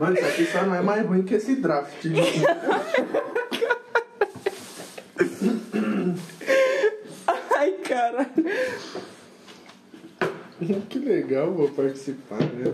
[0.00, 2.06] Mano, isso aqui só não é mais ruim que esse draft.
[7.54, 8.28] Ai, caralho.
[10.88, 12.64] que legal, vou participar, né?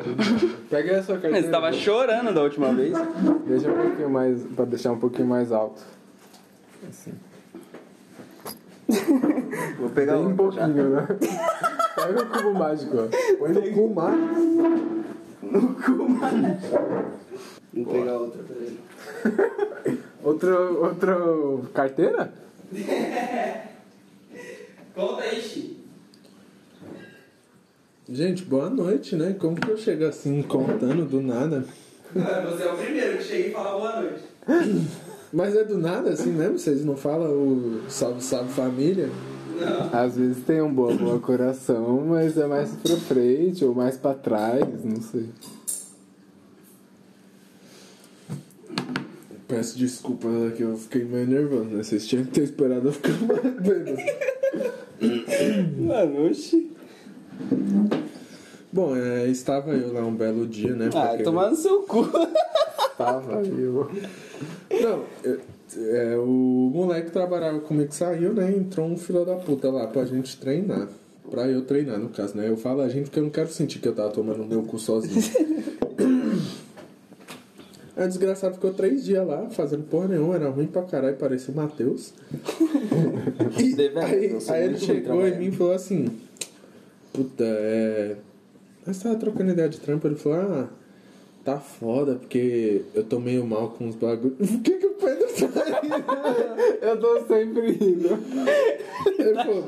[0.70, 1.42] Pega essa carteira.
[1.42, 2.92] Você tava chorando da última vez.
[3.46, 5.82] Deixa um pouquinho mais, pra deixar um pouquinho mais alto.
[6.88, 7.12] Assim.
[9.80, 10.64] Vou pegar Bem um pouquinho.
[10.64, 11.06] pouquinho, né?
[11.96, 13.36] Pega o cubo mágico, ó.
[13.38, 13.62] Põe no
[15.60, 16.58] cu, mano.
[17.72, 18.78] Vou pegar outra, peraí.
[20.22, 21.16] Outra, outra
[21.72, 22.32] carteira?
[24.92, 25.76] Conta aí, Xi.
[28.08, 29.36] Gente, boa noite, né?
[29.38, 31.64] Como que eu chego assim, contando do nada?
[32.12, 34.24] Você é o primeiro que chega e fala boa noite.
[35.32, 36.58] Mas é do nada assim mesmo?
[36.58, 39.10] Vocês não falam o salve, salve família?
[39.92, 44.12] Às vezes tem um boa, boa coração, mas é mais pra frente ou mais pra
[44.14, 45.28] trás, não sei.
[49.48, 51.82] Peço desculpa que eu fiquei meio nervoso, né?
[51.82, 53.96] Vocês tinham que ter esperado eu ficar mais bêbado.
[55.78, 56.72] Mano, oxi.
[58.72, 60.90] Bom, é, estava eu lá um belo dia, né?
[60.94, 62.08] Ah, tomar no seu cu.
[62.98, 63.88] Tava eu.
[64.70, 65.38] Não, é,
[65.76, 68.50] é, o moleque que trabalhava comigo saiu, né?
[68.50, 70.88] Entrou um filho da puta lá pra gente treinar.
[71.30, 72.48] Pra eu treinar, no caso, né?
[72.48, 74.78] Eu falo a gente porque eu não quero sentir que eu tava tomando meu cu
[74.78, 75.22] sozinho.
[77.96, 81.52] Aí o desgraçado ficou três dias lá, fazendo porra nenhuma, era ruim pra caralho, parecia
[81.52, 82.12] o Matheus.
[83.58, 86.08] E Deve- aí, aí ele chegou em mim e falou assim:
[87.12, 88.16] Puta, é.
[88.86, 90.68] Nós tava trocando ideia de trampo, ele falou: Ah,
[91.46, 94.36] tá foda, porque eu tô meio mal com os bagulhos.
[94.56, 96.84] O que que o Pedro tá rindo?
[96.84, 98.08] Eu tô sempre rindo.
[99.18, 99.64] Ele, falou,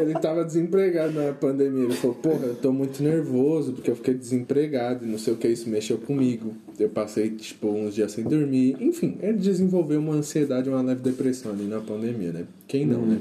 [0.00, 1.84] ele tava desempregado na pandemia.
[1.84, 5.36] Ele falou, porra, eu tô muito nervoso porque eu fiquei desempregado e não sei o
[5.36, 6.54] que, isso mexeu comigo.
[6.78, 8.76] Eu passei, tipo, uns dias sem dormir.
[8.78, 12.44] Enfim, ele desenvolveu uma ansiedade, uma leve depressão ali na pandemia, né?
[12.68, 13.20] Quem não, né?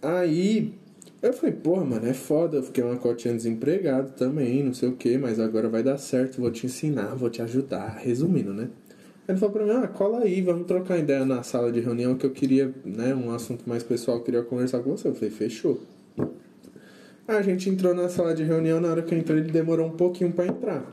[0.00, 0.72] Aí
[1.22, 4.96] eu falei, porra, mano, é foda, eu fiquei uma cotinha desempregado também, não sei o
[4.96, 7.98] que, mas agora vai dar certo, vou te ensinar, vou te ajudar.
[7.98, 8.68] Resumindo, né?
[9.28, 12.26] Ele falou pra mim, ah, cola aí, vamos trocar ideia na sala de reunião que
[12.26, 15.08] eu queria, né, um assunto mais pessoal, eu queria conversar com você.
[15.08, 15.80] Eu falei, fechou.
[17.28, 19.92] A gente entrou na sala de reunião, na hora que eu entrei ele demorou um
[19.92, 20.84] pouquinho pra entrar.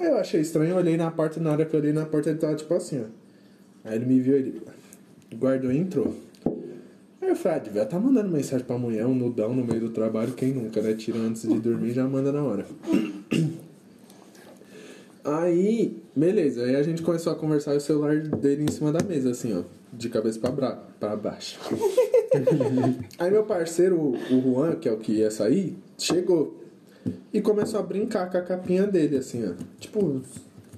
[0.00, 2.30] Aí eu achei estranho, eu olhei na porta, na hora que eu olhei na porta
[2.30, 3.04] ele tava tipo assim, ó.
[3.84, 4.62] Aí ele me viu, ele
[5.34, 6.14] guardou e entrou.
[7.26, 9.88] Aí eu falei, ah, devia tá mandando mensagem pra mulher, um nudão no meio do
[9.88, 10.94] trabalho, quem nunca, né?
[10.94, 12.64] Tira antes de dormir já manda na hora.
[15.24, 19.04] Aí, beleza, aí a gente começou a conversar e o celular dele em cima da
[19.04, 21.58] mesa, assim, ó, de cabeça pra, bra pra baixo.
[23.18, 26.62] aí meu parceiro, o o Juan, que é o que ia sair, chegou
[27.32, 29.54] e começou a brincar com a capinha dele, assim, ó.
[29.80, 30.22] Tipo,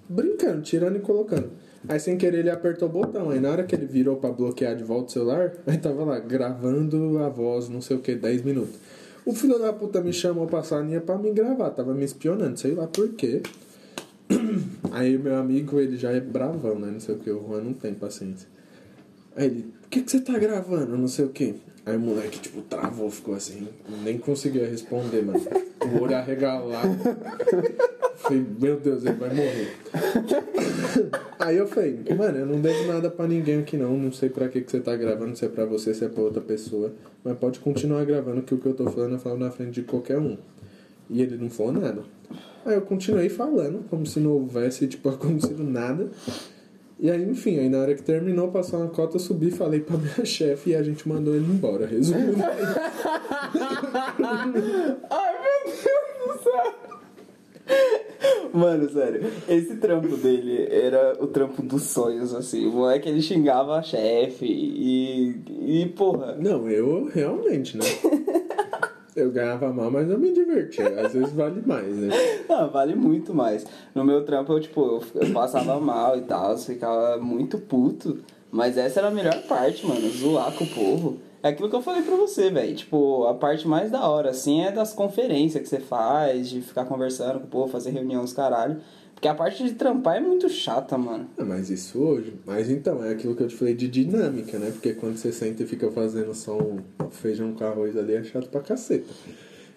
[0.08, 1.50] brincando, tirando e colocando.
[1.86, 4.74] Aí sem querer ele apertou o botão, aí na hora que ele virou pra bloquear
[4.74, 8.42] de volta o celular, aí tava lá, gravando a voz, não sei o que, 10
[8.42, 8.74] minutos.
[9.24, 12.74] O filho da puta me chamou pra salinha pra me gravar, tava me espionando, sei
[12.74, 13.42] lá por quê.
[14.90, 16.90] Aí meu amigo, ele já é bravão, né?
[16.90, 18.48] Não sei o que, o Juan não tem paciência.
[19.36, 20.96] Aí ele, o que, que você tá gravando?
[20.96, 21.54] Não sei o que.
[21.86, 23.68] Aí o moleque, tipo, travou, ficou assim,
[24.02, 25.40] nem conseguia responder, mano.
[25.80, 26.88] O olho arregalado.
[28.16, 29.76] Falei, meu Deus, ele vai morrer.
[31.38, 33.96] Aí eu falei, mano, eu não devo nada pra ninguém aqui não.
[33.96, 36.22] Não sei pra que, que você tá gravando, se é pra você, se é pra
[36.22, 36.92] outra pessoa.
[37.24, 39.82] Mas pode continuar gravando, que o que eu tô falando eu falo na frente de
[39.82, 40.36] qualquer um.
[41.10, 42.02] E ele não falou nada.
[42.64, 46.10] Aí eu continuei falando, como se não houvesse, tipo, acontecido nada.
[47.00, 49.96] E aí, enfim, aí na hora que terminou, passou uma cota, eu subi, falei pra
[49.96, 51.86] minha chefe e a gente mandou ele embora.
[51.86, 52.42] Resumindo.
[55.08, 56.74] Ai, meu Deus do céu.
[58.52, 62.66] Mano, sério, esse trampo dele era o trampo dos sonhos, assim.
[62.66, 65.82] O moleque ele xingava a chefe e.
[65.82, 66.36] e porra.
[66.38, 67.84] Não, eu realmente, né?
[69.16, 70.88] Eu ganhava mal, mas eu me divertia.
[71.00, 72.08] Às vezes vale mais, né?
[72.48, 73.66] Não, vale muito mais.
[73.92, 78.18] No meu trampo eu, tipo, eu, eu passava mal e tal, ficava muito puto.
[78.48, 81.18] Mas essa era a melhor parte, mano, zoar com o povo.
[81.42, 82.74] É aquilo que eu falei pra você, velho.
[82.74, 86.84] Tipo, a parte mais da hora, assim, é das conferências que você faz, de ficar
[86.84, 88.80] conversando com o povo, fazer reunião os caralho.
[89.14, 91.26] Porque a parte de trampar é muito chata, mano.
[91.36, 92.34] Ah, mas isso hoje.
[92.46, 94.70] Mas então, é aquilo que eu te falei de dinâmica, né?
[94.70, 96.78] Porque quando você senta e fica fazendo só um
[97.10, 99.12] feijão com arroz ali, é chato pra caceta.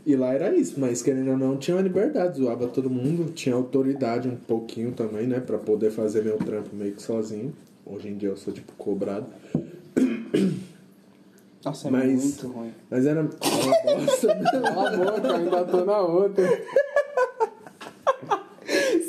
[0.05, 3.55] E lá era isso, mas querendo ou não, tinha uma liberdade, zoava todo mundo, tinha
[3.55, 5.39] autoridade um pouquinho também, né?
[5.39, 7.53] Pra poder fazer meu trampo meio que sozinho.
[7.83, 9.25] Hoje em dia eu sou, tipo, cobrado.
[11.63, 12.73] Nossa, é Mas- muito ruim.
[12.89, 14.35] Mas era uma bosta.
[14.51, 16.63] Cala a boca, ainda tô na outra.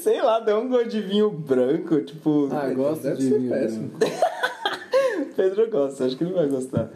[0.02, 2.48] Sei lá, deu um gosto de vinho branco, tipo.
[2.52, 3.88] Ah, eu gosto Deve de ser vinho péssimo.
[3.88, 4.16] branco.
[5.36, 6.90] Pedro gosta, acho que ele vai gostar.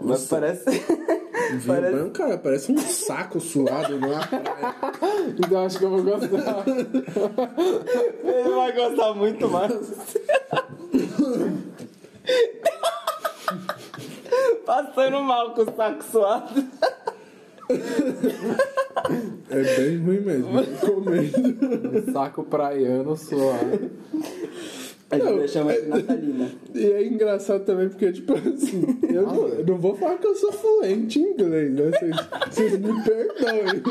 [0.00, 0.64] Mas parece.
[0.70, 1.92] Vinho parece.
[1.94, 4.28] branco, cara, parece um saco suado praia.
[5.38, 6.64] Então acho que eu vou gostar.
[8.24, 9.72] Ele vai gostar muito mais.
[14.66, 16.64] Passando mal com o saco suado.
[19.48, 20.60] É bem ruim mesmo.
[20.60, 22.12] Recomendo.
[22.12, 23.90] Saco praiano suado.
[25.08, 26.50] A Não, gente chama de Natalina.
[26.74, 30.34] E é engraçado também porque, tipo assim, eu não, eu não vou falar que eu
[30.34, 31.90] sou fluente em inglês, né?
[31.92, 32.16] Vocês,
[32.50, 33.82] vocês me perdoem.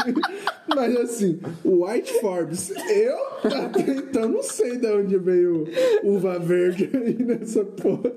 [0.76, 3.18] Mas assim, o White Forbes, eu
[3.50, 5.66] tá tentando, não sei de onde veio
[6.04, 8.12] uva verde aí nessa porra.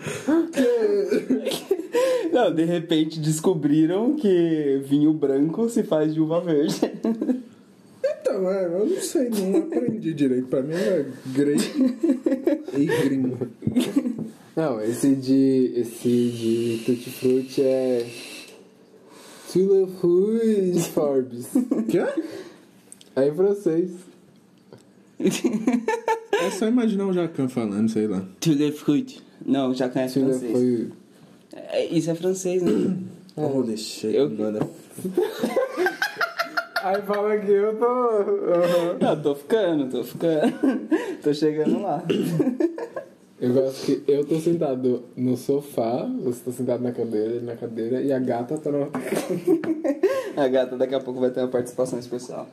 [2.32, 6.80] Não, de repente descobriram que vinho branco se faz de uva verde.
[8.02, 10.46] Então, é, eu não sei, não aprendi direito.
[10.46, 11.98] Pra mim é grape
[12.78, 13.36] e green.
[14.56, 15.72] Não, esse de.
[15.76, 18.06] Esse de Tutti Frutti é.
[19.52, 21.48] Tula Fruit Forbes.
[21.88, 22.04] Quê?
[23.16, 23.90] É em francês.
[26.32, 28.24] É só imaginar o Jacan falando, sei lá.
[28.40, 29.20] Tu le fruit.
[29.44, 30.52] Não, já conhece Tula francês.
[30.52, 30.92] Fruit.
[31.54, 32.96] É, isso é francês, né?
[33.36, 34.58] Holy shit, Eu- mano.
[36.82, 37.84] Aí fala que eu tô.
[37.84, 38.96] Aham.
[39.00, 40.52] Não, tô ficando, tô ficando.
[41.22, 42.02] tô chegando lá.
[43.40, 48.02] Eu gosto que eu tô sentado no sofá, você tá sentado na cadeira, na cadeira,
[48.02, 49.00] e a gata tá na outra
[50.36, 52.46] A gata daqui a pouco vai ter uma participação especial.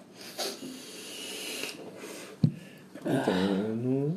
[3.05, 4.13] Então,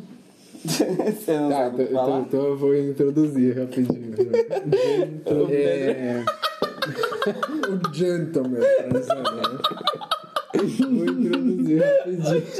[1.26, 2.20] Tá, sabe então, falar?
[2.20, 4.14] então, eu vou introduzir rapidinho.
[5.50, 6.22] é,
[7.70, 9.58] O gentleman transando, né?
[10.54, 12.50] vou introduzir rapidinho.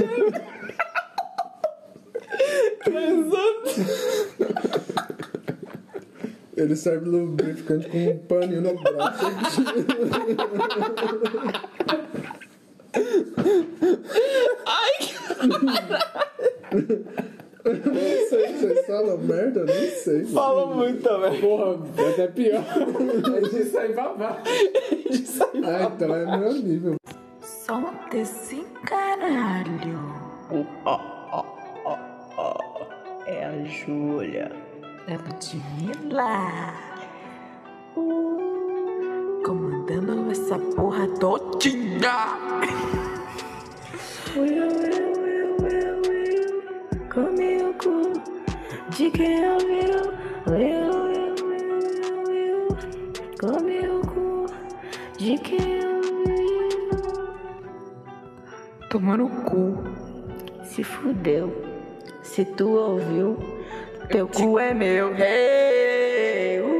[6.56, 9.24] Ele serve lubrificante com um paninho no braço.
[15.42, 17.10] Não
[18.90, 19.64] falam merda?
[19.64, 20.24] Não sei.
[20.26, 21.40] Falou muito também.
[21.40, 22.64] Porra, é até pior.
[22.64, 24.40] A gente sai babado.
[25.62, 26.96] Ah, então é meu nível.
[27.42, 29.98] Som desse caralho.
[33.26, 34.50] É a Júlia.
[35.06, 36.72] É Ludmilla.
[39.44, 42.28] Comandando essa porra todinha.
[44.36, 45.09] Will, will,
[48.90, 50.12] de quem ouviu.
[50.46, 52.68] Will, will, will, will, will.
[53.40, 54.46] Come o cu
[55.18, 56.68] de quem ouviu.
[58.88, 59.78] Toma no cu.
[60.64, 61.52] Se fudeu.
[62.22, 63.36] Se tu ouviu,
[64.08, 65.14] Teu cu é meu.
[65.14, 66.60] Hey!
[66.60, 66.70] Uh!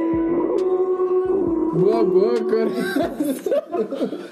[1.75, 3.51] Boa, boa, coração.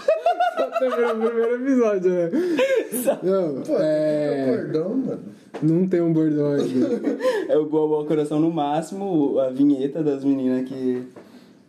[0.79, 2.29] Teve no primeiro episódio, né?
[3.21, 4.55] Não, é.
[4.55, 5.19] Perdão, mano.
[5.61, 6.87] Não tem um bordão ainda.
[7.49, 11.03] É o Boa Boa Coração no máximo, a vinheta das meninas que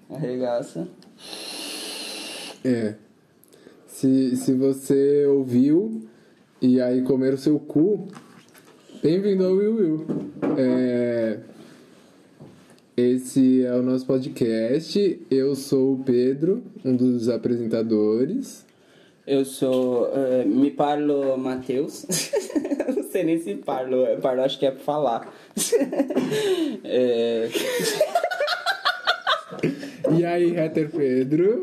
[0.08, 0.86] arregaça.
[2.64, 2.94] É.
[3.86, 6.02] Se, se você ouviu
[6.62, 8.06] e aí comer o seu cu,
[9.02, 10.06] bem-vindo ao Will Will.
[10.56, 11.38] É,
[12.96, 15.20] esse é o nosso podcast.
[15.30, 18.69] Eu sou o Pedro, um dos apresentadores.
[19.30, 20.10] Eu sou.
[20.12, 22.04] eh, me parlo Matheus.
[22.96, 24.04] Não sei nem se parlo.
[24.20, 25.32] Parlo acho que é pra falar.
[26.82, 27.48] É,
[30.16, 31.62] E aí, Hatter Pedro?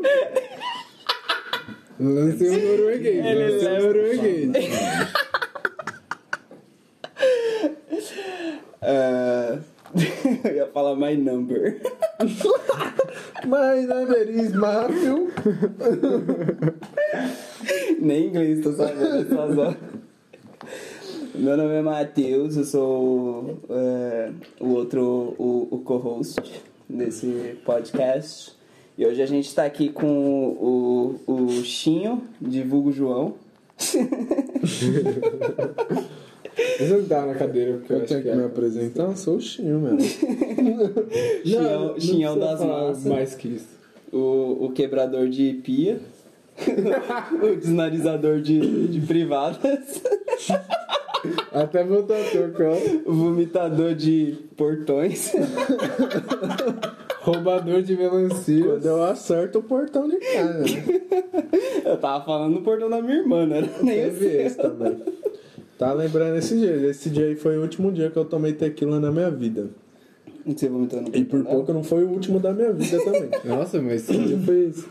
[2.00, 3.26] Lancei um norueguês.
[3.26, 4.50] Ele Lancei leva- norueguês.
[8.82, 9.58] eh,
[10.44, 11.80] eu ia falar my number.
[12.18, 15.32] My number is Matthew.
[18.00, 19.76] Nem inglês tô sabendo.
[21.36, 26.42] Meu nome é Matheus, eu sou é, o outro, o, o co-host
[26.88, 28.52] desse podcast.
[28.96, 33.34] E hoje a gente tá aqui com o, o Chinho, de vulgo João.
[36.78, 38.46] Deixa eu dar na cadeira, porque eu, Eu tenho que que me é.
[38.46, 40.00] apresentar, eu sou o Chinho, mano.
[40.00, 43.04] Chinhão, não Chinhão precisa das falar massas.
[43.04, 43.78] Mais que isso.
[44.12, 46.00] O, o quebrador de pia.
[47.40, 50.02] o desnarizador de, de privadas.
[51.52, 52.76] Até tocar.
[53.06, 55.32] o vomitador de portões.
[57.20, 58.64] Roubador de melancia.
[58.64, 60.84] Quando eu acerto o portão de casa, né?
[61.84, 64.36] Eu tava falando no portão da minha irmã, não era nem Teve esse.
[64.36, 64.96] esse também.
[65.78, 66.74] Tá lembrando esse dia?
[66.90, 69.68] Esse dia aí foi o último dia que eu tomei tequila na minha vida.
[70.44, 73.30] Você vomitou no E por pouco não foi o último da minha vida também.
[73.44, 74.88] Nossa, mas Esse dia foi isso.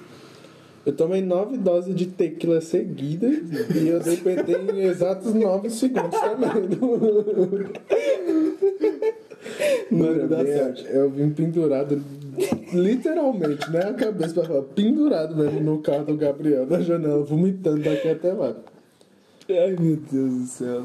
[0.86, 3.36] Eu tomei nove doses de tequila seguidas
[3.75, 6.48] e eu dei PT em exatos nove segundos também.
[9.91, 10.88] Mano, dá eu, certo.
[10.88, 12.01] eu vim pendurado,
[12.74, 13.82] literalmente, né?
[13.82, 18.32] A cabeça pra fora, pendurado mesmo no carro do Gabriel, na janela, vomitando daqui até
[18.32, 18.56] lá.
[19.50, 20.84] Ai, meu Deus do céu.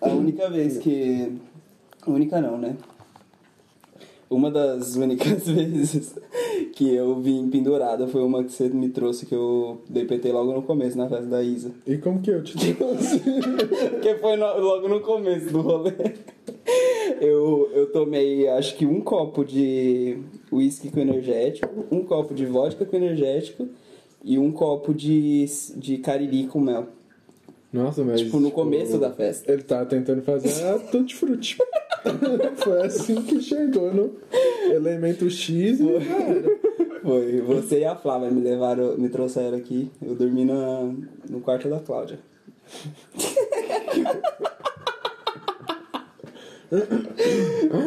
[0.00, 1.32] A única vez que.
[2.06, 2.76] Única não, né?
[4.28, 6.14] Uma das únicas vezes
[6.72, 10.52] que eu vim pendurado foi uma que você me trouxe que eu dei PT logo
[10.52, 11.70] no começo, na festa da Isa.
[11.86, 13.20] E como que eu te trouxe?
[13.90, 15.92] Porque foi no- logo no começo do rolê.
[17.20, 20.18] Eu, eu tomei acho que um copo de
[20.50, 23.68] uísque com energético, um copo de vodka com energético
[24.24, 25.44] e um copo de,
[25.76, 26.86] de cariri com mel.
[27.72, 28.20] Nossa, mas.
[28.20, 29.50] Tipo, no começo da festa.
[29.50, 31.56] Ele tava tentando fazer a tutti frutti.
[32.62, 34.16] Foi assim que chegou no
[34.70, 36.62] elemento X e era.
[37.02, 39.90] Foi, você e a Flávia me levaram, me trouxeram aqui.
[40.00, 40.92] Eu dormi na,
[41.28, 42.18] no quarto da Cláudia.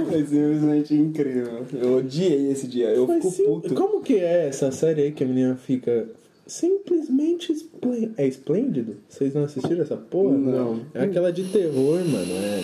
[0.09, 1.65] Foi simplesmente incrível.
[1.73, 2.89] Eu odiei esse dia.
[2.89, 3.73] Eu Mas fico sim, puto.
[3.73, 6.07] como que é essa série aí que a menina fica
[6.47, 7.53] simplesmente
[8.17, 8.97] é esplêndido?
[9.09, 10.37] Vocês não assistiram essa porra?
[10.37, 10.81] Não.
[10.93, 12.31] É aquela de terror, mano.
[12.33, 12.63] É,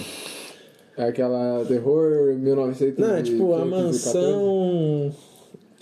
[0.97, 3.69] É aquela terror 1900 não, é tipo a 514.
[3.69, 5.15] mansão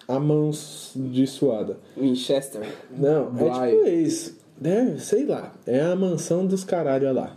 [0.07, 1.77] amaldiçoada.
[1.97, 2.61] Winchester.
[2.97, 3.71] Não, Vai.
[3.71, 4.37] é tipo isso.
[4.63, 5.53] É, sei lá.
[5.65, 7.35] É a mansão dos caralho lá.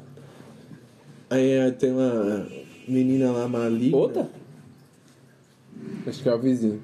[1.31, 2.47] Aí é, tem uma
[2.87, 3.97] menina lá maligna.
[3.97, 4.29] Outra?
[6.07, 6.83] Acho que é o vizinho.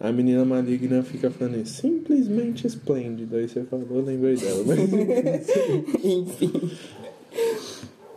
[0.00, 3.36] A menina maligna fica falando assim, simplesmente esplêndida.
[3.36, 4.64] Aí você falou, eu lembrei dela.
[4.66, 4.80] Mas...
[6.04, 6.70] Enfim.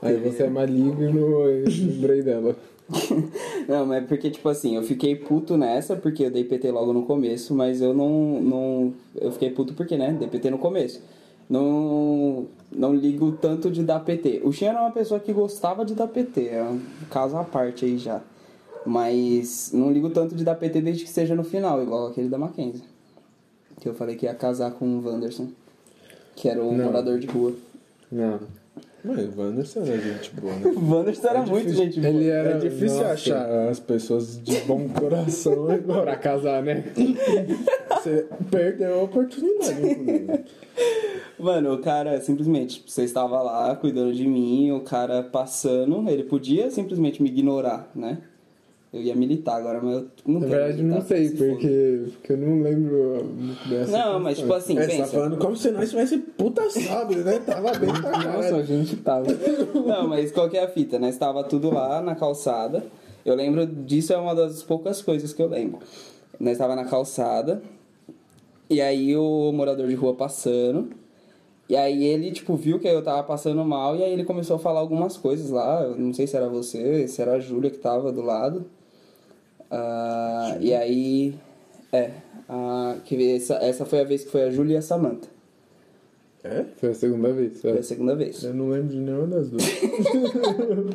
[0.02, 2.56] Aí você é maligno e lembrei dela.
[3.68, 7.04] Não, mas porque, tipo assim, eu fiquei puto nessa, porque eu dei PT logo no
[7.04, 8.42] começo, mas eu não.
[8.42, 10.16] não eu fiquei puto porque, né?
[10.18, 11.02] Dei PT no começo.
[11.50, 14.42] Não, não ligo tanto de dar PT.
[14.44, 16.80] O Xen era uma pessoa que gostava de dar PT, é um
[17.10, 18.22] caso à parte aí já.
[18.88, 22.38] Mas não ligo tanto de dar PT desde que seja no final, igual aquele da
[22.38, 22.84] Mackenzie.
[23.82, 25.50] Que eu falei que ia casar com o Wanderson,
[26.36, 26.86] que era o Não.
[26.86, 27.54] morador de rua.
[28.10, 28.40] Não.
[29.04, 30.72] Mas o Wanderson era gente boa, né?
[30.76, 32.14] O Wanderson era muito gente boa.
[32.14, 32.52] Ele era.
[32.52, 36.04] É difícil nossa, achar as pessoas de bom coração igual.
[36.04, 36.86] Pra casar, né?
[37.92, 40.46] Você perdeu a oportunidade.
[41.38, 46.72] Mano, o cara simplesmente, você estava lá cuidando de mim, o cara passando, ele podia
[46.72, 48.20] simplesmente me ignorar, né?
[48.94, 52.34] Eu ia militar agora, mas eu não Na quero verdade, não sei, se porque, porque
[52.34, 53.92] eu não lembro muito dessa.
[53.92, 55.12] Não, mas tipo assim, É, você tá pensa.
[55.12, 57.38] falando como se nós tivesse puta sábio, né?
[57.40, 59.28] Tava bem pra Nossa, a gente tava.
[59.86, 61.10] Não, mas qual que é a fita, né?
[61.10, 62.86] Estava tudo lá na calçada.
[63.26, 65.80] Eu lembro disso, é uma das poucas coisas que eu lembro.
[66.40, 67.62] Nós estava na calçada,
[68.70, 70.90] e aí o morador de rua passando.
[71.70, 74.60] E aí ele, tipo, viu que eu tava passando mal, e aí ele começou a
[74.60, 75.84] falar algumas coisas lá.
[75.84, 78.66] Eu não sei se era você, se era a Júlia que tava do lado.
[79.70, 81.36] Ah, e aí.
[81.92, 82.12] É.
[82.50, 85.30] ah, que essa, essa foi a vez que foi a Júlia e a Samantha.
[86.44, 86.66] É?
[86.78, 87.62] Foi a segunda vez.
[87.62, 87.80] Foi é.
[87.80, 88.44] a segunda vez.
[88.44, 89.64] Eu não lembro de nenhuma das duas.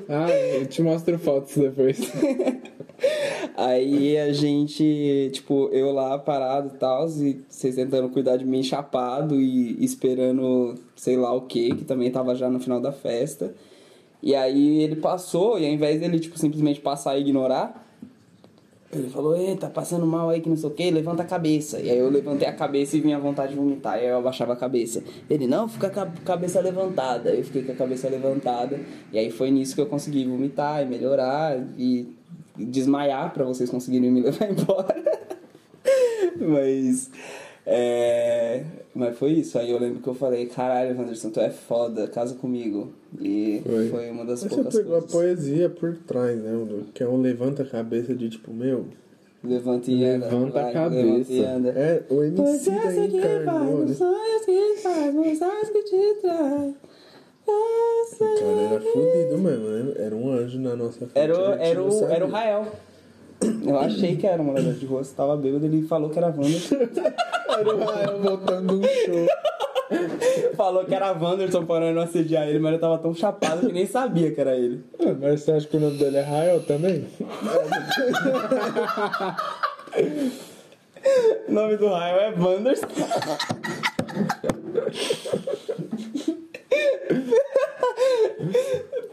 [0.08, 1.98] Ah, eu te mostro fotos depois.
[3.56, 8.62] Aí a gente, tipo, eu lá parado e tal, e vocês tentando cuidar de mim
[8.62, 13.54] chapado e esperando sei lá o que, que também tava já no final da festa.
[14.22, 17.91] E aí ele passou, e ao invés dele, tipo, simplesmente passar e ignorar,
[18.92, 21.80] ele falou, ei, tá passando mal aí que não sei o que, levanta a cabeça.
[21.80, 24.52] E aí eu levantei a cabeça e vinha vontade de vomitar, e aí eu abaixava
[24.52, 25.02] a cabeça.
[25.30, 27.30] Ele, não, fica com a cabeça levantada.
[27.30, 28.78] Eu fiquei com a cabeça levantada,
[29.10, 32.14] e aí foi nisso que eu consegui vomitar e melhorar e
[32.54, 35.02] desmaiar pra vocês conseguirem me levar embora.
[36.38, 37.10] mas.
[37.64, 38.64] É,
[38.94, 39.56] mas foi isso.
[39.58, 42.92] Aí eu lembro que eu falei, caralho, Anderson, tu é foda, casa comigo.
[43.20, 43.88] E Foi.
[43.88, 45.12] foi, uma das Mas você poucas pegou a coisas.
[45.12, 46.52] poesia por trás, né?
[46.54, 48.86] o- Que é um levanta-cabeça de tipo, meu.
[49.44, 50.26] Levanta e anda.
[50.26, 51.32] Levanta a cabeça.
[51.32, 51.68] Levanta.
[51.70, 53.94] É, o MC Pois da essa que vai encarnou, né?
[53.94, 56.74] sonhos que faz, nos sonhos que te traz.
[57.44, 59.92] Você- O cara era fudido mesmo, né?
[59.98, 61.10] Era um anjo na nossa frente.
[61.16, 62.66] Era, o- a era, o, era o Rael.
[63.66, 66.28] Eu achei que era um morador de rua, você tava bêbado, ele falou que era
[66.28, 67.12] Wanda.
[67.52, 69.26] Era o Rael voltando um show.
[70.56, 74.32] Falou que era Wanderson parando assediar ele, mas eu tava tão chapado que nem sabia
[74.32, 74.82] que era ele.
[74.98, 77.06] Ah, Mas você acha que o nome dele é Rael também?
[81.46, 82.86] O nome do raio é Wanderson.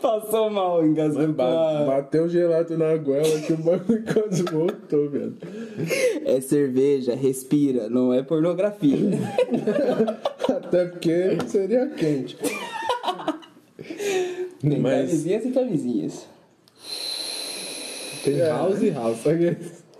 [0.01, 1.83] Passou mal, engasgou Ba-.
[1.85, 5.35] Bateu gelato na goela que o bagulho quase voltou, velho.
[6.25, 8.97] É cerveja, respira, não é pornografia.
[10.49, 12.37] Até porque seria quente.
[14.61, 16.25] Tem Mas- camisinhas e camisinhas.
[18.23, 19.17] Tem house e house.
[19.19, 19.57] Sabe?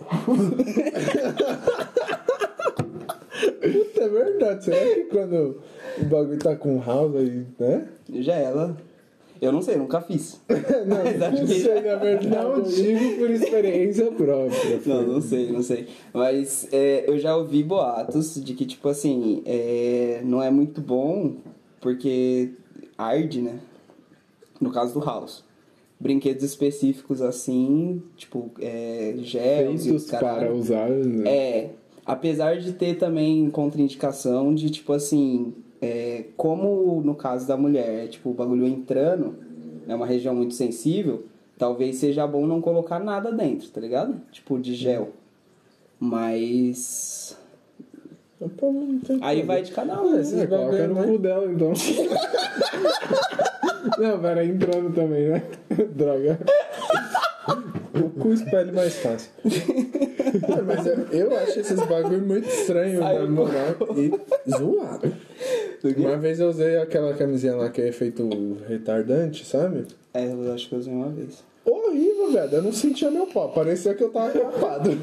[3.60, 4.64] Puta, é verdade.
[4.64, 5.60] Será que quando
[6.00, 7.86] o bagulho tá com house aí, né?
[8.20, 8.76] Já ela.
[9.40, 10.40] Eu não sei, nunca fiz.
[10.48, 12.28] Não, Mas acho não que- sei, na verdade.
[12.28, 14.80] Não digo por experiência própria.
[14.84, 15.86] Não, não sei, não sei.
[16.12, 21.36] Mas é, eu já ouvi boatos de que, tipo assim, é, não é muito bom
[21.80, 22.50] porque
[22.98, 23.58] arde, né?
[24.60, 25.42] No caso do House.
[25.98, 30.54] Brinquedos específicos assim, tipo, é, gels e os Feitos para caralho.
[30.56, 30.88] usar.
[30.88, 31.28] né?
[31.30, 31.70] É,
[32.06, 38.06] apesar de ter também contraindicação de, tipo assim, é, como no caso da mulher, é,
[38.06, 39.36] tipo, o bagulho entrando,
[39.88, 41.24] é uma região muito sensível,
[41.56, 44.20] talvez seja bom não colocar nada dentro, tá ligado?
[44.30, 45.10] Tipo, de gel.
[45.98, 47.36] Mas.
[48.56, 50.18] Pô, não tem Aí vai de cada um.
[50.18, 51.06] Esses É, coloca no né?
[51.06, 51.72] cu dela, então.
[53.98, 55.42] Não, pera, entrando também, né?
[55.94, 56.38] Droga.
[58.04, 59.30] O cu espelha mais fácil.
[60.32, 64.12] Ah, mas eu, eu acho esses bagulho muito estranho, Aí na moral, e
[64.48, 65.12] zoado.
[65.96, 68.28] Uma vez eu usei aquela camisinha lá que é efeito
[68.68, 69.86] retardante, sabe?
[70.14, 71.42] É, eu acho que eu usei uma vez.
[71.64, 72.54] Horrível, velho.
[72.54, 73.52] Eu não sentia meu pau.
[73.52, 74.90] Parecia que eu tava capado.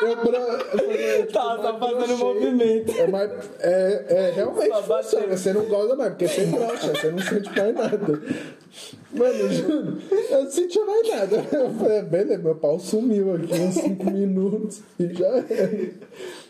[0.00, 0.38] eu, eu, bra-
[0.72, 2.92] eu, tipo, Tá, tá fazendo movimento.
[2.92, 5.36] É, mais, é, é realmente funciona.
[5.36, 8.20] Você não goza mais, porque você brocha, você não sente mais nada.
[9.18, 9.98] Mano, eu juro,
[10.30, 11.44] eu não sentia mais nada.
[11.52, 15.90] Eu falei, beleza, meu pau sumiu aqui uns 5 minutos e já era.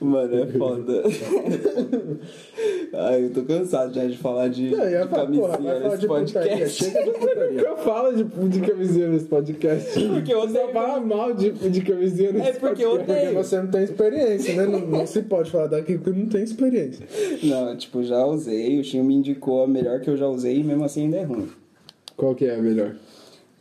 [0.01, 1.03] Mano, é foda.
[2.93, 6.85] Ai, eu tô cansado já de falar de, Não, eu de camisinha nesse podcast.
[6.85, 7.61] Chega de putaria.
[7.67, 10.09] Eu falo de, de camisinha nesse podcast.
[10.09, 13.07] Porque eu Você odeio fala mal de, de camisinha nesse É porque eu podcast.
[13.07, 13.45] Porque odeio.
[13.45, 14.67] você não tem experiência, né?
[14.67, 17.07] Não, não se pode falar daquilo que não tem experiência.
[17.43, 20.65] Não, tipo, já usei, o Chinho me indicou a melhor que eu já usei e
[20.65, 21.49] mesmo assim ainda é ruim.
[22.17, 22.95] Qual que é a melhor?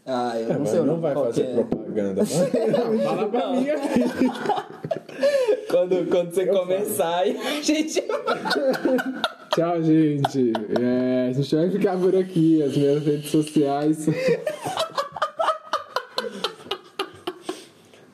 [0.05, 1.53] Ah, eu É, não sei não vai fazer é.
[1.55, 2.23] propaganda.
[3.03, 4.01] Fala pra mim aqui.
[5.69, 8.01] Quando, quando você começar, aí a gente.
[9.55, 10.53] Tchau, gente.
[10.79, 12.61] É, a gente vai ficar por aqui.
[12.63, 14.05] As minhas redes sociais.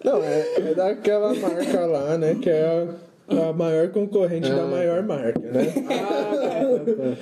[0.03, 2.35] Não, é, é daquela marca lá, né?
[2.41, 2.87] Que é
[3.29, 5.73] a, a maior concorrente da maior marca, né?
[5.89, 7.17] Aí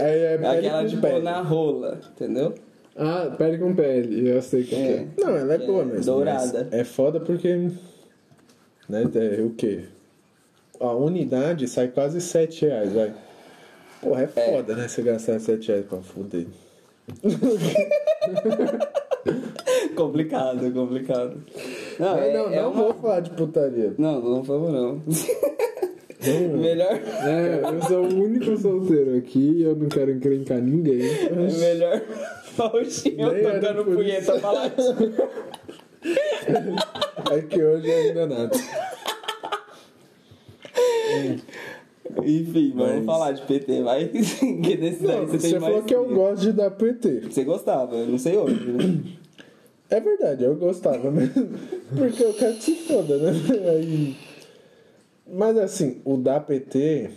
[0.00, 1.14] é pele Aquela com de pele.
[1.14, 2.54] pôr na rola, entendeu?
[2.96, 4.28] Ah, pele com pele.
[4.28, 4.78] Eu sei que É.
[4.78, 5.06] é.
[5.18, 6.04] Não, ela é boa mesmo.
[6.04, 6.68] Dourada.
[6.70, 7.70] mas É foda porque.
[8.88, 9.04] Né,
[9.38, 9.84] é o quê?
[10.80, 13.12] A unidade sai quase 7 reais, vai.
[14.00, 14.88] Porra, é foda, né?
[14.88, 16.46] Você gastar 7 reais pra fuder.
[19.96, 21.42] complicado, complicado.
[21.98, 23.94] Não, é, não, é não uma- vou falar de putaria.
[23.98, 25.02] Não, não vamos não.
[26.32, 26.92] melhor,
[27.24, 29.62] É, eu sou o único solteiro aqui.
[29.62, 31.00] Eu não quero encrencar ninguém.
[31.02, 32.02] é melhor
[32.58, 34.70] o Chinho Nem era tocando punheta pra lá.
[37.32, 38.56] É que hoje ainda nada.
[42.24, 44.06] Enfim, vamos Mas- falar de PT, vai.
[44.08, 47.22] que desse Não, você falou que eu gosto de dar PT.
[47.22, 49.00] Você gostava, eu não sei hoje, né?
[49.90, 51.48] É verdade, eu gostava mesmo.
[51.96, 53.32] Porque eu quero que se foda, né?
[53.70, 54.16] Aí...
[55.26, 57.10] Mas assim, o dar PT.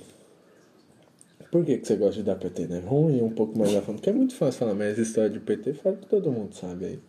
[1.52, 2.80] Por que, que você gosta de dar PT, né?
[2.86, 3.96] Ruim um pouco mais a fundo.
[3.96, 6.86] Porque é muito fácil falar, mas essa história de PT fala que todo mundo sabe
[6.86, 7.00] aí.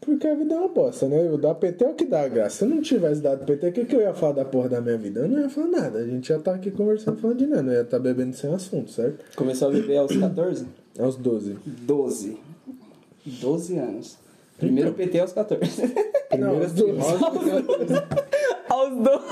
[0.00, 1.30] Porque a vida é uma bosta, né?
[1.30, 2.56] O dar PT é o que dá a graça.
[2.56, 4.80] Se eu não tivesse dado PT, o que, que eu ia falar da porra da
[4.80, 5.20] minha vida?
[5.20, 5.98] Eu não ia falar nada.
[5.98, 7.70] A gente já tá aqui conversando falando de nada.
[7.70, 9.22] Eu ia estar bebendo sem assunto, certo?
[9.36, 10.66] Começou a beber aos 14?
[10.98, 11.58] Aos 12.
[11.66, 12.38] 12.
[13.26, 14.18] 12 anos.
[14.58, 15.94] Primeiro PT aos 14.
[16.38, 17.00] Não, aos 12.
[18.68, 19.24] aos 12.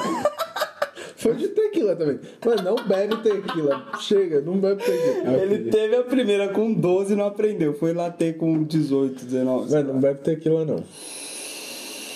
[1.17, 2.21] Foi de tequila também.
[2.45, 3.85] Mas não bebe tequila.
[4.01, 5.33] Chega, não bebe tequila.
[5.43, 7.75] Ele teve a primeira com 12 e não aprendeu.
[7.75, 9.73] Foi lá ter com 18, 19.
[9.73, 10.85] Mas não bebe tequila, não.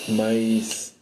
[0.09, 0.93] Mas.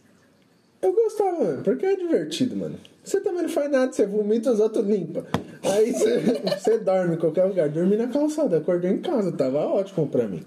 [0.82, 2.76] Eu gostava, mano, porque é divertido, mano.
[3.04, 5.26] Você também não faz nada, você vomita, os outros limpa.
[5.62, 6.20] Aí você,
[6.58, 7.68] você dorme em qualquer lugar.
[7.68, 10.42] Dormi na calçada, acordei em casa, tava ótimo pra mim.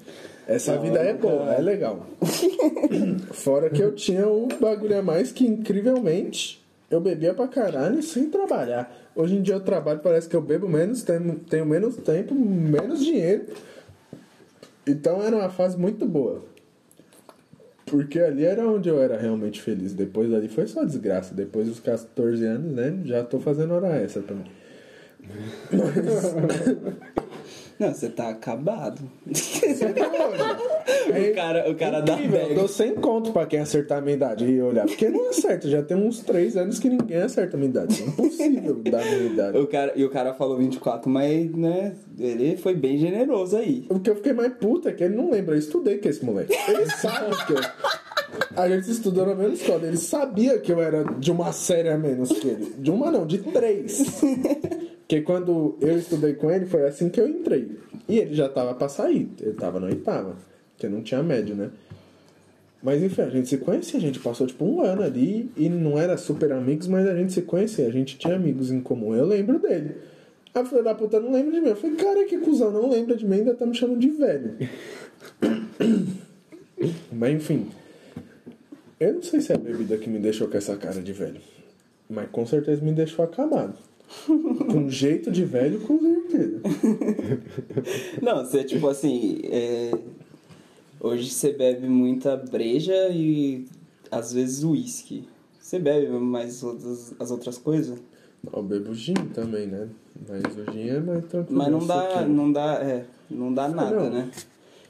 [0.48, 2.06] Essa vida é boa, é legal.
[3.32, 8.30] Fora que eu tinha um bagulho a mais que, incrivelmente, eu bebia pra caralho sem
[8.30, 8.92] trabalhar.
[9.16, 13.04] Hoje em dia eu trabalho, parece que eu bebo menos, tenho, tenho menos tempo, menos
[13.04, 13.46] dinheiro.
[14.86, 16.44] Então era uma fase muito boa.
[17.86, 19.94] Porque ali era onde eu era realmente feliz.
[19.94, 21.34] Depois dali foi só desgraça.
[21.34, 23.02] Depois dos 14 anos, né?
[23.06, 24.52] Já tô fazendo hora extra também.
[27.80, 29.02] Não, você tá acabado.
[29.28, 29.32] É
[31.32, 34.16] o cara, o cara dá incrível, Eu dou sem conto pra quem acertar a minha
[34.16, 34.86] idade e olhar.
[34.86, 35.68] Porque não acerta.
[35.68, 38.02] Já tem uns 3 anos que ninguém acerta a minha idade.
[38.02, 39.58] É impossível dar a minha idade.
[39.58, 43.86] O cara, e o cara falou 24, mas, né, ele foi bem generoso aí.
[43.90, 45.56] O que eu fiquei mais puta é que ele não lembra.
[45.56, 46.54] Eu estudei com esse moleque.
[46.68, 47.60] Ele sabe que eu.
[48.56, 49.86] A gente estudou na mesma escola.
[49.86, 52.74] Ele sabia que eu era de uma série a menos que ele.
[52.78, 54.04] De uma não, de três.
[55.04, 57.78] Porque quando eu estudei com ele, foi assim que eu entrei.
[58.08, 59.30] E ele já tava pra sair.
[59.40, 60.36] Ele tava na oitava.
[60.72, 61.70] Porque não tinha médio, né?
[62.82, 64.00] Mas enfim, a gente se conhecia.
[64.00, 65.52] A gente passou tipo um ano ali.
[65.58, 67.88] E não era super amigos, mas a gente se conhecia.
[67.88, 69.14] A gente tinha amigos em comum.
[69.14, 69.96] Eu lembro dele.
[70.54, 71.70] A filha da puta não lembra de mim.
[71.70, 74.56] Eu falei, cara, que cuzão, não lembra de mim, ainda tá me chamando de velho.
[77.12, 77.68] Mas enfim.
[79.00, 81.42] Eu não sei se é a bebida que me deixou com essa cara de velho.
[82.10, 83.78] Mas com certeza me deixou acabado.
[84.72, 86.62] Com jeito de velho, com certeza.
[88.22, 89.92] Não, você, tipo assim, é,
[91.00, 93.66] hoje você bebe muita breja e
[94.12, 95.28] às vezes uísque.
[95.60, 98.00] Você bebe mais outras, as outras coisas?
[98.52, 99.88] Eu bebo gin também, né?
[100.28, 101.58] Mas o gin é mais tranquilo.
[101.58, 102.30] Mas não dá, suquinho.
[102.30, 104.10] não dá, é, não dá nada, Não.
[104.10, 104.30] né?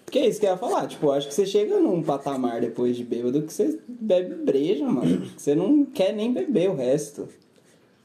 [0.03, 2.95] Porque é isso que eu ia falar, tipo, acho que você chega num patamar depois
[2.95, 5.21] de bêbado que você bebe breja, mano.
[5.21, 7.27] Que você não quer nem beber o resto.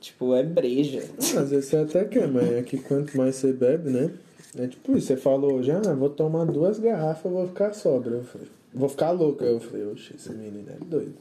[0.00, 1.02] Tipo, é breja.
[1.18, 4.10] Às vezes você até quer, mas é que quanto mais você bebe, né?
[4.56, 8.16] É tipo isso, você falou, já vou tomar duas garrafas, vou ficar sobra.
[8.16, 9.44] Eu falei, vou ficar louca.
[9.44, 11.14] Eu falei, oxe, esse menino é doido.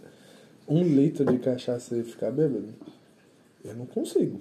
[0.67, 2.67] Um litro de cachaça e ficar bêbado?
[3.65, 4.39] Eu não consigo.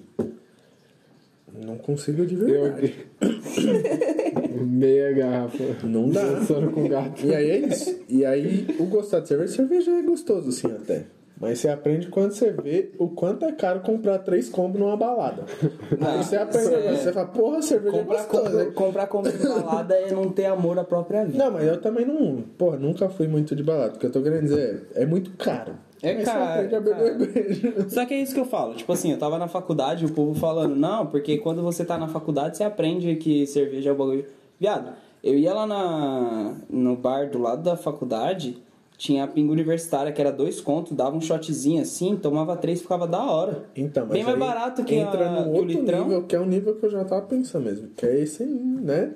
[1.53, 2.95] Não consigo de Eu verdade.
[4.61, 5.65] meia garrafa.
[5.85, 6.23] Não dá.
[6.23, 7.25] Dançando com gato.
[7.25, 7.99] E aí é isso.
[8.09, 11.05] E aí, o gostar de cerveja, cerveja é gostoso, sim, até.
[11.39, 15.45] Mas você aprende quando você vê o quanto é caro comprar três combos numa balada.
[16.01, 16.95] aí você aprende, é.
[16.95, 18.43] você fala, porra, cerveja Comprar é gostosa.
[18.49, 18.73] compra, hein?
[18.73, 21.37] comprar compra de balada é não ter amor à própria vida.
[21.37, 22.43] Não, mas eu também não.
[22.57, 23.97] Porra, nunca fui muito de balada.
[23.97, 25.75] O que eu tô querendo dizer é, é muito caro.
[26.03, 27.33] É Mas caro, Você aprende a beber caro.
[27.33, 27.89] breja.
[27.91, 28.75] Só que é isso que eu falo.
[28.75, 32.09] Tipo assim, eu tava na faculdade, o povo falando, não, porque quando você tá na
[32.09, 34.25] faculdade, você aprende que cerveja é o bagulho.
[34.59, 38.57] Viado, eu ia lá na, no bar do lado da faculdade,
[38.99, 43.07] tinha a pinga universitária, que era dois contos, dava um shotzinho assim, tomava três, ficava
[43.07, 43.65] da hora.
[43.77, 46.05] Então, mas Bem mais barato que, entra a, no que o outro litrão.
[46.05, 47.89] nível, que é um nível que eu já tava pensando mesmo.
[47.97, 49.13] Que é esse aí, né?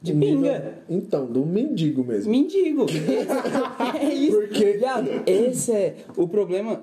[0.00, 0.78] De O nível- pinga.
[0.88, 2.30] Então, do mendigo mesmo.
[2.30, 2.84] Mendigo.
[4.00, 4.36] é isso.
[4.38, 6.80] Porque- Viado, esse é o problema.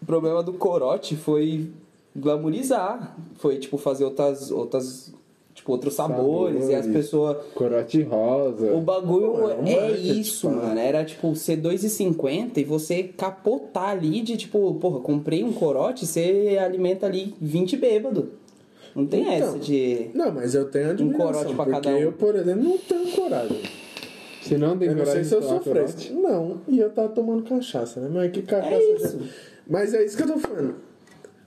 [0.00, 1.70] O problema do corote foi
[2.16, 3.16] glamorizar.
[3.36, 4.50] Foi, tipo, fazer outras.
[4.50, 5.14] outras
[5.62, 6.92] tipo, outros sabores, e as Sabores.
[6.92, 7.36] pessoas.
[7.54, 8.72] Corote rosa.
[8.74, 10.54] O bagulho Não, é um é isso, pá.
[10.56, 10.80] mano.
[10.80, 16.58] Era tipo ser 2,50 e você capotar ali de tipo, porra, comprei um corote, você
[16.60, 18.30] alimenta ali 20 bêbado.
[18.94, 20.10] Não tem Então, essa de.
[20.12, 21.26] Não, mas eu tenho admiração.
[21.32, 21.96] corote pra cada um.
[21.98, 23.60] eu, por exemplo, não tenho coragem.
[24.42, 26.14] Se não tem Eu não sei coragem se eu de fresco.
[26.20, 28.10] Não, e eu tava tomando cachaça, né?
[28.12, 28.74] Mas que cachaça.
[28.74, 29.18] É isso.
[29.20, 29.24] já-
[29.68, 30.74] Mas é isso que eu tô falando.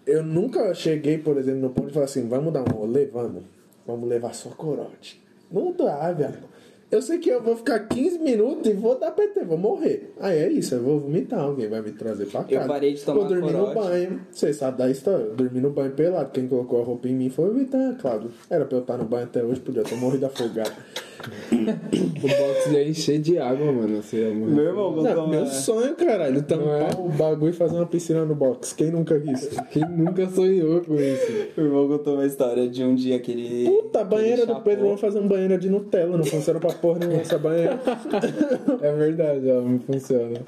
[0.07, 3.05] Eu nunca cheguei, por exemplo, no ponto de falar assim: vamos dar um rolê?
[3.07, 3.43] Vamos.
[3.85, 5.23] Vamos levar só corote.
[5.51, 6.54] Não dá, velho.
[6.91, 10.13] Eu sei que eu vou ficar 15 minutos e vou dar PT, vou morrer.
[10.19, 12.61] Aí é isso, eu vou vomitar, alguém vai me trazer pra casa.
[12.63, 13.75] Eu parei de tomar Vou dormir corote.
[13.75, 14.21] no banho.
[14.31, 15.23] Vocês sabem da história.
[15.25, 16.29] Eu dormi no banho pelado.
[16.31, 18.29] Quem colocou a roupa em mim foi o Vitor, claro.
[18.49, 20.71] Era pra eu estar no banho até hoje, podia ter morrido afogado.
[21.25, 24.01] O box ia encher de água, mano.
[24.01, 24.51] Você ia morrer.
[24.53, 26.89] Meu irmão, Não, meu sonho, caralho, tampar Não é?
[26.99, 28.73] o bagulho e fazer uma piscina no box.
[28.73, 29.49] Quem nunca quis?
[29.71, 31.31] Quem nunca sonhou com isso?
[31.57, 33.69] Meu irmão contou uma história de um dia que ele.
[33.69, 36.15] Puta, a banheira ele do Pedro, vamos fazer uma banheira de Nutella.
[36.17, 37.79] Não funciona pra porra nenhuma essa banheira.
[38.81, 40.39] É verdade, ó, não funciona.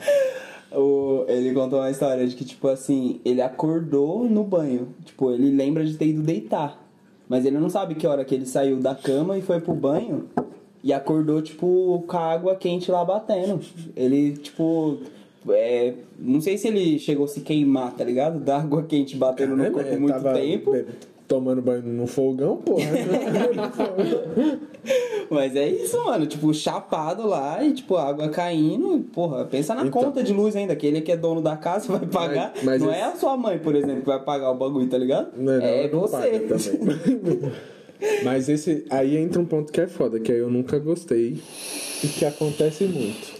[0.72, 4.90] O- ele contou uma história de que, tipo assim, ele acordou no banho.
[5.06, 6.84] Tipo, ele lembra de ter ido deitar.
[7.30, 10.26] Mas ele não sabe que hora que ele saiu da cama e foi pro banho.
[10.84, 13.60] E acordou, tipo, com a água quente lá batendo.
[13.96, 14.98] Ele, tipo.
[15.50, 18.40] é, não sei se ele chegou a se queimar, tá ligado?
[18.40, 20.72] Da água quente batendo no corpo Ele muito tava tempo.
[21.28, 22.86] Tomando banho no fogão, porra.
[25.32, 26.26] Mas é isso, mano.
[26.26, 29.00] Tipo, chapado lá e, tipo, água caindo.
[29.14, 30.04] Porra, pensa na Então.
[30.04, 30.74] conta de luz ainda.
[30.74, 32.54] Aquele que é dono da casa vai pagar.
[32.64, 34.98] mas não esse- é a sua mãe, por exemplo, que vai pagar o bagulho, tá
[34.98, 35.30] ligado?
[35.38, 36.48] Não, não, é não você.
[38.24, 41.42] Mas esse aí entra um ponto que é foda, que aí eu nunca gostei
[42.04, 43.36] e que acontece muito.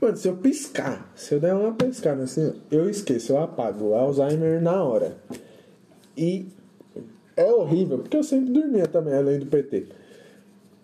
[0.00, 3.92] Mano, se eu piscar, se eu der uma piscada assim, eu esqueço, eu apago.
[3.94, 5.16] Alzheimer na hora.
[6.16, 6.46] E
[7.36, 9.86] é horrível, porque eu sempre dormia também, além do PT.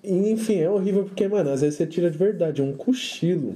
[0.03, 3.55] E, enfim, é horrível porque, mano, às vezes você tira de verdade um cochilo.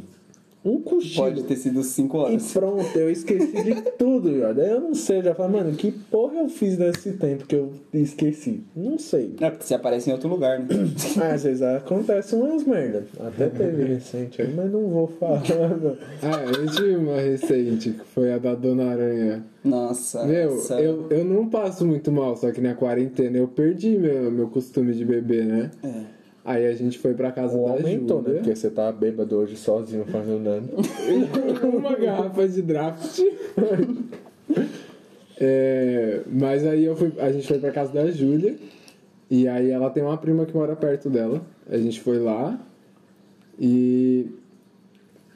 [0.67, 1.25] Um cochilo.
[1.27, 2.53] Pode ter sido 5 E horas.
[2.53, 4.51] pronto, eu esqueci de tudo, já.
[4.51, 7.71] Daí eu não sei, já falo, mano, que porra eu fiz nesse tempo que eu
[7.93, 8.63] esqueci?
[8.75, 9.35] Não sei.
[9.43, 10.67] É porque você aparece em outro lugar, né?
[11.21, 13.05] Ah, às vezes acontece umas merda.
[13.21, 15.43] Até teve recente aí, mas não vou falar.
[15.83, 15.97] Não.
[16.23, 19.45] Ah, eu tive uma recente, que foi a da Dona Aranha.
[19.63, 20.25] Nossa.
[20.25, 24.31] Meu, essa- eu, eu não passo muito mal, só que na quarentena eu perdi meu,
[24.31, 25.71] meu costume de beber, né?
[25.83, 26.14] É.
[26.45, 28.25] Aí a gente foi pra casa Ou da aumentou, né?
[28.27, 28.41] Júlia.
[28.43, 30.63] Porque você tá bêbado hoje sozinho fazendo nada.
[31.67, 33.19] uma garrafa de draft.
[35.41, 38.57] É, mas aí eu fui, a gente foi pra casa da Júlia.
[39.31, 41.41] E aí ela tem uma prima que mora perto dela.
[41.69, 42.61] A gente foi lá.
[43.59, 44.27] E.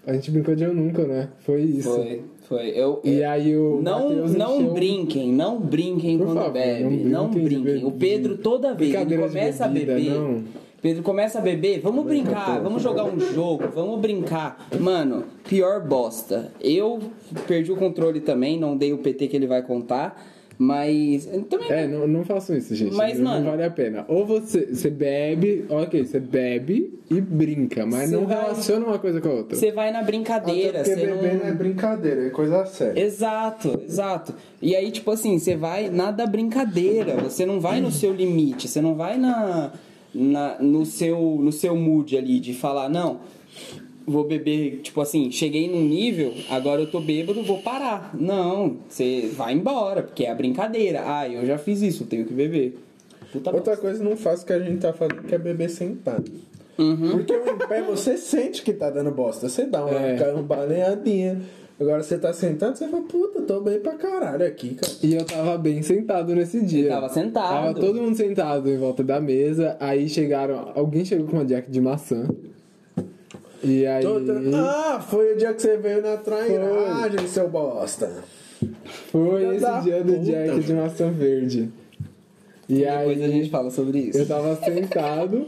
[0.06, 1.28] A gente brincou de eu nunca, né?
[1.40, 1.90] Foi isso.
[1.94, 2.68] Foi, foi.
[2.68, 3.80] Eu, E aí o.
[3.82, 6.82] Não, Matheus não encheu- brinquem, não brinquem Por quando favor, bebe.
[7.04, 7.84] não Não brinquem de brinquem.
[7.86, 7.92] O.
[7.92, 10.10] Pedro, toda vez, ele começa a bebida, beber.
[10.12, 10.44] não.
[10.80, 14.68] Pedro começa a beber, vamos brincar, vamos jogar um jogo, vamos brincar.
[14.78, 16.52] Mano, pior bosta.
[16.60, 17.00] Eu
[17.48, 20.24] perdi o controle também, não dei o PT que ele vai contar,
[20.56, 21.26] mas.
[21.50, 22.94] Também É, não, não façam isso, gente.
[22.94, 24.04] Mas, não, mano- não vale a pena.
[24.06, 29.20] Ou você, você bebe, ok, você bebe e brinca, mas não vai- relaciona uma coisa
[29.20, 29.56] com a outra.
[29.56, 31.40] você vai na brincadeira, Até você porque beber não.
[31.40, 33.00] não é brincadeira, é coisa séria.
[33.00, 34.32] Exato, exato.
[34.62, 38.68] E aí, tipo assim, você vai na da brincadeira, você não vai no seu limite,
[38.68, 39.72] você não vai na,
[40.14, 43.20] na, no, seu, no seu mood ali de falar, não,
[44.06, 48.14] vou beber, tipo assim, cheguei num nível, agora eu tô bêbado, vou parar.
[48.18, 51.02] Não, você vai embora, porque é a brincadeira.
[51.04, 52.78] Ah, eu já fiz isso, tenho que beber.
[53.32, 53.76] Puta Outra bosta.
[53.76, 56.30] coisa não faço que a gente tá falando que é beber sentado.
[56.78, 57.10] Uhum.
[57.10, 59.48] Porque o em pé você sente que tá dando bosta.
[59.48, 60.16] Você dá uma, É.
[61.80, 64.92] Agora você tá sentado, você fala, puta, tô bem pra caralho aqui, cara.
[65.00, 66.88] E eu tava bem sentado nesse dia.
[66.88, 67.48] tava sentado.
[67.48, 69.76] Tava todo mundo sentado em volta da mesa.
[69.78, 70.72] Aí chegaram.
[70.74, 72.28] Alguém chegou com uma jack de maçã.
[73.62, 74.04] E aí.
[74.56, 78.10] Ah, foi o dia que você veio na trairagem, seu bosta.
[79.12, 80.24] Foi Filha esse dia do puta.
[80.24, 81.68] jack de maçã verde.
[82.68, 83.24] E Depois aí.
[83.24, 84.18] a gente fala sobre isso.
[84.18, 85.46] Eu tava sentado,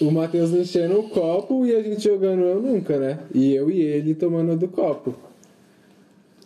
[0.00, 3.18] o Matheus enchendo o copo e a gente jogando eu nunca, né?
[3.32, 5.14] E eu e ele tomando do copo.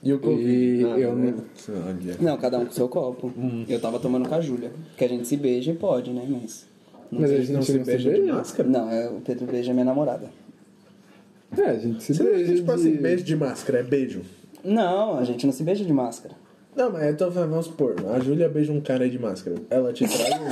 [0.05, 0.47] E o Covid?
[0.53, 1.35] E Nada, eu né?
[1.69, 2.05] não-.
[2.21, 3.33] Não, cada um com seu copo.
[3.69, 4.71] Eu tava tomando com a Júlia.
[4.99, 6.25] Que a gente se beija e pode, né?
[6.29, 6.67] Mas.
[7.11, 8.69] Mas a gente Não não se se beija de máscara?
[8.69, 10.29] Não, é, o Pedro beija minha namorada.
[11.57, 12.55] É, a gente se Você não beija.
[12.55, 14.23] tipo de- assim, beijo de máscara, é beijo.
[14.62, 16.35] Não, a gente não se beija de máscara.
[16.77, 19.57] Não, mas então vamos supor, a Júlia beija um cara de máscara.
[19.71, 20.49] Ela te traz um.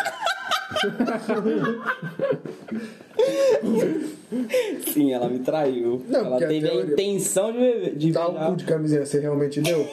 [4.92, 6.02] Sim, ela me traiu.
[6.08, 9.04] Não, ela a teve a, teoria- intenção de, beber- de Dá o cu de camisinha,
[9.06, 9.86] você realmente deu?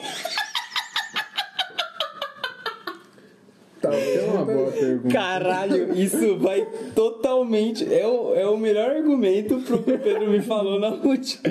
[3.80, 5.08] Talvez É uma boa pergunta.
[5.14, 7.82] Caralho, isso vai totalmente.
[7.92, 11.42] É o, é o melhor argumento pro que o Pedro me falou na última.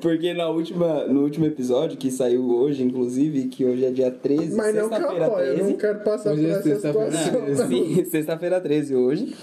[0.00, 4.56] Porque na última, no último episódio, que saiu hoje, inclusive, que hoje é dia 13,
[4.56, 5.70] Mas não que eu apoio, eu 13.
[5.72, 7.42] não quero passar Hoje por é essa sexta-feira situação.
[7.44, 7.66] 13.
[7.68, 9.34] Sim, sexta-feira 13 hoje.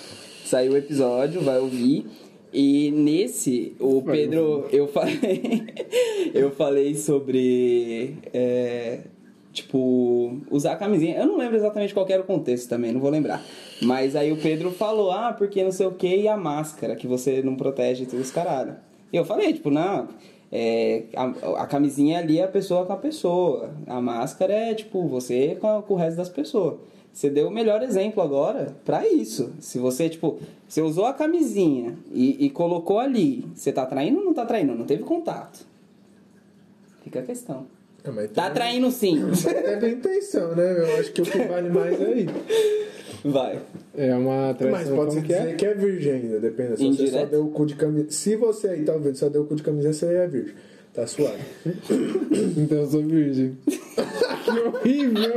[0.45, 2.07] Saiu o episódio, vai ouvir.
[2.53, 5.63] E nesse, o Pedro, eu falei.
[6.35, 8.15] eu falei sobre.
[8.31, 8.99] é,
[9.51, 11.17] tipo, usar a camisinha.
[11.17, 13.43] Eu não lembro exatamente qual era o contexto também, não vou lembrar.
[13.81, 17.07] Mas aí o Pedro falou, ah, porque não sei o que, e a máscara, que
[17.07, 18.75] você não protege todos os caralho.
[19.11, 20.09] E eu falei, tipo, não.
[20.51, 23.73] É, a, a camisinha ali é a pessoa com a pessoa.
[23.87, 26.75] A máscara é, tipo, você com, com o resto das pessoas.
[27.13, 29.51] Você deu o melhor exemplo agora pra isso.
[29.59, 34.25] Se você, tipo, você usou a camisinha e, e colocou ali, você tá traindo ou
[34.25, 34.73] não tá traindo?
[34.73, 35.63] Não teve contato.
[37.03, 37.67] Fica a questão.
[38.05, 39.21] Mas Tá tem- traindo sim.
[39.43, 40.77] Teve intenção, né?
[40.79, 42.25] Eu acho que o que vale mais é aí.
[43.23, 43.61] Vai.
[43.95, 45.53] É uma Mas traição pode se como que é?
[45.53, 46.77] que é virgem ainda, depende.
[46.77, 47.29] Se você só Indireto?
[47.29, 48.11] deu o cu de camisinha.
[48.11, 50.55] Se você aí tá ouvindo, só deu o cu de camisinha, você é virgem.
[50.93, 51.39] Tá suave.
[52.57, 53.55] Então eu sou virgem.
[53.65, 55.33] que horrível!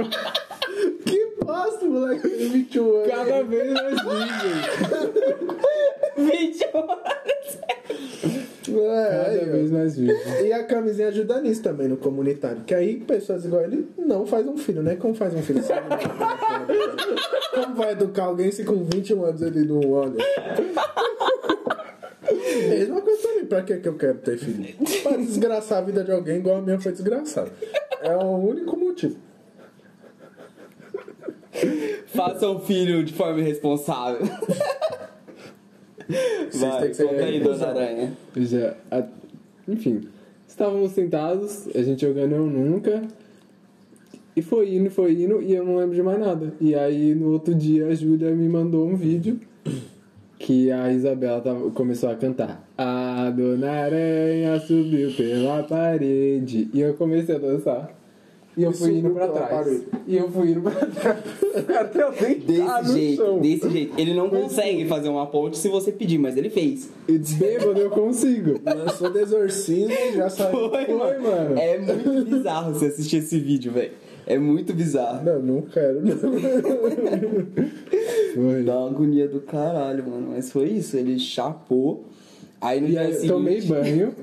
[1.04, 2.28] que bosta, moleque.
[2.28, 3.08] Tem 21 anos.
[3.08, 4.56] Cada vez mais virgem.
[6.16, 7.58] 20 horas.
[8.68, 9.52] É, Cada aí, ó.
[9.52, 10.46] vez mais virgem.
[10.46, 12.62] E a camisinha ajuda nisso também no comunitário.
[12.66, 14.96] Que aí pessoas igual ele não faz um filho, né?
[14.96, 15.62] Como faz um filho?
[17.54, 20.16] Como vai educar alguém se com 21 anos ele não olha?
[22.68, 24.74] Mesma coisa também, pra que, que eu quero ter filho?
[25.02, 27.50] Pra desgraçar a vida de alguém igual a minha foi desgraçada.
[28.02, 29.16] É o único motivo.
[32.06, 34.20] Faça um filho de forma irresponsável.
[36.50, 37.40] Vocês Vai, têm que ser conta aí.
[37.40, 38.12] Dona Aranha.
[38.36, 39.04] Já, a-
[39.68, 40.02] enfim,
[40.46, 43.02] estávamos sentados, a gente jogando Eu Nunca.
[44.36, 46.52] E foi indo, foi indo, e eu não lembro de mais nada.
[46.60, 49.40] E aí no outro dia a Júlia me mandou um vídeo
[50.38, 52.62] que a Isabela tava- começou a cantar.
[52.76, 56.68] A Dona Aranha subiu pela parede.
[56.74, 57.90] E eu comecei a dançar.
[58.56, 59.82] E eu fui indo pra trás.
[60.06, 61.18] E eu fui indo pra trás.
[61.78, 63.38] Até eu deitar Desse no jeito, chão.
[63.40, 64.00] desse jeito.
[64.00, 66.88] Ele não consegue fazer uma ponte se você pedir, mas ele fez.
[67.06, 68.58] E bêbado eu consigo.
[68.64, 70.70] Lançou do exorcismo e já saiu.
[70.70, 71.58] Foi, Foi, mano.
[71.58, 73.92] É muito bizarro você assistir esse vídeo, velho.
[74.26, 75.22] É muito bizarro.
[75.24, 76.16] Não, não quero, não.
[78.34, 78.62] Foi.
[78.64, 80.28] Dá uma agonia do caralho, mano.
[80.32, 82.04] Mas foi isso, ele chapou.
[82.60, 83.32] Aí no E dia aí seguinte...
[83.32, 84.14] tomei banho,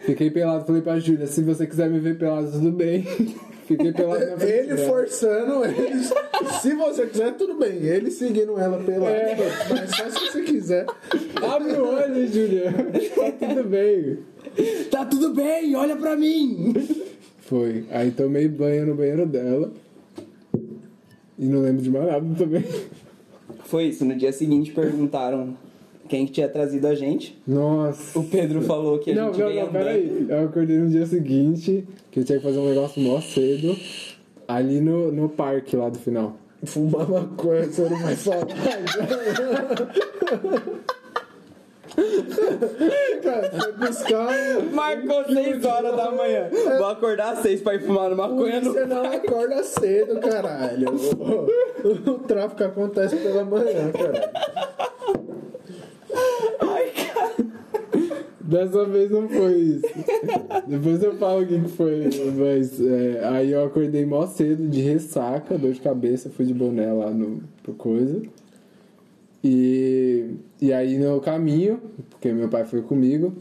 [0.00, 3.04] fiquei pelado, falei pra Júlia, se você quiser me ver pelado, tudo bem.
[3.66, 4.88] Fiquei pelado na frente Ele dela.
[4.88, 6.04] forçando ele.
[6.60, 7.76] Se você quiser, tudo bem.
[7.82, 9.08] Ele seguindo ela pela.
[9.08, 9.36] É.
[9.70, 10.86] Mas só se você quiser.
[11.40, 12.72] Abre o olho, Júlia.
[13.14, 14.18] Tá tudo bem.
[14.90, 16.74] Tá tudo bem, olha pra mim!
[17.38, 17.86] Foi.
[17.90, 19.72] Aí tomei banho no banheiro dela.
[21.38, 22.64] E não lembro de mais nada também.
[23.64, 25.56] Foi isso, no dia seguinte perguntaram
[26.12, 27.40] quem que tinha trazido a gente.
[27.46, 28.18] Nossa.
[28.18, 29.82] O Pedro falou que a Não, gente não, veio não, andando.
[29.84, 30.26] peraí.
[30.28, 33.74] Eu acordei no dia seguinte, que eu tinha que fazer um negócio mó cedo,
[34.46, 36.36] ali no, no parque lá do final.
[36.64, 38.46] Fumar maconha, você não vai falar.
[43.22, 44.28] Cara, foi buscar.
[44.72, 46.48] Marcou 6 horas da manhã.
[46.78, 50.88] Vou acordar às 6 pra ir fumar no maconha no Você não acorda cedo, caralho.
[50.90, 54.91] O, o- o tráfico acontece pela manhã, caralho.
[58.52, 59.86] Dessa vez não foi isso.
[60.68, 62.10] Depois eu falo o que que foi.
[62.36, 66.92] Mas é, aí eu acordei mó cedo de ressaca, dor de cabeça, fui de boné
[66.92, 68.20] lá no pro coisa.
[69.42, 73.32] E, e aí no caminho, porque meu pai foi comigo,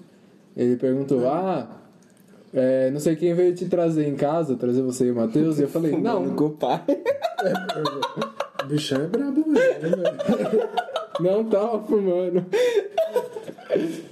[0.56, 1.68] ele perguntou, ah,
[2.54, 5.64] é, não sei quem veio te trazer em casa, trazer você e o Matheus, e
[5.64, 6.82] eu falei, não, com o pai.
[8.64, 10.70] O bichão é brabo mesmo, né, velho?
[11.20, 12.46] Não tava fumando.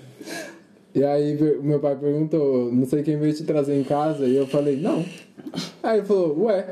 [0.93, 4.47] E aí meu pai perguntou, não sei quem veio te trazer em casa, e eu
[4.47, 5.05] falei, não.
[5.83, 6.65] Aí ele falou, ué,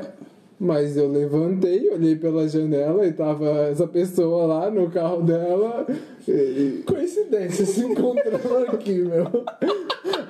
[0.58, 5.86] mas eu levantei, olhei pela janela e tava essa pessoa lá no carro dela.
[6.26, 9.44] E, Coincidência, se encontrando aqui, meu.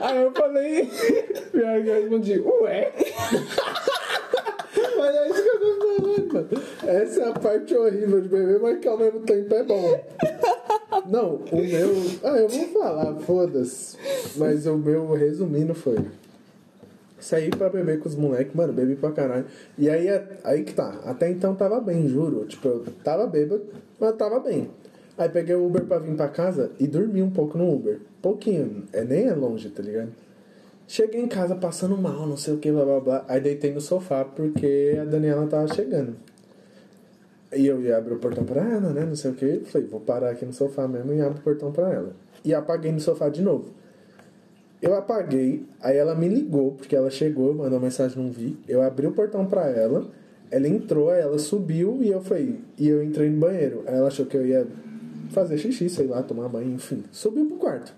[0.00, 0.88] Aí eu falei,
[1.54, 2.92] e aí eu respondi, ué.
[4.98, 6.48] Mas é isso que eu tô falando, mano.
[6.86, 10.00] Essa é a parte horrível de beber, mas que ao mesmo tempo é bom.
[11.10, 11.90] Não, o meu.
[12.22, 13.96] Ah, eu vou falar, foda-se.
[14.36, 15.98] Mas o meu, resumindo, foi.
[17.20, 19.46] Saí pra beber com os moleques, mano, bebi pra caralho.
[19.76, 21.00] E aí, é- aí que tá.
[21.04, 22.44] Até então tava bem, juro.
[22.46, 23.62] Tipo, eu tava bêbado,
[23.98, 24.70] mas tava bem.
[25.16, 28.00] Aí peguei o Uber pra vir pra casa e dormi um pouco no Uber.
[28.22, 30.10] Pouquinho, é, nem é longe, tá ligado?
[30.86, 33.24] Cheguei em casa passando mal, não sei o que, blá blá blá.
[33.26, 36.14] Aí deitei no sofá porque a Daniela tava chegando.
[37.56, 39.04] E eu ia abrir o portão pra ela, né?
[39.04, 39.60] Não sei o que.
[39.64, 42.12] Falei, vou parar aqui no sofá mesmo e abro o portão pra ela.
[42.44, 43.70] E apaguei no sofá de novo.
[44.80, 48.56] Eu apaguei, aí ela me ligou, porque ela chegou, mandou mensagem, não vi.
[48.68, 50.06] Eu abri o portão pra ela,
[50.50, 53.82] ela entrou, ela subiu e eu falei, e eu entrei no banheiro.
[53.86, 54.66] Aí ela achou que eu ia
[55.30, 57.02] fazer xixi, sei lá, tomar banho, enfim.
[57.10, 57.92] Subiu pro quarto.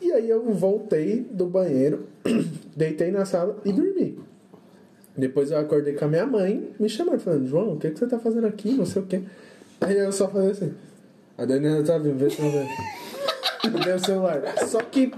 [0.00, 2.06] E aí eu voltei do banheiro,
[2.74, 4.18] deitei na sala e dormi.
[5.16, 8.06] Depois eu acordei com a minha mãe me chamando, falando, João, o que, que você
[8.06, 8.72] tá fazendo aqui?
[8.72, 9.22] Não sei o quê.
[9.80, 10.72] Aí eu só falei assim,
[11.36, 12.50] a Daniela tá vindo, vê se não.
[13.84, 14.42] Deu o celular.
[14.66, 15.12] Só que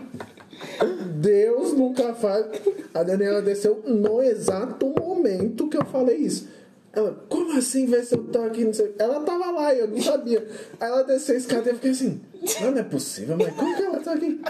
[1.17, 2.47] Deus nunca faz.
[2.95, 6.49] A Daniela desceu no exato momento que eu falei isso.
[6.93, 8.65] Ela, como assim, vê se eu tô aqui?
[8.65, 8.95] Não sei.
[8.99, 10.47] Ela tava lá eu não sabia.
[10.79, 12.21] Aí ela desceu a escada e eu fiquei assim,
[12.61, 14.41] não, não é possível, mas como que ela tá aqui?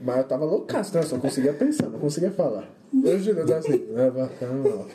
[0.00, 1.02] Mas eu tava loucaço, né?
[1.02, 2.77] Eu só conseguia pensar, não conseguia falar.
[3.04, 4.86] Eu juro, eu tava assim, vai passando mal.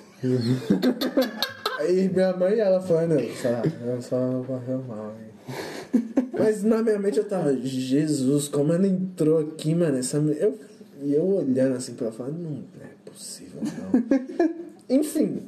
[1.80, 3.50] Aí minha mãe, ela falando, eu só,
[3.86, 4.18] eu só
[4.88, 5.16] mal.
[6.38, 10.58] Mas na minha mente eu tava, Jesus, como ela entrou aqui, mano, essa eu
[11.02, 14.04] E eu olhando assim pra ela, falando, não é possível, não.
[14.90, 15.42] Enfim,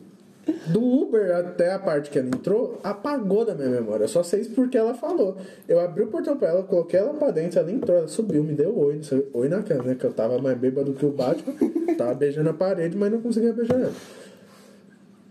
[0.67, 4.03] do Uber até a parte que ela entrou, apagou da minha memória.
[4.03, 5.37] Eu só sei isso porque ela falou.
[5.67, 8.53] Eu abri o portão pra ela, coloquei ela pra dentro, ela entrou, ela subiu, me
[8.53, 9.01] deu oi,
[9.33, 9.95] oi na cara, né?
[9.95, 11.53] Que eu tava mais bêbado que o Batman,
[11.97, 13.93] tava beijando a parede, mas não conseguia beijar ela.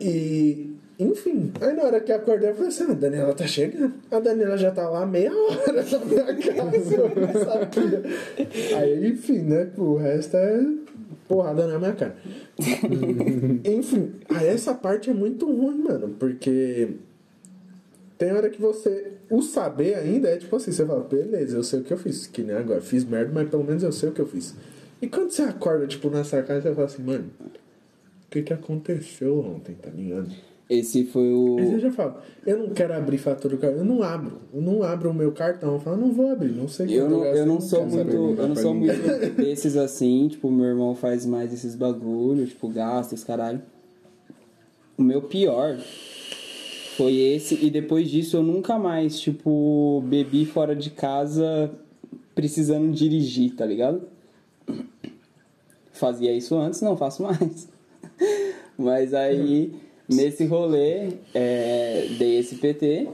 [0.01, 3.95] E, enfim, aí na hora que eu acordei, eu falei assim: a Daniela tá chegando.
[4.11, 8.03] A Daniela já tá lá meia hora na minha casa, eu não sabia.
[8.77, 9.71] Aí, enfim, né?
[9.77, 10.61] O resto é
[11.29, 12.16] porrada na minha cara.
[13.64, 16.91] enfim, essa parte é muito ruim, mano, porque
[18.16, 19.12] tem hora que você.
[19.29, 22.27] O saber ainda é tipo assim: você fala, beleza, eu sei o que eu fiz.
[22.27, 24.55] Que nem agora, fiz merda, mas pelo menos eu sei o que eu fiz.
[25.03, 29.39] E quando você acorda, tipo, na sacada, você fala assim, mano, o que que aconteceu
[29.41, 30.31] ontem, tá ligado?
[30.79, 31.57] Esse foi o.
[31.59, 34.61] Aí você já fala, eu não quero abrir fatura do cartão, eu não abro, eu
[34.61, 35.75] não abro o meu cartão.
[35.75, 38.49] Eu falo, não vou abrir, não sei Eu não, gastei, eu não sou muito, eu
[38.49, 43.25] não sou muito desses assim, tipo, meu irmão faz mais esses bagulho, tipo, gasta, esse
[43.25, 43.62] caralho.
[44.97, 45.79] O meu pior
[46.97, 51.70] foi esse, e depois disso eu nunca mais, tipo, bebi fora de casa
[52.35, 54.03] precisando dirigir, tá ligado?
[55.93, 57.68] Fazia isso antes, não faço mais.
[58.77, 59.72] Mas aí,
[60.09, 63.09] nesse rolê, é, dei esse PT.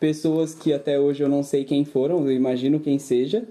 [0.00, 3.44] Pessoas que até hoje eu não sei quem foram, eu imagino quem seja.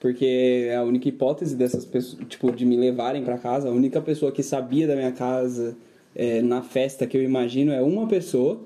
[0.00, 4.02] Porque é a única hipótese dessas pessoas, tipo, de me levarem pra casa, a única
[4.02, 5.74] pessoa que sabia da minha casa
[6.14, 8.60] é, na festa que eu imagino é uma pessoa.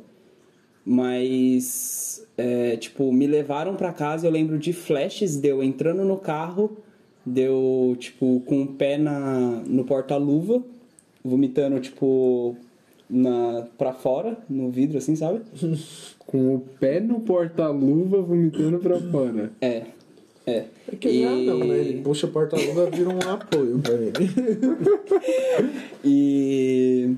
[0.85, 6.77] Mas, é, tipo, me levaram pra casa, eu lembro de flashes, deu entrando no carro,
[7.25, 10.63] deu, tipo, com o pé na, no porta-luva,
[11.23, 12.57] vomitando, tipo,
[13.09, 15.41] na, pra fora, no vidro, assim, sabe?
[16.27, 19.51] Com o pé no porta-luva vomitando pra fora.
[19.61, 19.85] É,
[20.47, 20.65] é.
[20.91, 21.79] É que ah, não, né?
[21.79, 24.13] Ele puxa a porta-luva vira um apoio pra ele.
[26.05, 27.17] E,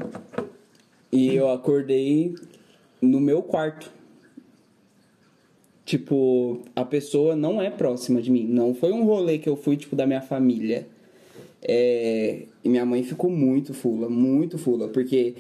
[1.13, 2.35] e eu acordei
[3.01, 3.91] no meu quarto.
[5.85, 8.47] Tipo, a pessoa não é próxima de mim.
[8.47, 10.87] Não foi um rolê que eu fui, tipo, da minha família.
[11.63, 14.89] É, e minha mãe ficou muito fula, muito fula.
[14.89, 15.35] Porque,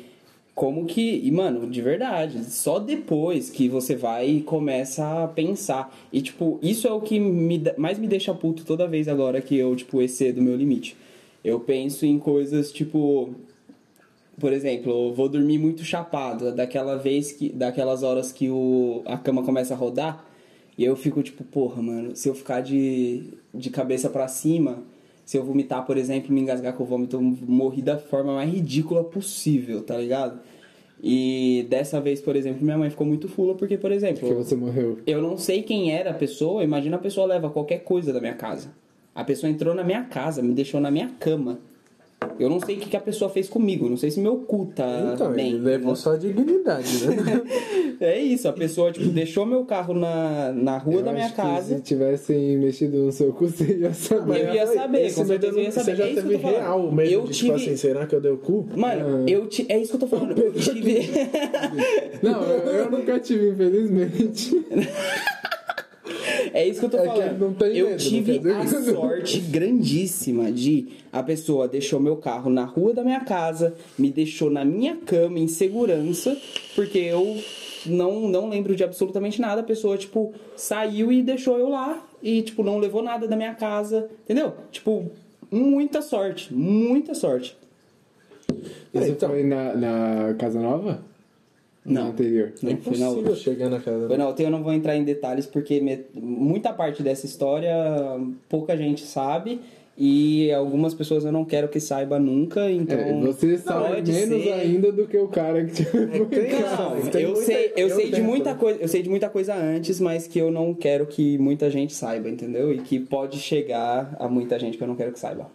[0.60, 1.22] como que.
[1.24, 5.90] E, mano, de verdade, só depois que você vai e começa a pensar.
[6.12, 9.56] E, tipo, isso é o que me, mais me deixa puto toda vez agora que
[9.56, 10.94] eu, tipo, excedo o meu limite.
[11.42, 13.30] Eu penso em coisas, tipo
[14.38, 19.18] por exemplo, eu vou dormir muito chapado, daquela vez que, daquelas horas que o, a
[19.18, 20.24] cama começa a rodar,
[20.78, 24.82] e eu fico tipo, porra, mano, se eu ficar de, de cabeça pra cima,
[25.30, 28.52] se eu vomitar, por exemplo, me engasgar com o vômito, eu morri da forma mais
[28.52, 30.40] ridícula possível, tá ligado?
[31.00, 34.56] E dessa vez, por exemplo, minha mãe ficou muito fula porque, por exemplo, Porque você
[34.56, 34.98] morreu.
[35.06, 38.34] eu não sei quem era a pessoa, imagina a pessoa leva qualquer coisa da minha
[38.34, 38.72] casa.
[39.14, 41.60] A pessoa entrou na minha casa, me deixou na minha cama.
[42.38, 45.12] Eu não sei o que, a pessoa fez comigo, não sei se meu cu tá
[45.14, 45.48] Então, bem.
[45.52, 47.42] ele levou só a dignidade, né?
[48.00, 51.34] É isso, a pessoa tipo, deixou meu carro na, na rua Eu da minha acho
[51.34, 51.76] que casa.
[51.76, 54.48] Se tivessem mexido no seu cu, você ia saber.
[54.48, 55.96] Eu ia saber, Esse com certeza eu ia Você saber.
[55.96, 58.38] já É teve real medo Eu de, tipo tive- assim, será que eu dei o
[58.38, 58.66] cu?
[58.74, 59.66] Mano, eu te...
[59.70, 60.38] é isso que eu tô falando.
[60.40, 61.10] Eu tive.
[62.22, 64.64] Não, eu, eu nunca tive, infelizmente.
[66.52, 67.38] É isso que eu tô É que falando.
[67.38, 72.64] não tem eu medo, tive a sorte grandíssima de a pessoa deixou meu carro na
[72.64, 76.36] rua da minha casa, me deixou na minha cama em segurança,
[76.74, 77.36] porque eu
[77.86, 79.60] não, não lembro de absolutamente nada.
[79.60, 83.54] A pessoa, tipo, saiu e deixou eu lá e, tipo, não levou nada da minha
[83.54, 84.52] casa, entendeu?
[84.70, 85.10] Tipo,
[85.50, 87.56] muita sorte, muita sorte.
[88.92, 89.30] Isso então.
[89.30, 91.02] foi na, na Casa Nova?
[91.84, 92.04] Não.
[92.04, 92.52] Na anterior.
[92.62, 93.34] Não, É foi na impossível outra.
[93.36, 96.72] chegar na casa Foi na outra, eu não vou entrar em detalhes porque me- muita
[96.72, 97.74] parte dessa história
[98.50, 99.60] pouca gente sabe
[99.96, 104.52] e algumas pessoas eu não quero que saiba nunca, então É, você sabe menos ser-
[104.52, 106.26] ainda do que o cara que te Não,
[107.10, 108.58] tem eu muita- sei, eu sei de muita né?
[108.58, 111.92] coisa, eu sei de muita coisa antes, mas que eu não quero que muita gente
[111.94, 112.72] saiba, entendeu?
[112.72, 115.50] E que pode chegar a muita gente que eu não quero que saiba.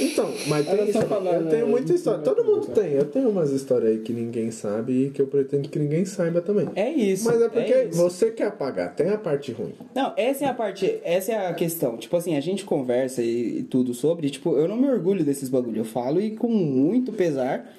[0.00, 1.50] Então, mas tem isso, só falar, eu né?
[1.50, 2.20] tenho muita história.
[2.22, 2.92] Todo mundo tem.
[2.92, 6.40] Eu tenho umas histórias aí que ninguém sabe e que eu pretendo que ninguém saiba
[6.40, 6.68] também.
[6.74, 7.24] É isso.
[7.26, 7.96] Mas é porque isso.
[7.98, 9.72] você quer apagar, tem a parte ruim.
[9.94, 11.96] Não, essa é a parte, essa é a questão.
[11.96, 15.48] Tipo assim, a gente conversa e, e tudo sobre, tipo, eu não me orgulho desses
[15.48, 17.76] bagulho, eu falo e com muito pesar.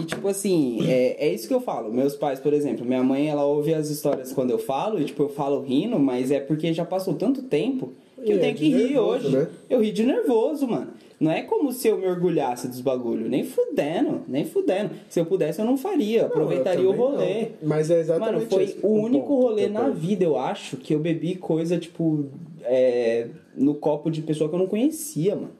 [0.00, 1.92] E tipo assim, é, é isso que eu falo.
[1.92, 5.24] Meus pais, por exemplo, minha mãe, ela ouve as histórias quando eu falo, e tipo,
[5.24, 7.92] eu falo rindo, mas é porque já passou tanto tempo
[8.22, 9.36] que E eu é tenho que rir nervoso, hoje.
[9.36, 9.48] né?
[9.68, 10.88] Eu ri de nervoso, mano.
[11.20, 14.92] Não é como se eu me orgulhasse dos bagulho, nem fudendo, nem fudendo.
[15.06, 17.42] Se eu pudesse, eu não faria, aproveitaria eu o rolê.
[17.60, 17.68] não.
[17.68, 21.34] Mas é exatamente Mano, foi o único rolê na vida, eu acho, que eu bebi
[21.34, 22.24] coisa, tipo,
[22.62, 25.50] é, no copo de pessoa que eu não conhecia, mano.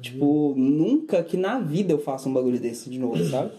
[0.00, 3.50] Tipo, nunca que na vida eu faça um bagulho desse de novo, sabe?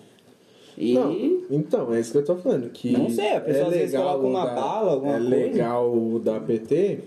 [0.77, 0.93] E.
[0.93, 1.11] Não,
[1.51, 2.69] então, é isso que eu tô falando.
[2.71, 5.29] Que Não sei, a pessoa é às vezes coloca uma da- bala, alguma É coisa.
[5.35, 6.99] legal o da PT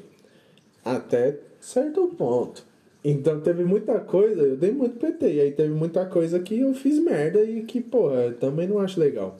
[0.84, 2.69] até certo ponto.
[3.02, 6.74] Então teve muita coisa, eu dei muito PT, e aí teve muita coisa que eu
[6.74, 9.38] fiz merda e que, porra, eu também não acho legal.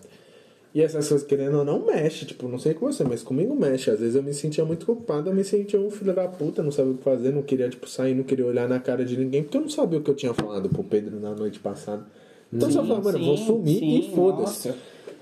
[0.75, 3.91] E essas coisas, querendo ou não, mexe, tipo, não sei com você, mas comigo mexe.
[3.91, 6.71] Às vezes eu me sentia muito culpado, eu me sentia um filho da puta, não
[6.71, 9.43] sabia o que fazer, não queria, tipo, sair, não queria olhar na cara de ninguém,
[9.43, 12.07] porque eu não sabia o que eu tinha falado pro Pedro na noite passada.
[12.53, 14.69] Então eu só falava, mano, eu vou Sim, sumir sim, e foda-se.
[14.69, 14.75] Eu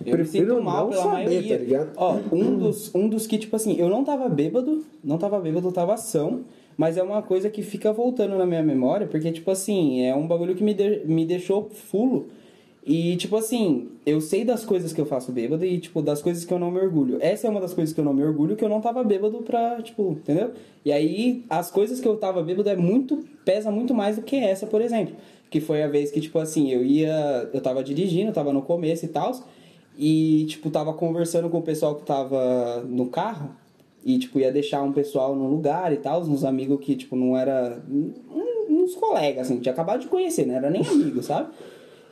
[0.05, 1.59] me Prefiro sinto mal não pela saber, maioria.
[1.59, 1.91] tá ligado?
[1.97, 5.67] Ó, um dos, um dos que, tipo assim, eu não tava bêbado, não tava bêbado,
[5.69, 6.45] eu tava ação,
[6.79, 10.29] Mas é uma coisa que fica voltando na minha memória, porque, tipo assim, é um
[10.29, 12.29] bagulho que me, de- me deixou fulo.
[12.87, 16.45] E, tipo assim, eu sei das coisas que eu faço bêbado e, tipo, das coisas
[16.45, 17.19] que eu não me orgulho.
[17.21, 19.39] Essa é uma das coisas que eu não me orgulho, que eu não tava bêbado
[19.39, 20.53] pra, tipo, entendeu?
[20.85, 24.37] E aí, as coisas que eu tava bêbado é muito, pesa muito mais do que
[24.37, 25.17] essa, por exemplo.
[25.51, 28.63] Que foi a vez que, tipo assim, eu ia, eu tava dirigindo, eu tava no
[28.63, 29.33] começo e tal,
[29.99, 33.51] e, tipo, tava conversando com o pessoal que tava no carro,
[34.05, 37.37] e, tipo, ia deixar um pessoal num lugar e tal, uns amigos que, tipo, não
[37.37, 37.83] era...
[37.91, 38.13] um-
[38.71, 41.49] uns colegas, assim, tinha acabado de conhecer, não era nem amigo, sabe?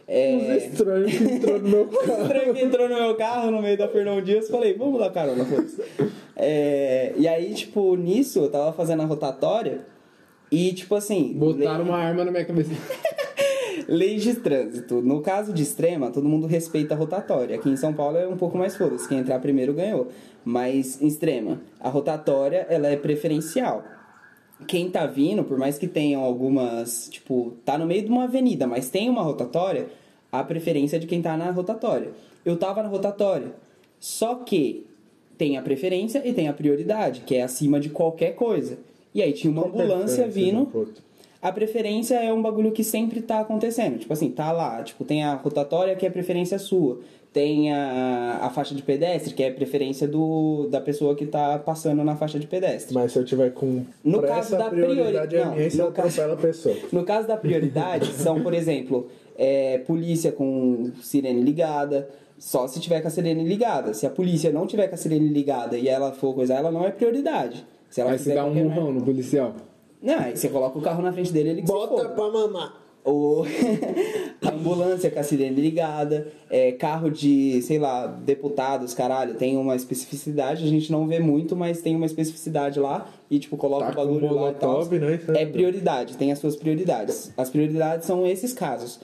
[0.08, 0.36] É...
[0.36, 2.22] Uns estranhos que entrou no meu carro.
[2.22, 5.44] estranho que entrou no meu carro no meio da Fernão Dias, falei, vamos dar carona,
[5.44, 5.82] foda-se.
[6.34, 9.80] É, e aí, tipo, nisso, eu tava fazendo a rotatória
[10.50, 11.32] e, tipo assim...
[11.34, 12.70] Botaram uma arma na minha cabeça.
[13.88, 15.00] Leis de trânsito.
[15.00, 17.56] No caso de extrema, todo mundo respeita a rotatória.
[17.56, 19.08] Aqui em São Paulo é um pouco mais foda-se.
[19.08, 20.08] Quem entrar primeiro ganhou.
[20.44, 23.84] Mas em extrema, a rotatória, ela é preferencial.
[24.66, 28.66] Quem tá vindo, por mais que tenham algumas, tipo, tá no meio de uma avenida,
[28.66, 29.88] mas tem uma rotatória,
[30.32, 32.10] a preferência é de quem tá na rotatória.
[32.44, 33.52] Eu tava na rotatória.
[34.00, 34.86] Só que
[35.36, 38.78] tem a preferência e tem a prioridade, que é acima de qualquer coisa.
[39.14, 40.66] E aí tinha uma ambulância vindo.
[41.42, 43.98] A preferência é um bagulho que sempre tá acontecendo.
[43.98, 44.82] Tipo assim, tá lá.
[44.82, 47.00] Tipo, tem a rotatória que é preferência sua.
[47.32, 52.02] Tem a, a faixa de pedestre, que é preferência do, da pessoa que tá passando
[52.02, 52.94] na faixa de pedestre.
[52.94, 55.68] Mas se eu tiver com No pressa, caso da a prioridade priori- é não, minha
[55.68, 56.76] e no caso- atropela a pessoa.
[56.90, 62.08] No caso da prioridade, são, por exemplo, é, polícia com sirene ligada,
[62.38, 63.92] só se tiver com a sirene ligada.
[63.92, 66.86] Se a polícia não tiver com a sirene ligada e ela for coisa, ela não
[66.86, 67.66] é prioridade.
[67.90, 69.54] Se ela Aí você dá um murrão no policial.
[70.06, 72.08] Não, aí você coloca o carro na frente dele ele que se Bota foda.
[72.10, 72.82] pra mamar.
[73.04, 73.44] Ou
[74.42, 80.64] ambulância com a sirene ligada, é, carro de, sei lá, deputados, caralho, tem uma especificidade,
[80.64, 83.94] a gente não vê muito, mas tem uma especificidade lá e, tipo, coloca Tá o
[84.06, 84.84] bagulho lá e tal.
[84.86, 85.20] né?
[85.36, 87.32] É prioridade, tem as suas prioridades.
[87.36, 89.00] As prioridades são esses casos.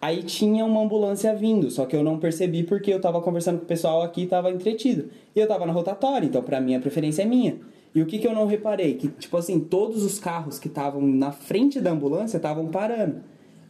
[0.00, 3.64] Aí tinha uma ambulância vindo, só que eu não percebi porque eu tava conversando com
[3.64, 5.08] o pessoal aqui e tava entretido.
[5.34, 7.56] E eu tava na rotatória, então pra mim a preferência é minha.
[7.94, 8.94] E o que que eu não reparei?
[8.94, 13.20] Que, tipo assim, todos os carros que estavam na frente da ambulância estavam parando.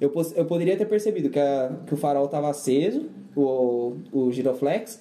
[0.01, 3.07] Eu, eu poderia ter percebido que, a- que o farol tava aceso,
[3.37, 5.01] o, o giroflex,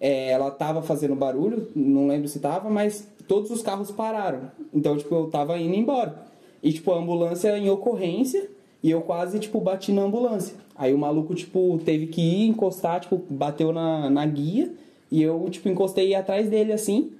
[0.00, 4.50] é, ela tava fazendo barulho, não lembro se tava, mas todos os carros pararam.
[4.72, 6.14] Então, tipo, eu tava indo embora.
[6.62, 8.48] E, tipo, a ambulância em ocorrência,
[8.82, 10.56] e eu quase, tipo, bati na ambulância.
[10.76, 14.72] Aí o maluco, tipo, teve que ir encostar, tipo, bateu na, na guia,
[15.10, 17.12] e eu, tipo, encostei atrás dele, assim.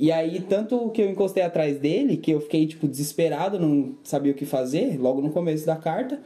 [0.00, 4.32] E aí, tanto que eu encostei atrás dele, que eu fiquei, tipo, desesperado, não sabia
[4.32, 6.18] o que fazer, logo no começo da carta,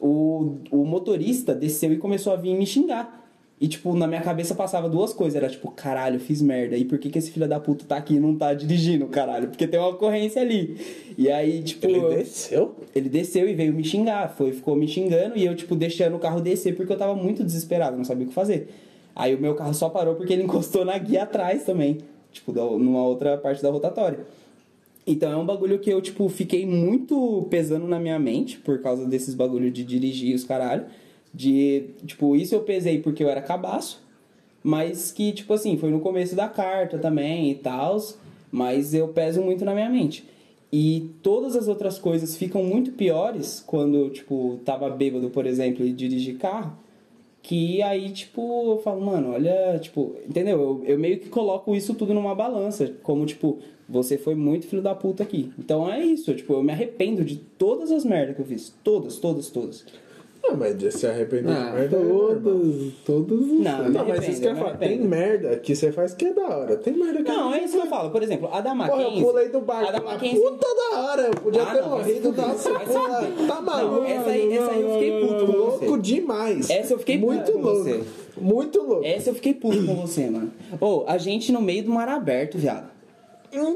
[0.00, 3.30] o, o motorista desceu e começou a vir me xingar.
[3.60, 5.36] E, tipo, na minha cabeça passava duas coisas.
[5.36, 6.76] Era tipo, caralho, fiz merda.
[6.76, 9.46] E por que, que esse filho da puta tá aqui e não tá dirigindo, caralho?
[9.46, 10.76] Porque tem uma ocorrência ali.
[11.16, 11.86] E aí, tipo.
[11.86, 12.74] Ele eu- desceu?
[12.96, 14.34] ele desceu e veio me xingar.
[14.36, 17.44] Foi, ficou me xingando e eu, tipo, deixando o carro descer porque eu tava muito
[17.44, 18.70] desesperado, não sabia o que fazer.
[19.14, 21.98] Aí o meu carro só parou porque ele encostou na guia atrás também.
[22.32, 24.20] Tipo, da- numa outra parte da rotatória.
[25.06, 29.06] Então é um bagulho que eu, tipo, fiquei muito pesando na minha mente por causa
[29.06, 30.84] desses bagulhos de dirigir os caralho.
[31.32, 34.02] De, tipo, isso eu pesei porque eu era cabaço.
[34.62, 37.98] Mas que, tipo assim, foi no começo da carta também e tal.
[38.52, 40.24] Mas eu peso muito na minha mente.
[40.72, 45.92] E todas as outras coisas ficam muito piores quando, tipo, tava bêbado, por exemplo, e
[45.92, 46.76] dirigir carro.
[47.42, 50.60] Que aí, tipo, eu falo, mano, olha, tipo, entendeu?
[50.60, 52.94] Eu, eu meio que coloco isso tudo numa balança.
[53.02, 55.50] Como, tipo, você foi muito filho da puta aqui.
[55.58, 58.74] Então é isso, tipo, eu me arrependo de todas as merdas que eu fiz.
[58.84, 59.84] Todas, todas, todas.
[60.42, 61.96] Não, mas de se arrepender Ah, de merda.
[61.96, 63.40] é todos, todos.
[63.46, 64.76] Não, me Não, mas isso que eu falar.
[64.78, 66.76] Tem merda que você faz que é da hora.
[66.76, 68.10] Tem merda que Não, é isso que eu falo.
[68.10, 69.20] Por exemplo, a da Porra, Mackenzie...
[69.20, 69.92] eu pulei do A barco.
[69.92, 70.40] da lá, Mackenzie...
[70.40, 71.22] Puta da hora.
[71.22, 72.54] Eu podia Ah, ter não, morrido da porra.
[72.54, 73.46] fuder.
[73.46, 74.04] Tá Não, maluco.
[74.04, 75.84] essa aí, essa aí eu fiquei puto com você.
[75.86, 76.70] Louco demais.
[76.70, 77.82] Essa eu fiquei muito puto com louco.
[77.84, 78.00] você.
[78.40, 79.04] Muito louco.
[79.04, 80.50] Essa eu fiquei puto com você, mano.
[80.80, 82.90] Ô, a gente no meio do mar aberto, viado.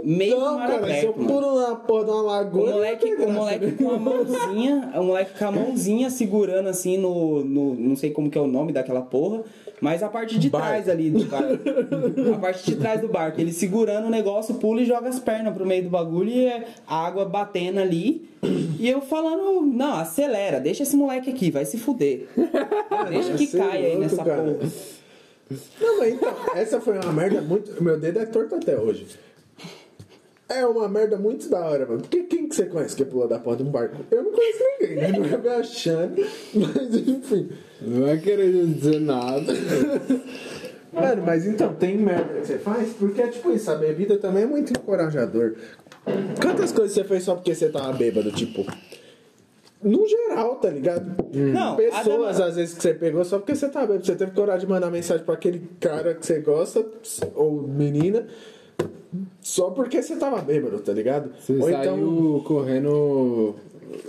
[0.05, 1.29] Meio do Então, mar cara, se eu aberto, mano.
[1.41, 2.70] pulo na porra de uma O lagoa.
[2.72, 6.97] moleque, não tem o moleque com a mãozinha, o moleque com a mãozinha segurando assim
[6.99, 7.75] no, no.
[7.75, 9.43] Não sei como que é o nome daquela porra,
[9.81, 10.66] mas a parte de Barco.
[10.68, 12.35] trás ali do barco.
[12.35, 13.41] A parte de trás do barco.
[13.41, 16.64] Ele segurando o negócio, pula e joga as pernas pro meio do bagulho e é
[16.87, 18.29] a água batendo ali.
[18.79, 22.27] E eu falando, não, acelera, deixa esse moleque aqui, vai se fuder.
[23.09, 24.43] Deixa que é caia aí nessa cara.
[24.43, 24.70] porra.
[25.81, 27.83] Não, mas então, essa foi uma merda muito.
[27.83, 29.07] Meu dedo é torto até hoje.
[30.49, 32.01] É uma merda muito da hora, mano.
[32.01, 33.97] Porque quem que você conhece que pulou da porta de um barco?
[34.11, 35.09] Eu não conheço ninguém, né?
[35.09, 36.22] Nunca me achando.
[36.55, 37.49] Mas enfim.
[37.80, 39.53] Não vai querer dizer nada.
[40.92, 42.92] Mano, mas então, tem merda que você faz?
[42.92, 45.55] Porque é tipo isso, a bebida também é muito encorajador.
[46.40, 48.64] Quantas coisas você fez só porque você tava bêbado, tipo?
[49.82, 51.05] No geral, tá ligado?
[51.32, 54.07] Não, Pessoas, às vezes, que você pegou só porque você tava bêbado.
[54.07, 56.86] Você teve coragem de mandar mensagem pra aquele cara que você gosta,
[57.34, 58.26] ou menina,
[59.41, 61.31] só porque você tava bêbado, tá ligado?
[61.39, 62.41] Você ou saiu então.
[62.45, 63.55] correndo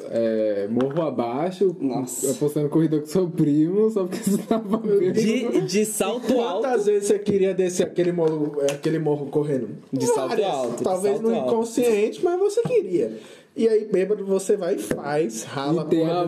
[0.09, 2.31] é, morro abaixo, Nossa.
[2.31, 5.11] apostando corrida com seu primo, só porque você tava bêbado.
[5.13, 6.61] De, de salto alto.
[6.61, 9.69] Quantas vezes você queria descer aquele morro, aquele morro correndo?
[9.91, 10.47] De salto Várias.
[10.47, 11.47] alto, Talvez salto no alto.
[11.53, 13.11] inconsciente, mas você queria.
[13.57, 16.25] E aí, bêbado, você vai e faz, rala E tem a,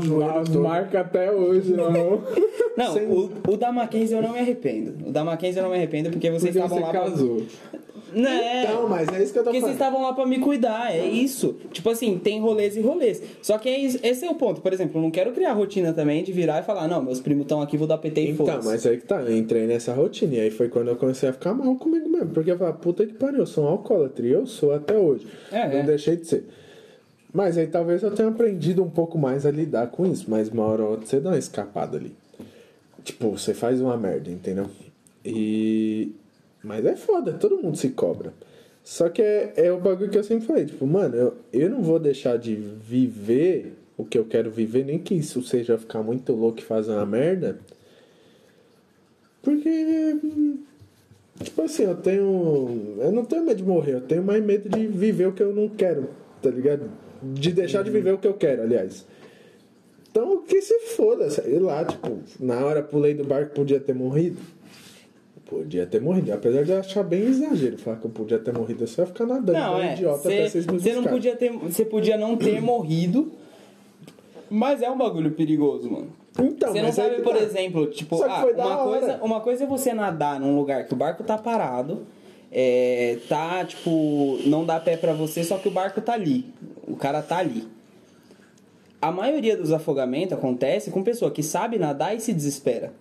[0.60, 2.22] marca até hoje na mão.
[2.78, 5.10] Não, Sem- o, o da Mackenzie eu não me arrependo.
[5.10, 7.42] O da Mackenzie eu não me arrependo porque vocês Porque estavam você lá pra- casou.
[8.22, 8.64] Não, é.
[8.64, 9.94] Então, mas é isso que eu tô Porque vocês falando.
[9.96, 11.56] estavam lá pra me cuidar, é isso.
[11.72, 13.22] Tipo assim, tem rolês e rolês.
[13.42, 14.62] Só que é isso- esse é o ponto.
[14.62, 17.44] Por exemplo, eu não quero criar rotina também de virar e falar, não, meus primos
[17.44, 18.68] estão aqui, vou dar PT e Então, foda-se.
[18.68, 20.36] mas aí que tá, eu entrei nessa rotina.
[20.36, 22.30] E aí foi quando eu comecei a ficar mal comigo mesmo.
[22.30, 24.26] Porque eu falei, puta que pariu, eu sou um alcoólatra.
[24.26, 25.28] E eu sou até hoje.
[25.52, 25.84] É, não é.
[25.84, 26.46] deixei de ser.
[27.34, 30.26] Mas aí talvez eu tenha aprendido um pouco mais a lidar com isso.
[30.28, 32.16] Mas uma hora ou outra você dá uma escapada ali.
[33.04, 34.66] Tipo, você faz uma merda, entendeu?
[35.24, 36.12] E.
[36.68, 38.34] Mas é foda, todo mundo se cobra.
[38.84, 41.82] Só que é, é o bagulho que eu sempre falei, tipo, mano, eu, eu não
[41.82, 46.34] vou deixar de viver o que eu quero viver, nem que isso seja ficar muito
[46.34, 47.58] louco e fazer uma merda.
[49.42, 50.18] Porque.
[51.42, 52.98] Tipo assim, eu tenho.
[53.00, 55.54] Eu não tenho medo de morrer, eu tenho mais medo de viver o que eu
[55.54, 56.10] não quero,
[56.42, 56.90] tá ligado?
[57.24, 59.06] De deixar de viver o que eu quero, aliás.
[60.10, 64.57] Então que se foda, sei lá, tipo, na hora pulei do barco podia ter morrido.
[65.50, 66.34] Podia ter morrido.
[66.34, 69.08] Apesar de eu achar bem exagero falar que eu podia ter morrido, eu só ia
[69.08, 69.94] ficar nadando, Não, é.
[69.94, 71.52] idiota até vocês me Você não podia ter.
[71.52, 73.32] Você podia não ter morrido.
[74.50, 76.10] Mas é um bagulho perigoso, mano.
[76.40, 77.42] Então, você não sabe, por tá.
[77.42, 81.24] exemplo, tipo, ah, uma, coisa, uma coisa é você nadar num lugar que o barco
[81.24, 82.06] tá parado,
[82.52, 86.46] é, tá, tipo, não dá pé pra você, só que o barco tá ali.
[86.88, 87.68] O cara tá ali.
[89.02, 92.94] A maioria dos afogamentos acontece com pessoa que sabe nadar e se desespera.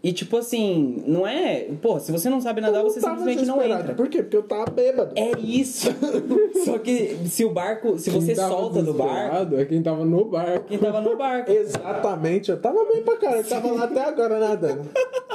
[0.00, 1.66] E tipo assim, não é.
[1.82, 3.94] Pô, se você não sabe nadar, você simplesmente não entra.
[3.94, 4.22] Por quê?
[4.22, 5.12] Porque eu tava bêbado.
[5.16, 5.88] É isso.
[6.64, 7.98] Só que se o barco.
[7.98, 10.66] Se você Quem solta do barco, É quem tava no barco.
[10.68, 11.50] quem tava no barco.
[11.50, 14.88] Exatamente, eu tava bem pra caralho, eu tava lá até agora nadando.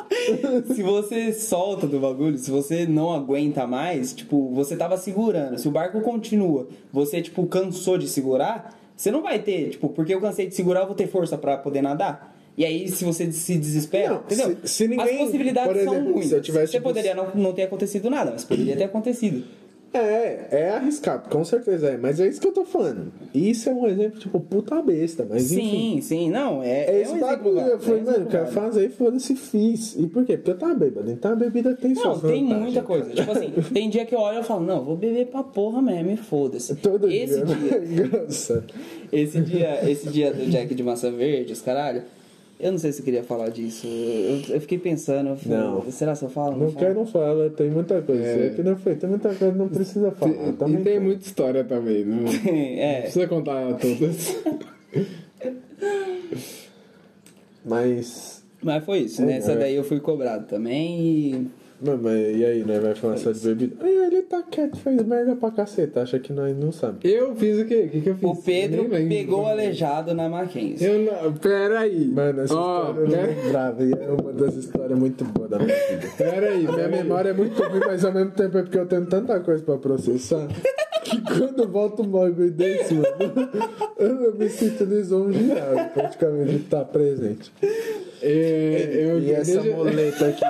[0.73, 5.57] se você solta do bagulho, se você não aguenta mais, tipo, você tava segurando.
[5.57, 10.13] Se o barco continua, você, tipo, cansou de segurar, você não vai ter, tipo, porque
[10.13, 12.32] eu cansei de segurar, eu vou ter força pra poder nadar.
[12.55, 14.57] E aí, se você se desespera, Não, entendeu?
[14.63, 16.25] se- se ninguém- As possibilidades exemplo, são muitas.
[16.29, 19.43] se eu tivesse, você tipo, poderia não, não ter acontecido nada, mas poderia ter acontecido.
[19.95, 21.97] É, é arriscado, com certeza é.
[21.97, 23.11] Mas é isso que eu tô falando.
[23.31, 25.69] Isso é um exemplo, tipo, puta besta, mas enfim.
[25.69, 26.85] Sim, sim, não, é.
[26.85, 27.59] É é esse um bagulho.
[27.59, 29.95] Eu falei, é mano, quero fazer, foda-se, fiz.
[29.95, 30.35] E por quê?
[30.35, 31.11] Porque eu tava bêbado.
[31.11, 33.05] Então a bebida tem Não, tem muita coisa.
[33.05, 33.15] cara.
[33.17, 36.09] Tipo assim, tem dia que eu olho e falo, não, vou beber pra porra mesmo,
[36.09, 36.73] e foda-se.
[36.75, 37.79] Todo Esse dia.
[37.79, 38.65] dia, Nossa.
[39.11, 42.01] esse dia, esse dia do Jack de massa verde, os caralho,
[42.59, 43.85] eu não sei se eu queria falar disso.
[43.85, 45.91] Eu, eu fiquei pensando, eu falei, Não.
[45.91, 46.51] será que eu falo?
[46.57, 46.75] Não falo?
[46.85, 47.49] quer, não fala.
[47.49, 48.23] Tem muita coisa.
[48.23, 48.47] É.
[48.47, 48.49] É.
[48.51, 48.95] que não foi.
[48.95, 50.31] Tem muita coisa que não precisa falar.
[50.49, 52.05] E Também tem muita história também.
[52.05, 53.01] Não, não é.
[53.01, 54.37] precisa contar todas.
[57.65, 58.43] Mas.
[58.61, 59.57] Mas foi isso, É, nessa é.
[59.57, 61.47] daí eu fui cobrado também e.
[61.85, 62.79] Mas, mas e aí, né?
[62.79, 63.75] Vai falar só de bebida?
[63.85, 66.01] Aí ele tá quieto, fez merda pra caceta.
[66.01, 66.99] Acha que nós não sabe.
[67.03, 67.83] Eu fiz o quê?
[67.87, 68.29] O que, que eu fiz?
[68.29, 70.85] O Pedro Eu nem pegou aleijado na Mackenzie.
[70.87, 71.33] Eu não.
[71.33, 72.07] Peraí.
[72.07, 73.83] Mano, essa Ó, história eu pera- não lembrava.
[73.83, 76.07] E é uma das histórias muito boas da minha vida.
[76.17, 79.39] Peraí, Minha memória é muito ruim, mas ao mesmo tempo é porque eu tenho tanta
[79.39, 80.47] coisa pra processar
[81.21, 83.49] que quando volta um bagulho desse, mano,
[83.97, 87.51] eu me sinto lisonjeado praticamente de estar presente.
[88.21, 90.41] É, eu, E essa deixa- moleta aqui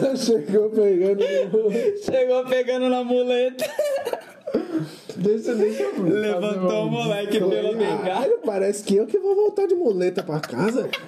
[0.00, 1.70] já chegou pegando no
[2.02, 3.64] Chegou pegando na muleta,
[5.16, 7.98] Deixa, deixa eu levantou o moleque bengala.
[8.02, 10.88] Caralho, parece que eu que vou voltar de muleta pra casa.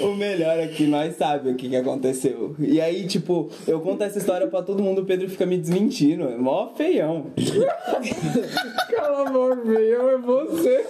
[0.00, 2.54] O melhor é que nós sabemos o que, que aconteceu.
[2.58, 6.28] E aí, tipo, eu conto essa história pra todo mundo, o Pedro fica me desmentindo.
[6.28, 7.26] É mó feião.
[8.94, 10.86] Cala a boca, velho, é você.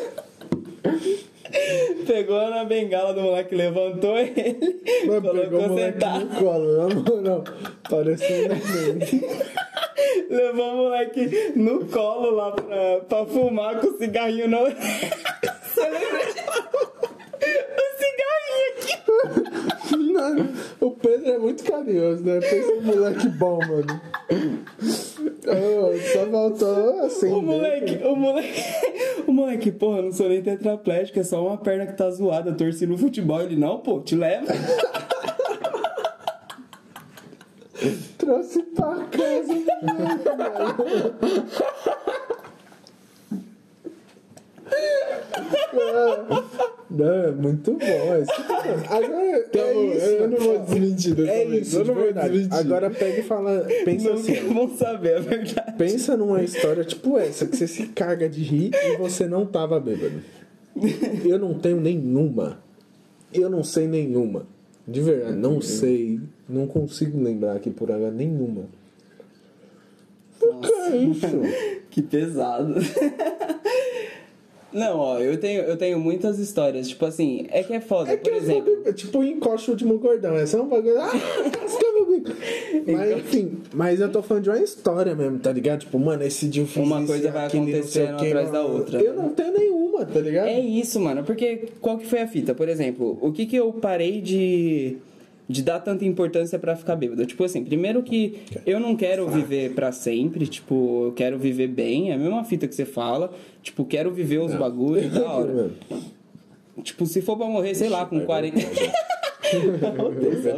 [2.07, 6.25] Pegou na bengala do moleque, levantou ele, Mano, pegou o moleque sentado.
[6.25, 7.45] no colo, na moral.
[7.89, 8.59] Parecendo um
[8.99, 9.25] neném.
[10.31, 14.59] Levou o moleque no colo lá pra, pra fumar com o cigarrinho no.
[14.69, 16.78] Você lembra disso?
[19.97, 20.49] Não,
[20.81, 22.41] o Pedro é muito carinhoso, né?
[22.41, 24.01] Pensa um moleque bom, mano.
[25.47, 27.33] Oh, só faltou assim.
[27.33, 28.65] O moleque, o moleque,
[29.27, 32.51] o moleque, porra, eu não sou nem tetraplégico, é só uma perna que tá zoada,
[32.51, 33.41] eu torci no futebol.
[33.41, 34.47] Ele, não, pô, te leva.
[38.19, 39.55] Trouxe pra casa.
[46.91, 47.85] Não, é muito bom.
[47.85, 48.33] É isso.
[48.89, 51.95] Agora, Tá é bom, isso, eu não vou desmentir dessa É vez, isso, eu não
[51.95, 52.55] vou desmentir.
[52.55, 54.55] Agora pega e fala, pensa Nunca assim.
[54.55, 55.75] vão saber a verdade.
[55.77, 59.79] Pensa numa história tipo essa, que você se caga de rir e você não tava
[59.79, 60.23] bêbado.
[61.25, 62.59] Eu não tenho nenhuma.
[63.33, 64.47] Eu não sei nenhuma.
[64.87, 66.21] De verdade, não sei.
[66.49, 68.65] Não consigo lembrar aqui por agora nenhuma.
[70.41, 71.27] Por que isso?
[71.91, 72.75] Que pesado.
[74.73, 76.89] Não, ó, eu tenho, eu tenho muitas histórias.
[76.89, 78.83] Tipo assim, é que é foda, É por exemplo.
[78.85, 80.35] sou- tipo encosta o último cordão.
[80.37, 81.01] É só um bagulho.
[81.01, 81.11] Ah,
[82.09, 82.31] bico.
[82.87, 85.81] Mas enfim, mas eu tô falando de uma história mesmo, tá ligado?
[85.81, 88.51] Tipo, mano, esse dia eu fiz Uma isso coisa e vai e o acontecendo atrás
[88.51, 89.01] da outra.
[89.01, 90.49] Eu não tenho nenhuma, tá ligado?
[90.49, 91.23] É isso, mano.
[91.25, 92.55] Porque qual que foi a fita?
[92.55, 94.97] Por exemplo, o que que eu parei de,
[95.49, 97.25] de dar tanta importância pra ficar bêbado?
[97.25, 102.11] Tipo assim, primeiro que eu não quero viver pra sempre, tipo, eu quero viver bem,
[102.11, 103.33] é a mesma fita que você fala.
[103.63, 105.71] Tipo, quero viver os bagulhos da hora.
[106.83, 108.59] Tipo, se for pra morrer, sei lá, com 40.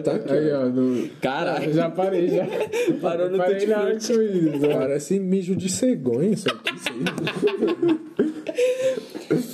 [0.03, 0.65] Tá aqui, Aí, ó.
[0.67, 1.09] no...
[1.21, 1.73] Caralho.
[1.73, 2.45] já parei, já.
[3.01, 4.61] Parou no parei na arco-íris.
[4.61, 4.69] né?
[4.75, 6.75] Parece mijo de cegonha isso aqui.
[6.75, 6.89] Isso
[8.19, 9.00] aí.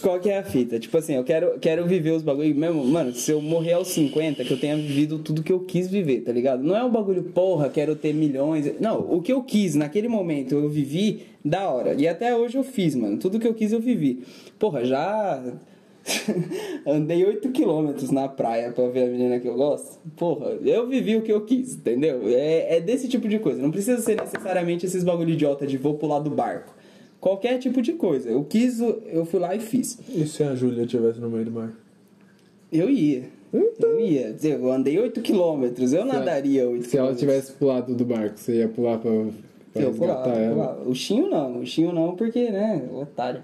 [0.01, 0.79] Qual que é a fita?
[0.79, 2.83] Tipo assim, eu quero, quero viver os bagulhos mesmo.
[2.85, 6.23] Mano, se eu morrer aos 50, que eu tenha vivido tudo que eu quis viver,
[6.23, 6.63] tá ligado?
[6.63, 8.81] Não é um bagulho, porra, quero ter milhões.
[8.81, 11.95] Não, o que eu quis naquele momento eu vivi da hora.
[11.95, 13.19] E até hoje eu fiz, mano.
[13.19, 14.25] Tudo que eu quis eu vivi.
[14.59, 15.43] Porra, já.
[16.87, 19.99] Andei 8 quilômetros na praia pra ver a menina que eu gosto.
[20.17, 22.23] Porra, eu vivi o que eu quis, entendeu?
[22.29, 23.61] É, é desse tipo de coisa.
[23.61, 26.76] Não precisa ser necessariamente esses bagulho idiota de vou pular do barco.
[27.21, 28.29] Qualquer tipo de coisa.
[28.31, 29.99] Eu quis, eu fui lá e fiz.
[30.09, 31.73] E se a Júlia estivesse no meio do mar?
[32.71, 33.25] Eu ia.
[33.53, 34.33] Eu ia.
[34.33, 35.93] Dizer, Eu andei 8 quilômetros.
[35.93, 39.11] Eu nadaria 8 Se ela tivesse pulado do barco, você ia pular pra,
[39.73, 40.55] pra Eu pulava, resgatar eu ela?
[40.55, 40.89] pulava.
[40.91, 41.61] O Chinho não.
[41.61, 42.87] O Chinho não, porque, né?
[42.93, 43.43] Otário.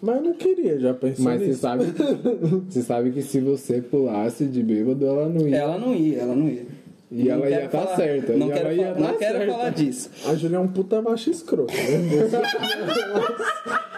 [0.00, 1.60] Mas eu não queria, já pensou Mas você nisso.
[1.60, 1.84] sabe,
[2.68, 5.56] você sabe que se você pulasse de bêbado, ela não ia.
[5.56, 6.66] Ela não ia, ela não ia.
[7.14, 9.52] E ela Não ia quero tá certa, Não quero, ela fa- não tá quero certa.
[9.52, 10.10] falar disso.
[10.26, 11.82] A Júlia é um puta macho escroto, né?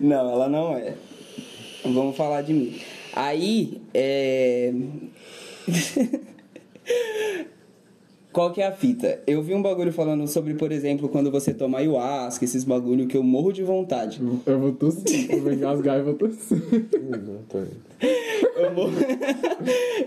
[0.00, 0.94] Não, ela não é.
[1.84, 2.80] Vamos falar de mim.
[3.14, 4.72] Aí, é.
[8.32, 9.20] Qual que é a fita?
[9.26, 13.16] Eu vi um bagulho falando sobre, por exemplo, quando você toma ayahuasca, esses bagulho que
[13.16, 14.20] eu morro de vontade.
[14.46, 16.58] Eu vou tossir, vou engasgar e vou tossir.
[18.56, 18.92] Eu morro,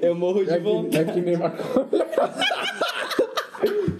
[0.01, 1.09] eu morro de É que, vontade.
[1.09, 1.85] é que nem maconha.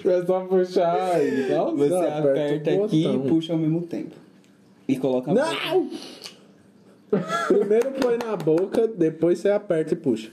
[0.05, 1.75] É só puxar e tal.
[1.75, 3.25] Você aperta aperta aqui botão.
[3.25, 4.15] e puxa ao mesmo tempo.
[4.87, 5.89] E coloca a Não!
[7.47, 10.29] Primeiro põe na boca, depois você aperta e puxa.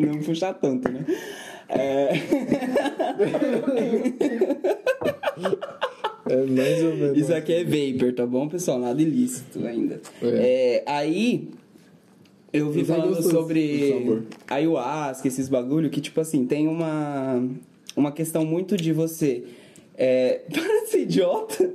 [0.00, 1.04] Não puxa tanto, né?
[1.68, 2.10] É...
[6.28, 7.18] É mais ou menos.
[7.18, 8.80] Isso aqui é vapor, tá bom, pessoal?
[8.80, 10.00] Nada ilícito ainda.
[10.22, 11.50] É, aí,
[12.52, 17.42] eu vi é falando sobre ayahuasca, esses bagulho, que, tipo assim, tem uma,
[17.96, 19.44] uma questão muito de você...
[19.96, 20.42] É...
[20.52, 21.70] Para de ser idiota!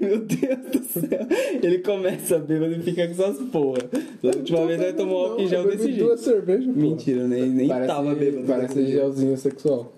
[0.00, 1.26] Meu Deus do céu!
[1.62, 3.78] Ele começa bêbado e fica com essas porra.
[4.22, 6.04] Da última vez ele tomou álcool em gel desse jeito.
[6.04, 6.80] duas cervejas, pô.
[6.80, 8.46] Mentira, nem, nem tava bêbado.
[8.46, 9.92] Parece gelzinho sexual.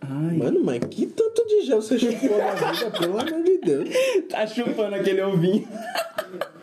[0.00, 3.88] Ai, Mano, mas que tanto de gel você chupou na vida, pelo amor de Deus.
[4.28, 5.66] tá chupando aquele ovinho.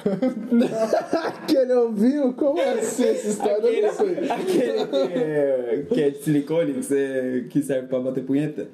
[1.13, 2.33] Aquele ouviu?
[2.33, 3.67] Como assim essa história?
[3.67, 4.29] Eu não sei.
[4.31, 8.67] Aquele que é, que é de silicone que, você, que serve pra bater punheta.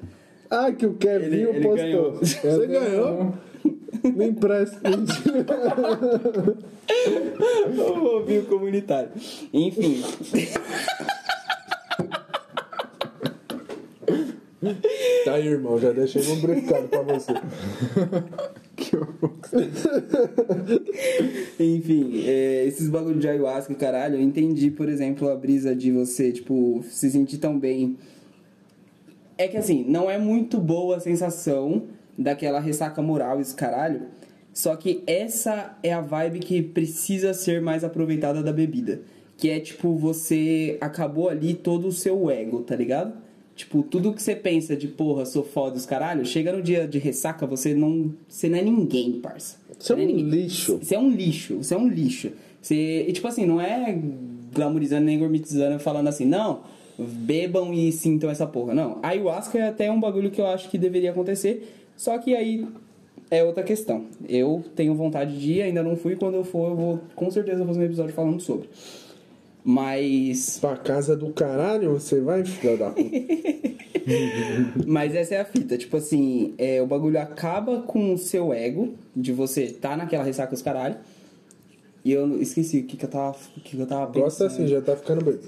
[0.50, 1.76] Ah, que o Kevin Ele- ele postou.
[1.76, 2.12] ganhou.
[2.14, 3.34] Você ganhou?
[4.04, 4.78] Me empresta.
[7.76, 9.10] O ovinho comunitário.
[9.52, 10.02] Enfim.
[15.24, 17.32] Tá aí, irmão, já deixei lubrificado pra você.
[21.60, 26.32] Enfim, é, esses bagulho de ayahuasca, caralho, eu entendi, por exemplo, a brisa de você,
[26.32, 27.96] tipo, se sentir tão bem.
[29.38, 31.84] É que assim, não é muito boa a sensação
[32.18, 34.02] daquela ressaca moral, esse caralho.
[34.52, 39.02] Só que essa é a vibe que precisa ser mais aproveitada da bebida.
[39.36, 43.12] Que é tipo, você acabou ali todo o seu ego, tá ligado?
[43.54, 46.98] Tipo, tudo que você pensa de porra, sou foda os caralho, chega no dia de
[46.98, 48.14] ressaca, você não.
[48.28, 49.58] Você não é ninguém, parça.
[49.78, 50.78] Você é não um lixo.
[50.78, 52.32] Você é um lixo, você é um lixo.
[52.60, 53.96] Você, e tipo assim, não é
[54.52, 56.62] glamorizando nem gourmetizando falando assim, não,
[56.98, 58.74] bebam e sintam essa porra.
[58.74, 62.34] Não, a ayahuasca é até um bagulho que eu acho que deveria acontecer, só que
[62.34, 62.66] aí
[63.30, 64.06] é outra questão.
[64.28, 67.64] Eu tenho vontade de ir, ainda não fui, quando eu for eu vou com certeza
[67.64, 68.68] fazer um episódio falando sobre.
[69.64, 70.58] Mas.
[70.60, 73.10] Pra casa do caralho, você vai, filha da puta.
[74.86, 78.94] Mas essa é a fita, tipo assim, é, o bagulho acaba com o seu ego,
[79.14, 80.96] de você tá naquela ressaca os caralho.
[82.02, 83.36] E eu esqueci o que, que eu tava.
[83.56, 84.24] O que, que eu tava pensando.
[84.24, 85.38] Gosta assim, já tá ficando bem.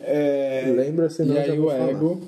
[0.00, 1.90] É, Lembra, senão E aí o falar.
[1.90, 2.20] ego.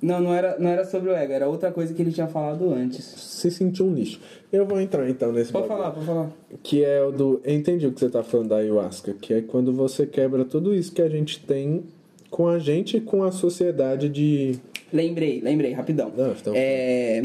[0.00, 2.72] Não, não era, não era sobre o ego, era outra coisa que ele tinha falado
[2.72, 3.04] antes.
[3.04, 4.20] Se sentiu um lixo.
[4.52, 5.82] Eu vou entrar então nesse Pode bagulho.
[5.82, 6.30] falar, pode falar.
[6.62, 7.40] Que é o do.
[7.44, 9.14] Eu entendi o que você tá falando da ayahuasca.
[9.14, 11.84] Que é quando você quebra tudo isso que a gente tem
[12.30, 14.58] com a gente e com a sociedade de.
[14.92, 16.12] Lembrei, lembrei, rapidão.
[16.16, 17.22] Não, então- É,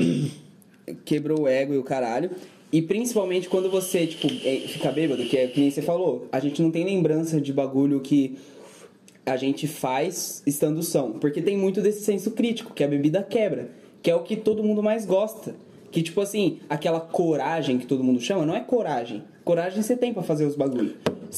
[1.05, 2.32] Quebrou o ego e o caralho.
[2.72, 6.39] E principalmente quando você, tipo, é, fica bêbado, que é que nem você falou, a
[6.39, 8.38] gente não tem lembrança de bagulho que
[9.26, 11.13] a gente faz estando são.
[11.13, 13.72] Porque tem muito desse senso crítico, que a bebida quebra.
[14.01, 15.55] Que é o que todo mundo mais gosta.
[15.91, 19.24] Que, tipo assim, aquela coragem que todo mundo chama, não é coragem.
[19.43, 20.93] Coragem você tem pra fazer os bagulhos.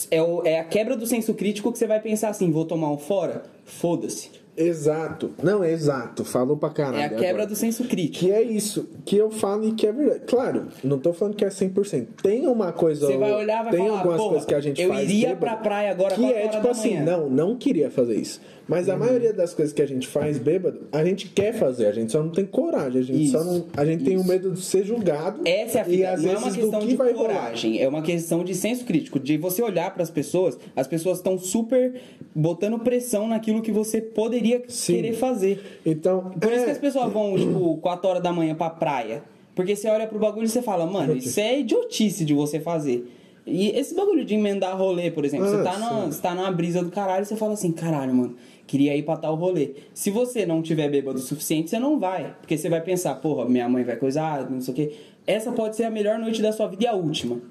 [0.10, 2.92] É, o- é a quebra do senso crítico que você vai pensar assim, vou tomar
[2.92, 3.44] um fora?
[3.64, 4.30] Foda-se.
[4.68, 5.32] Exato.
[5.42, 6.24] Não, é exato.
[6.24, 6.98] Falou pra caralho.
[7.02, 7.48] É a quebra agora.
[7.48, 8.26] do senso crítico.
[8.26, 10.22] Que é isso, que eu falo e que é verdade.
[10.28, 12.08] Claro, não tô falando que é 100%.
[12.22, 13.08] Tem uma coisa.
[13.08, 15.04] Você vai olhar vai Tem falar, algumas "Porra, coisas que a gente eu faz.
[15.10, 17.18] iria bêbado, pra praia agora, Que é tipo assim, manhã.
[17.18, 18.42] não, não queria fazer isso.
[18.72, 18.94] Mas Uhum.
[18.94, 22.10] a maioria das coisas que a gente faz bêbado, a gente quer fazer, a gente
[22.10, 23.02] só não tem coragem.
[23.02, 23.66] A gente Isso, só não.
[23.76, 25.42] A gente tem o medo de ser julgado.
[25.46, 27.28] Essa é a e às Não é vezes uma do questão que de vai rolar.
[27.34, 29.20] coragem, é uma questão de senso crítico.
[29.20, 31.96] De você olhar pras pessoas, as pessoas estão super
[32.34, 34.96] botando pressão naquilo que você poderia Sim.
[34.96, 35.82] querer fazer.
[35.86, 39.22] Então, Por isso é, que as pessoas vão, tipo, 4 horas da manhã pra praia.
[39.54, 43.06] Porque você olha pro bagulho e você fala, mano, isso é idiotice de você fazer.
[43.46, 46.52] E esse bagulho de emendar rolê, por exemplo, Ah, você, tá na, você tá numa
[46.52, 48.36] brisa do caralho e você fala assim, caralho, mano,
[48.72, 49.72] queria ir pra tal rolê.
[49.94, 52.34] Se você não tiver bêbado o suficiente, você não vai.
[52.40, 54.94] Porque você vai pensar, porra, minha mãe vai coisar, não sei o quê.
[55.28, 57.42] Essa pode ser a melhor noite da sua vida e a última.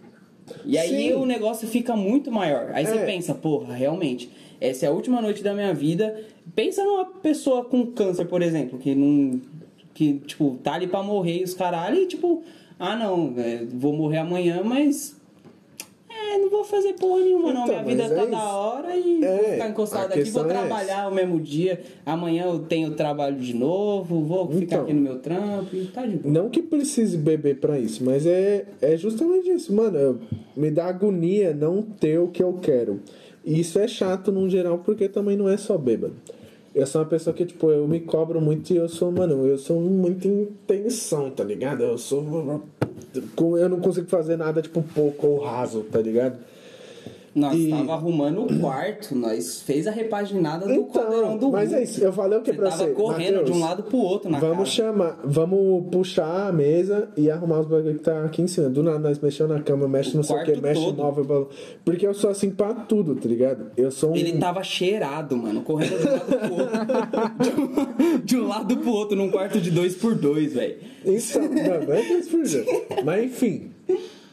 [0.65, 1.13] E aí Sim.
[1.15, 2.71] o negócio fica muito maior.
[2.73, 3.05] Aí você É.
[3.05, 6.25] pensa, porra, realmente, essa é a última noite da minha vida.
[6.55, 9.39] Pensa numa pessoa com câncer, por exemplo, que não.
[9.93, 12.43] que, tipo, tá ali pra morrer e os caralho, e tipo,
[12.79, 15.20] ah não, é, vou morrer amanhã, mas.
[16.33, 17.65] É, não vou fazer porra nenhuma, não.
[17.65, 18.47] Então, Minha vida mas tá é da isso.
[18.47, 21.81] hora e É, vou ficar encostado aqui, vou é trabalhar o mesmo dia.
[22.07, 24.83] Amanhã eu tenho trabalho de novo, vou ficar Então.
[24.85, 26.33] aqui no meu trampo e tá de boa.
[26.33, 29.97] Não que precise beber pra isso, mas é, é justamente isso, mano.
[29.99, 30.19] eu-
[30.57, 33.01] me dá agonia não ter o que eu quero.
[33.45, 36.15] E isso é chato no geral, porque também não é só bêbado.
[36.81, 39.59] Eu sou uma pessoa que, tipo, eu me cobro muito e eu sou, mano, eu
[39.59, 41.83] sou muito intenção, tá ligado?
[41.83, 42.63] Eu sou.
[43.59, 46.39] Eu não consigo fazer nada, tipo, pouco ou raso, tá ligado?
[47.33, 51.71] Nós E- tava arrumando o quarto, nós fez a repaginada do caldeirão Então, do mas
[51.71, 51.77] Gu.
[51.77, 52.03] é isso.
[52.03, 52.91] Eu falei o que Você pra tava você?
[52.91, 54.71] correndo Mateus, de um lado pro outro na Vamos casa.
[54.71, 58.69] chamar, vamos puxar a mesa e arrumar os bagulho que tá aqui em cima.
[58.69, 60.97] Do nada nós mexemos na cama, mexe O não sei o que, mexe todo.
[60.97, 61.49] móvel.
[61.85, 63.67] Porque eu sou assim pra tudo, tá ligado?
[63.77, 64.17] Eu sou um.
[64.17, 68.21] Ele tava cheirado, mano, correndo de um lado pro outro.
[68.25, 70.77] De um- lado pro outro, num quarto de dois por dois, velho.
[71.05, 72.65] Então, não, não é que isso fuja.
[73.05, 73.71] Mas enfim,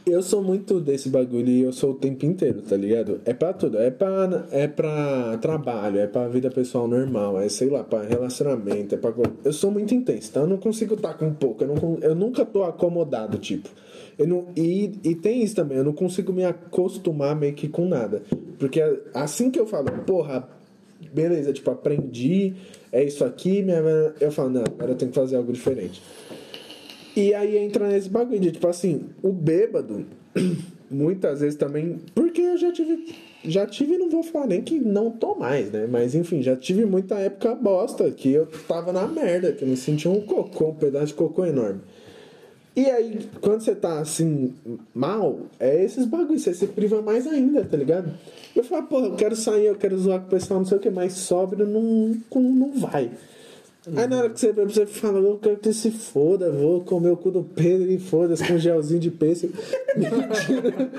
[0.10, 3.22] eu sou muito desse bagulho e eu sou o tempo inteiro, tá ligado?
[3.26, 3.78] É pra tudo.
[3.78, 8.96] É pra, é pra trabalho, é pra vida pessoal normal, é sei lá, pra relacionamento,
[8.96, 9.14] é pra.
[9.44, 11.64] Eu sou muito intenso, então eu não consigo estar com pouco.
[11.64, 13.70] Eu, não, eu nunca tô acomodado, tipo.
[14.18, 17.88] Eu não, e, e tem isso também, eu não consigo me acostumar meio que com
[17.88, 18.24] nada.
[18.58, 18.82] Porque
[19.14, 20.48] assim que eu falo, porra,
[21.14, 22.56] beleza, tipo, aprendi,
[22.92, 23.82] é isso aqui, minha,
[24.20, 26.02] eu falo, não, agora eu tenho que fazer algo diferente.
[27.18, 30.06] E aí entra nesse bagulho de, tipo assim, o bêbado,
[30.88, 32.00] muitas vezes também.
[32.14, 33.16] Porque eu já tive.
[33.44, 35.88] Já tive, não vou falar nem que não tô mais, né?
[35.90, 39.76] Mas enfim, já tive muita época bosta que eu tava na merda, que eu me
[39.76, 41.82] sentia um cocô, um pedaço de cocô enorme.
[42.76, 44.54] E aí, quando você tá assim,
[44.94, 48.12] mal, é esses bagulhos, você se priva mais ainda, tá ligado?
[48.56, 50.82] Eu falo, porra, eu quero sair, eu quero zoar com o pessoal, não sei o
[50.82, 53.10] que, mas sóbrio não, não vai.
[53.96, 57.12] Aí na hora que você bebe, você fala, eu quero que se foda, vou comer
[57.12, 59.54] o cu do Pedro e foda-se com gelzinho de pêssego.
[59.96, 60.92] Mentira.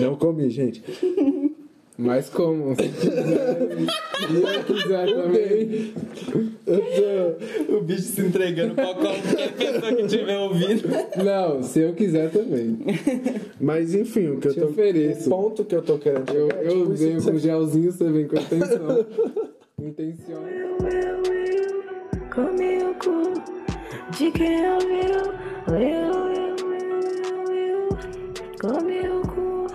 [0.00, 0.82] Não comi, gente.
[1.96, 2.76] Mas como?
[2.76, 3.70] Se quiser,
[4.54, 5.92] eu quiser também.
[6.66, 10.88] Eu O bicho se entregando pra qualquer pessoa que estiver ouvindo.
[11.24, 12.78] Não, se eu quiser também.
[13.60, 14.66] Mas enfim, o que eu Te tô.
[14.66, 15.26] ofereço.
[15.26, 17.38] O ponto que eu tô querendo Eu, chegar é, eu tipo, venho que você- com
[17.38, 19.06] gelzinho, você vem com intenção.
[19.80, 20.42] Intenção.
[22.38, 23.32] Come o cu
[24.16, 26.30] de quem eu, eu, eu,
[27.50, 27.88] eu.
[28.60, 29.66] Come o cu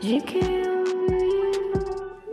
[0.00, 1.60] de quem ouviu.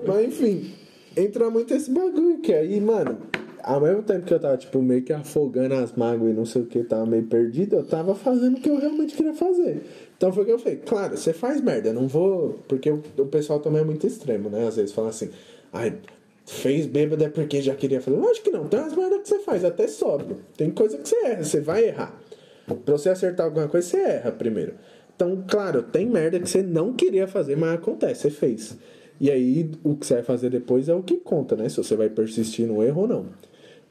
[0.07, 0.73] Mas enfim,
[1.17, 3.17] entra muito esse bagulho que aí, mano,
[3.61, 6.61] ao mesmo tempo que eu tava, tipo, meio que afogando as mágoas e não sei
[6.61, 9.83] o que, tava meio perdido, eu tava fazendo o que eu realmente queria fazer.
[10.15, 12.63] Então foi o que eu falei, claro, você faz merda, eu não vou.
[12.69, 14.65] Porque o pessoal também é muito extremo, né?
[14.65, 15.29] Às vezes fala assim,
[15.73, 15.99] ai,
[16.47, 18.17] fez bêbado é porque já queria fazer.
[18.17, 20.37] Lógico que não, tem umas merdas que você faz, até sóbrio.
[20.55, 22.19] Tem coisa que você erra, você vai errar.
[22.65, 24.73] Pra você acertar alguma coisa, você erra primeiro.
[25.15, 28.77] Então, claro, tem merda que você não queria fazer, mas acontece, você fez.
[29.19, 31.67] E aí, o que você vai fazer depois é o que conta, né?
[31.69, 33.25] Se você vai persistir no erro ou não.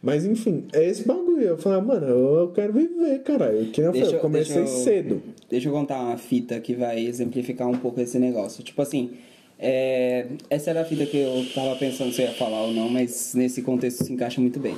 [0.01, 1.43] Mas enfim, é esse bagulho.
[1.43, 3.67] Eu falei, mano, eu quero viver, caralho.
[3.67, 5.23] Que eu falei, eu comecei deixa eu- cedo.
[5.51, 8.63] Deixa eu contar uma fita que vai exemplificar um pouco esse negócio.
[8.63, 9.11] Tipo assim,
[9.59, 12.89] é, essa era a fita que eu tava pensando se eu ia falar ou não,
[12.89, 14.77] mas nesse contexto se encaixa muito bem.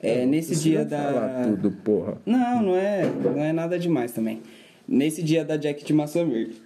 [0.00, 1.02] É, nesse dia vai da.
[1.12, 2.18] falar tudo, porra.
[2.26, 4.40] Não, não é, não é nada demais também.
[4.86, 6.56] Nesse dia da Jack de Verde.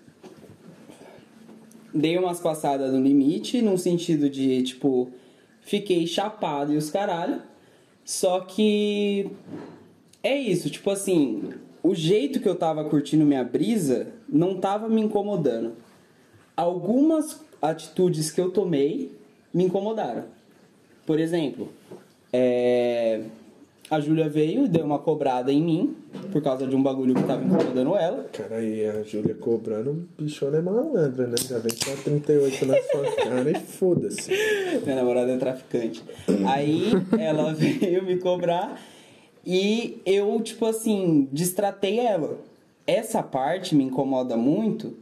[1.95, 5.11] Dei umas passadas no limite, num sentido de, tipo,
[5.61, 7.43] fiquei chapado e os caralho.
[8.05, 9.31] Só que
[10.23, 11.43] é isso, tipo assim,
[11.83, 15.75] o jeito que eu tava curtindo minha brisa não tava me incomodando.
[16.57, 19.13] Algumas atitudes que eu tomei
[19.53, 20.25] me incomodaram.
[21.07, 21.69] Por exemplo,
[22.33, 23.21] é,
[23.89, 25.97] a Júlia veio e deu uma cobrada em mim
[26.33, 28.25] por causa de um bagulho que tava incomodando ela.
[28.33, 31.37] Cara, e a Júlia cobrando, bichona é malandra, né?
[31.39, 34.33] Já vem com a 38 na sua cara e foda-se.
[34.83, 36.03] Minha namorada é traficante.
[36.47, 38.81] Aí ela veio me cobrar
[39.47, 42.39] e eu, tipo assim, destratei ela.
[42.85, 44.95] Essa parte me incomoda muito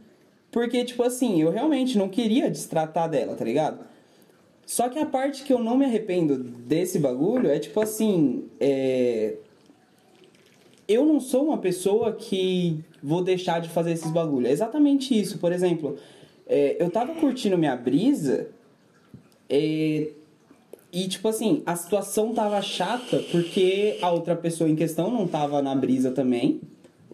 [0.55, 3.83] porque, tipo assim, eu realmente não queria destratar dela, tá ligado?
[4.65, 9.35] Só que a parte que eu não me arrependo desse bagulho é, tipo assim, é...
[10.87, 14.49] eu não sou uma pessoa que vou deixar de fazer esses bagulhos.
[14.49, 15.39] É exatamente isso.
[15.39, 15.97] Por exemplo,
[16.47, 18.47] é, eu tava curtindo minha brisa
[19.49, 20.07] é,
[20.89, 25.61] e, tipo assim, a situação tava chata porque a outra pessoa em questão não tava
[25.61, 26.61] na brisa também.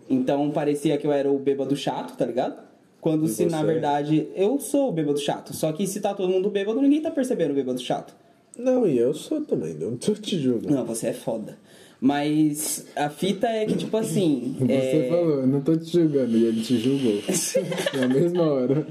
[0.07, 2.69] Então parecia que eu era o bêbado chato, tá ligado?
[3.01, 3.65] Quando E se na você?
[3.65, 5.53] verdade eu sou o bêbado chato.
[5.55, 8.15] Só que se tá todo mundo bêbado, ninguém tá percebendo o bêbado chato.
[8.57, 10.73] Não, e eu sou também, não tô te julgando.
[10.75, 11.57] Não, você é foda.
[12.03, 14.55] Mas a fita é que, tipo assim.
[14.59, 15.07] Você é...
[15.07, 17.21] falou, eu não tô te julgando, e ele te julgou.
[17.93, 18.87] Na mesma hora.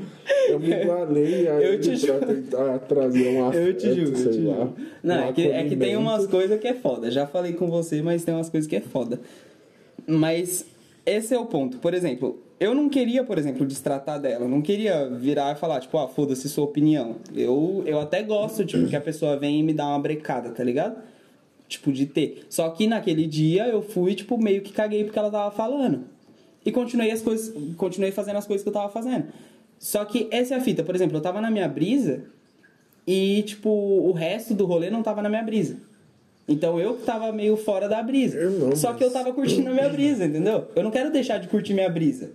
[0.48, 2.26] Eu me igualei a Eu te pra julgo.
[2.26, 4.76] tentar trazer um afeto, Eu te julgo, eu te lá, julgo.
[5.02, 7.10] Não, um é que, é que tem umas coisas que é foda.
[7.10, 9.20] Já falei com você, mas tem umas coisas que é foda.
[10.06, 10.64] Mas
[11.04, 11.78] esse é o ponto.
[11.78, 14.46] Por exemplo, eu não queria, por exemplo, destratar dela.
[14.46, 17.16] Não queria virar e falar, tipo, ah, foda-se sua opinião.
[17.34, 20.62] Eu, eu até gosto, tipo, que a pessoa vem e me dá uma brecada, tá
[20.62, 21.02] ligado?
[21.66, 22.44] Tipo, de ter.
[22.50, 26.04] Só que naquele dia eu fui, tipo, meio que caguei porque ela tava falando.
[26.64, 27.54] E continuei as coisas.
[27.78, 29.28] Continuei fazendo as coisas que eu tava fazendo.
[29.78, 30.84] Só que essa é a fita.
[30.84, 32.24] Por exemplo, eu tava na minha brisa
[33.06, 35.78] e, tipo, o resto do rolê não tava na minha brisa.
[36.46, 38.38] Então eu tava meio fora da brisa.
[38.76, 40.68] Só que eu tava curtindo a minha brisa, entendeu?
[40.76, 42.32] Eu não quero deixar de curtir minha brisa.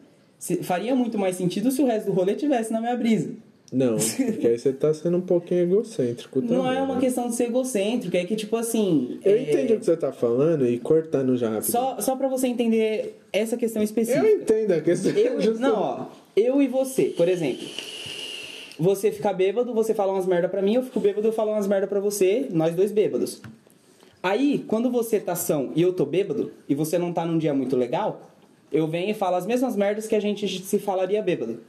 [0.63, 3.31] Faria muito mais sentido se o resto do rolê tivesse na minha brisa.
[3.71, 6.57] Não, porque aí você tá sendo um pouquinho egocêntrico também.
[6.57, 7.01] Não é uma né?
[7.01, 9.19] questão de ser egocêntrico, é que, tipo assim.
[9.23, 11.71] Eu é, entendi o que você tá falando e cortando já rápido.
[11.71, 14.25] Só, só pra você entender essa questão específica.
[14.25, 15.11] Eu entendo a questão.
[15.11, 16.05] Eu, Justo- não, ó,
[16.37, 17.67] eu e você, por exemplo.
[18.77, 21.65] Você fica bêbado, você fala umas merda pra mim, eu fico bêbado, eu falo umas
[21.65, 23.41] merda pra você, nós dois bêbados.
[24.21, 27.53] Aí, quando você tá são e eu tô bêbado, e você não tá num dia
[27.53, 28.21] muito legal,
[28.75, 31.59] eu venho e falo as mesmas merdas que a gente se falaria bêbado.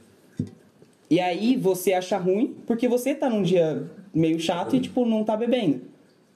[1.09, 5.23] E aí você acha ruim, porque você tá num dia meio chato e, tipo, não
[5.23, 5.81] tá bebendo.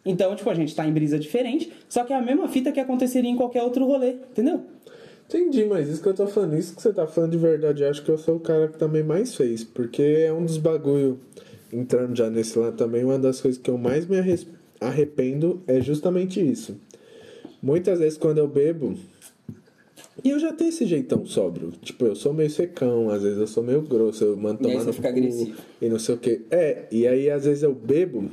[0.05, 2.80] Então, tipo, a gente tá em brisa diferente, só que é a mesma fita que
[2.80, 4.61] aconteceria em qualquer outro rolê, entendeu?
[5.28, 8.03] Entendi, mas isso que eu tô falando, isso que você tá falando de verdade, acho
[8.03, 9.63] que eu sou o cara que também mais fez.
[9.63, 11.19] Porque é um dos bagulho,
[11.72, 14.17] entrando já nesse lado também, uma das coisas que eu mais me
[14.80, 16.76] arrependo é justamente isso.
[17.61, 18.95] Muitas vezes quando eu bebo,
[20.24, 21.72] e eu já tenho esse jeitão sóbrio.
[21.82, 24.93] Tipo, eu sou meio secão, às vezes eu sou meio grosso, eu mando tomar no
[24.93, 25.57] fica cu, agressivo.
[25.82, 26.41] E não sei o que.
[26.49, 28.30] É, e aí às vezes eu bebo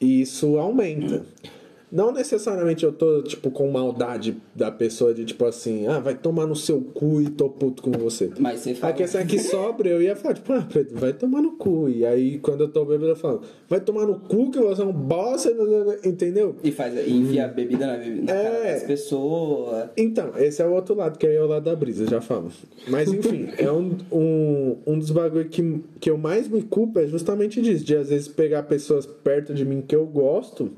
[0.00, 1.24] e isso aumenta.
[1.92, 6.46] Não necessariamente eu tô, tipo, com maldade da pessoa de, tipo assim, ah, vai tomar
[6.46, 8.30] no seu cu e tô puto com você.
[8.38, 8.94] Mas você fala.
[8.94, 11.90] A questão é que sobra, eu ia falar, tipo, ah, Pedro, vai tomar no cu.
[11.90, 14.84] E aí, quando eu tô bêbado, eu falo, vai tomar no cu que você é
[14.86, 15.54] um bosta,
[16.02, 16.56] entendeu?
[16.64, 18.72] E faz e enfia a bebida na, bebida, na cara É.
[18.74, 19.90] das pessoas.
[19.96, 22.50] Então, esse é o outro lado, que aí é o lado da brisa, já falo.
[22.88, 27.06] Mas enfim, é um, um, um dos bagulho que, que eu mais me culpo é
[27.06, 30.70] justamente disso, de às vezes pegar pessoas perto de mim que eu gosto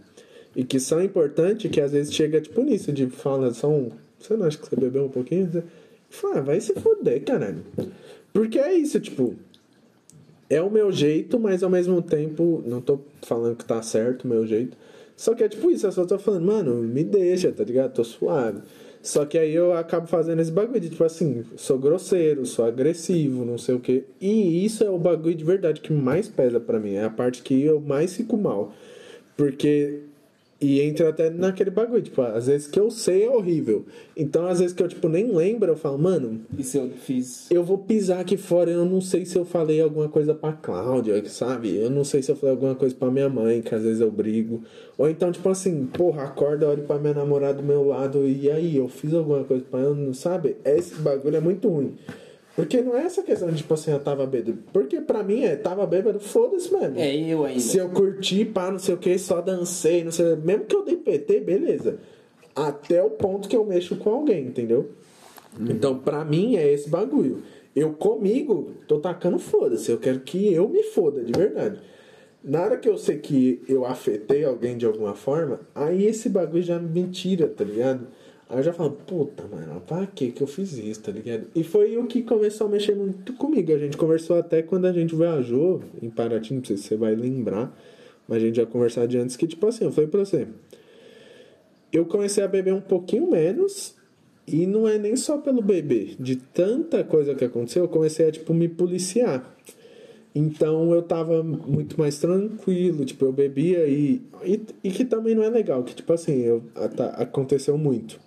[0.55, 3.93] e que são importantes, que às vezes chega tipo nisso, de falar, são.
[4.19, 5.51] Você não acha que você bebeu um pouquinho?
[5.51, 5.63] Você
[6.11, 7.65] fala, ah, vai se foder, caralho.
[8.33, 9.35] Porque é isso, tipo.
[10.49, 14.29] É o meu jeito, mas ao mesmo tempo, não tô falando que tá certo o
[14.29, 14.77] meu jeito.
[15.17, 17.95] Só que é tipo isso, eu só tô falando, mano, me deixa, tá ligado?
[17.95, 18.61] Tô suave.
[19.05, 23.45] Só que aí eu acabo fazendo esse bagulho de, tipo assim, sou grosseiro, sou agressivo,
[23.45, 24.05] não sei o quê.
[24.19, 26.95] E isso é o bagulho de verdade que mais pesa pra mim.
[26.95, 28.73] É a parte que eu mais fico mal.
[29.37, 30.01] Porque.
[30.65, 33.85] E entra até naquele bagulho, tipo, às vezes que eu sei é horrível.
[34.17, 37.51] Então, às vezes que eu, tipo, nem lembro, eu falo, mano, E se eu fiz.
[37.51, 41.23] eu vou pisar aqui fora, eu não sei se eu falei alguma coisa pra Cláudia,
[41.27, 41.77] sabe?
[41.77, 44.11] Eu não sei se eu falei alguma coisa pra minha mãe, que às vezes eu
[44.11, 44.63] brigo.
[44.97, 48.77] Ou então, tipo assim, porra, acorda, olho pra minha namorada do meu lado e aí,
[48.79, 50.57] eu fiz alguma coisa pra ela, não sabe?
[50.65, 51.95] Esse bagulho é muito ruim.
[52.57, 54.59] Porque não é essa questão de, tipo assim, eu tava bêbado.
[54.73, 56.99] Porque pra mim é, tava bêbado, foda-se mesmo.
[56.99, 57.61] É eu ainda.
[57.61, 60.37] Se eu curti, pá, não sei o que, só dancei, não sei.
[60.37, 61.99] Mesmo que eu dei PT, beleza.
[62.55, 64.91] Até o ponto que eu mexo com alguém, entendeu?
[65.61, 67.43] Então, pra mim, é esse bagulho.
[67.75, 69.91] Eu comigo, tô tacando foda-se.
[69.91, 71.81] Eu quero que eu me foda, de verdade.
[72.43, 76.63] Na hora que eu sei que eu afetei alguém de alguma forma, aí esse bagulho
[76.63, 78.07] já me tira, tá ligado?
[78.49, 81.47] Aí eu já falo, puta, mano, pra que que eu fiz isso, tá ligado?
[81.55, 83.73] E foi o que começou a mexer muito comigo.
[83.73, 87.15] A gente conversou até quando a gente viajou em Paraty, não sei se você vai
[87.15, 87.75] lembrar,
[88.29, 90.47] mas a gente já conversou de antes que, tipo assim, eu falei pra você,
[91.93, 93.95] eu comecei a beber um pouquinho menos
[94.47, 96.17] e não é nem só pelo beber.
[96.21, 99.55] De tanta coisa que aconteceu, eu comecei a, tipo, me policiar.
[100.35, 105.45] Então eu tava muito mais tranquilo, tipo, eu bebia e, e, e que também não
[105.45, 108.19] é legal, que tipo assim, eu, a- tá- aconteceu muito.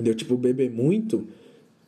[0.00, 1.26] Deu tipo beber muito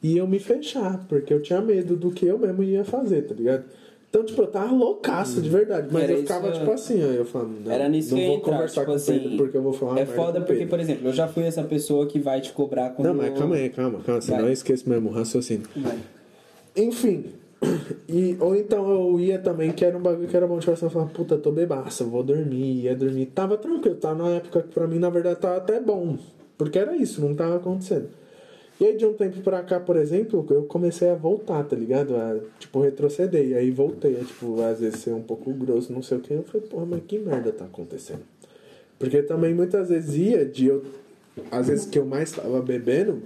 [0.02, 3.34] e eu me fechar, porque eu tinha medo do que eu mesmo ia fazer, tá
[3.34, 3.64] ligado?
[4.10, 7.06] Então, tipo, eu tava loucaço de verdade, mas Era eu ficava isso- tipo assim, ó,
[7.06, 9.36] eu falando, não, Era nisso não que eu vou entrar, conversar tipo com assim, Pedro
[9.38, 10.68] porque eu vou falar É foda porque, Pedro.
[10.68, 13.08] por exemplo, eu já fui essa pessoa que vai te cobrar quando.
[13.08, 15.66] Não, mas calma aí, calma, calma, senão eu esqueço mesmo o raciocínio.
[15.76, 15.98] Vai.
[16.76, 17.24] Enfim.
[18.08, 20.84] E, ou então eu ia também, que era um bagulho que era bom, tipo assim,
[20.84, 23.26] eu falava, puta, tô bebaça, vou dormir, ia dormir.
[23.26, 26.18] Tava tranquilo, tava numa época que pra mim, na verdade, tava até bom.
[26.62, 28.08] Porque era isso, não tava acontecendo.
[28.80, 32.16] E aí de um tempo pra cá, por exemplo, eu comecei a voltar, tá ligado?
[32.16, 33.46] A, tipo, retroceder.
[33.46, 36.32] E aí voltei a, tipo, às vezes ser um pouco grosso, não sei o que.
[36.32, 38.22] Eu falei, porra, mas que merda tá acontecendo?
[38.98, 40.84] Porque também muitas vezes ia de eu.
[41.50, 43.22] Às vezes que eu mais tava bebendo,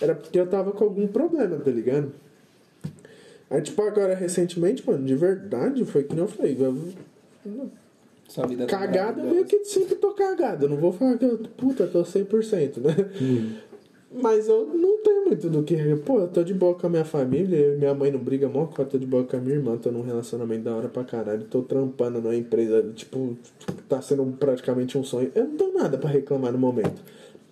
[0.00, 2.12] era porque eu tava com algum problema, tá ligado?
[3.50, 6.56] Aí, tipo, agora recentemente, mano, de verdade, foi que nem eu falei.
[6.58, 6.76] Eu,
[8.28, 10.66] Sua vida tá cagada, meio que sempre tô cagado.
[10.66, 12.94] Eu não vou falar que eu, puta, tô 100%, né?
[14.10, 15.76] Mas eu não tenho muito do que.
[15.96, 18.84] Pô, eu tô de boa com a minha família, minha mãe não briga mó, eu
[18.84, 21.62] tô de boa com a minha irmã, tô num relacionamento da hora pra caralho, tô
[21.62, 23.36] trampando numa empresa, tipo,
[23.88, 25.30] tá sendo praticamente um sonho.
[25.34, 27.02] Eu não tenho nada pra reclamar no momento.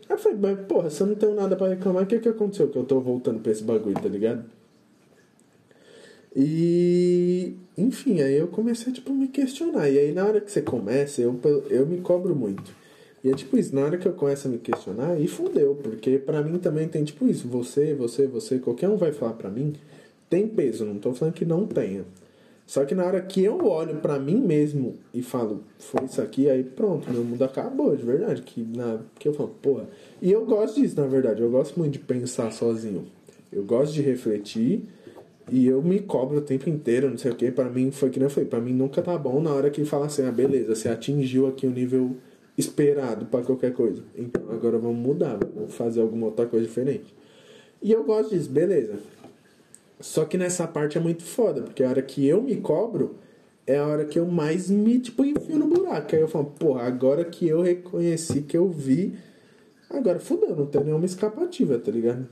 [0.09, 2.29] Aí eu falei, mas porra, se eu não tenho nada pra reclamar, o que que
[2.29, 4.45] aconteceu que eu tô voltando pra esse bagulho, tá ligado?
[6.37, 9.89] E enfim, aí eu comecei tipo, a me questionar.
[9.89, 12.70] E aí na hora que você começa, eu, eu me cobro muito.
[13.24, 16.18] E é tipo isso, na hora que eu começo a me questionar, aí fudeu, porque
[16.18, 19.72] pra mim também tem tipo isso, você, você, você, qualquer um vai falar pra mim,
[20.30, 22.05] tem peso, não tô falando que não tenha.
[22.66, 26.51] Só que na hora que eu olho pra mim mesmo e falo, foi isso aqui,
[26.51, 28.43] aí pronto, meu mundo acabou, de verdade.
[28.43, 29.89] Que, na, que eu falo, porra.
[30.20, 33.07] E eu gosto disso, na verdade, eu gosto muito de pensar sozinho.
[33.53, 34.84] Eu gosto de refletir
[35.51, 37.51] e eu me cobro o tempo inteiro, não sei o que.
[37.51, 39.84] Pra mim, foi que nem eu falei, pra mim nunca tá bom na hora que
[39.84, 42.16] fala assim, ah, beleza, você atingiu aqui o nível
[42.59, 44.03] esperado pra qualquer coisa.
[44.16, 47.14] Então agora vamos mudar, vamos fazer alguma outra coisa diferente.
[47.80, 48.94] E eu gosto disso, beleza.
[50.01, 53.16] Só que nessa parte é muito foda, porque a hora que eu me cobro
[53.66, 56.14] é a hora que eu mais me, tipo, enfio no buraco.
[56.14, 59.14] Aí eu falo, porra, agora que eu reconheci, que eu vi,
[59.88, 62.28] agora fudeu, não tem nenhuma escapativa, tá ligado?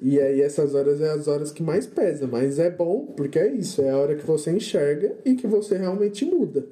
[0.00, 3.52] E aí essas horas é as horas que mais pesam, mas é bom, porque é
[3.52, 6.64] isso, é a hora que você enxerga e que você realmente muda.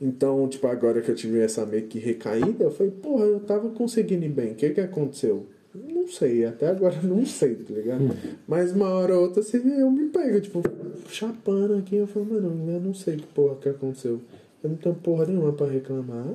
[0.00, 3.70] Então, tipo, agora que eu tive essa meio que recaída, eu falei, porra, eu tava
[3.70, 5.46] conseguindo ir bem, o que que aconteceu?
[5.74, 8.04] Não sei, até agora não sei, tá ligado?
[8.46, 10.62] Mas uma hora ou outra você, eu me pego, tipo,
[11.08, 14.20] chapando aqui, eu falo, mano, eu não sei que porra que aconteceu.
[14.62, 16.34] Eu não tenho porra nenhuma pra reclamar.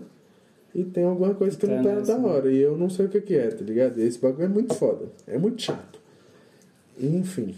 [0.75, 2.27] E tem alguma coisa que não Tá nessa, da né?
[2.27, 2.51] hora.
[2.51, 3.99] E eu não sei o que que é, tá ligado?
[3.99, 5.05] E esse bagulho é muito foda.
[5.27, 5.99] É muito chato.
[6.99, 7.53] Enfim.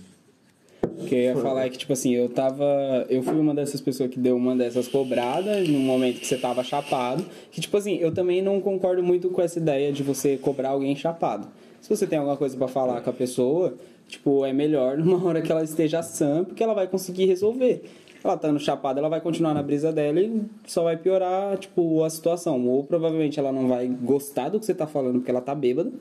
[0.84, 3.06] O que eu ia falar é que, tipo assim, eu tava.
[3.10, 6.64] Eu fui uma dessas pessoas que deu uma dessas cobradas no momento que você tava
[6.64, 7.26] chapado.
[7.52, 10.96] Que, tipo assim, eu também não concordo muito com essa ideia de você cobrar alguém
[10.96, 11.48] chapado.
[11.82, 13.76] Se você tem alguma coisa pra falar com a pessoa,
[14.08, 17.84] tipo, é melhor numa hora que ela esteja sã, porque ela vai conseguir resolver.
[18.26, 22.04] Ela tá no chapado, ela vai continuar na brisa dela e só vai piorar, tipo,
[22.04, 22.68] a situação.
[22.68, 25.92] Ou provavelmente ela não vai gostar do que você tá falando porque ela tá bêbada,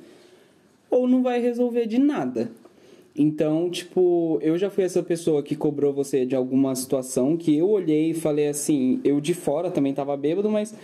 [0.90, 2.50] ou não vai resolver de nada.
[3.14, 7.68] Então, tipo, eu já fui essa pessoa que cobrou você de alguma situação que eu
[7.68, 10.74] olhei e falei assim, eu de fora também tava bêbado, mas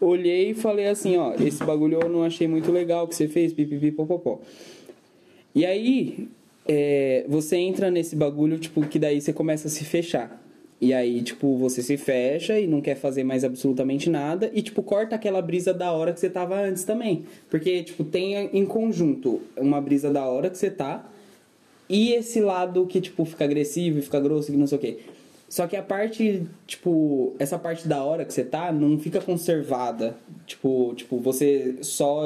[0.00, 3.52] olhei e falei assim, ó, esse bagulho eu não achei muito legal que você fez,
[3.52, 4.40] pipipi, popopó.
[5.54, 6.28] E aí,
[6.66, 10.49] é, você entra nesse bagulho, tipo, que daí você começa a se fechar.
[10.80, 14.50] E aí, tipo, você se fecha e não quer fazer mais absolutamente nada.
[14.54, 17.24] E, tipo, corta aquela brisa da hora que você tava antes também.
[17.50, 21.06] Porque, tipo, tem em conjunto uma brisa da hora que você tá.
[21.88, 24.98] E esse lado que, tipo, fica agressivo e fica grosso e não sei o quê.
[25.50, 30.16] Só que a parte, tipo, essa parte da hora que você tá não fica conservada.
[30.46, 32.24] Tipo, tipo você só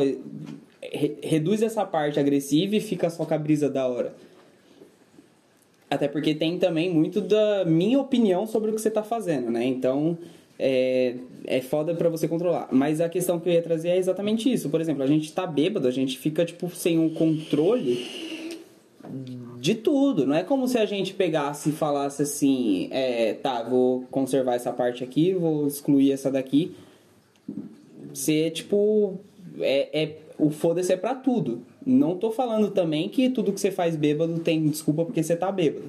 [0.81, 4.14] re- reduz essa parte agressiva e fica só com a brisa da hora.
[5.90, 9.65] Até porque tem também muito da minha opinião sobre o que você tá fazendo, né?
[9.65, 10.19] Então,
[10.59, 11.15] é,
[11.47, 12.69] é foda pra você controlar.
[12.73, 14.69] Mas a questão que eu ia trazer é exatamente isso.
[14.70, 18.05] Por exemplo, a gente tá bêbado, a gente fica, tipo, sem um controle
[19.59, 20.27] de tudo.
[20.27, 24.73] Não é como se a gente pegasse e falasse assim, é, tá, vou conservar essa
[24.73, 26.74] parte aqui, vou excluir essa daqui.
[28.12, 29.19] Ser, tipo,
[29.61, 31.62] é, é, o foda-se é pra tudo.
[31.86, 35.51] Não tô falando também que tudo que você faz bêbado tem desculpa porque você tá
[35.52, 35.86] bêbado.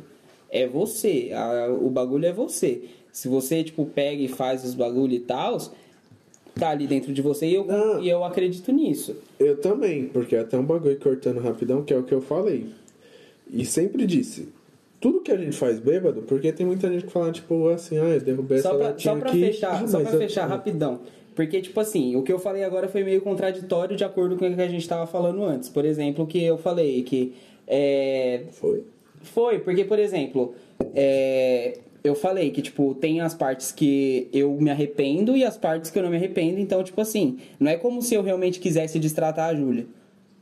[0.50, 2.84] É você, a- o bagulho é você.
[3.12, 5.58] Se você, tipo, pega e faz os bagulho e tal,
[6.54, 7.66] tá ali dentro de você e eu,
[8.02, 9.16] e eu acredito nisso.
[9.40, 12.68] Eu também, porque até um bagulho cortando rapidão, que é o que eu falei.
[13.50, 14.50] E sempre disse.
[15.00, 18.06] Tudo que a gente faz bêbado, porque tem muita gente que fala, tipo, assim, ah,
[18.16, 19.40] eu derrubei Só essa pra, latinha só pra aqui.
[19.40, 21.00] fechar, Ah, só pra fechar rapidão.
[21.36, 24.56] Porque, tipo assim, o que eu falei agora foi meio contraditório de acordo com o
[24.56, 25.68] que a gente tava falando antes.
[25.68, 27.34] Por exemplo, o que eu falei que
[27.68, 28.84] é, Foi?
[29.22, 30.56] foi, porque, por exemplo,
[30.96, 35.92] é, eu falei que, tipo, tem as partes que eu me arrependo e as partes
[35.92, 36.60] que eu não me arrependo.
[36.60, 39.86] Então, tipo assim, não é como se eu realmente quisesse destratar a Júlia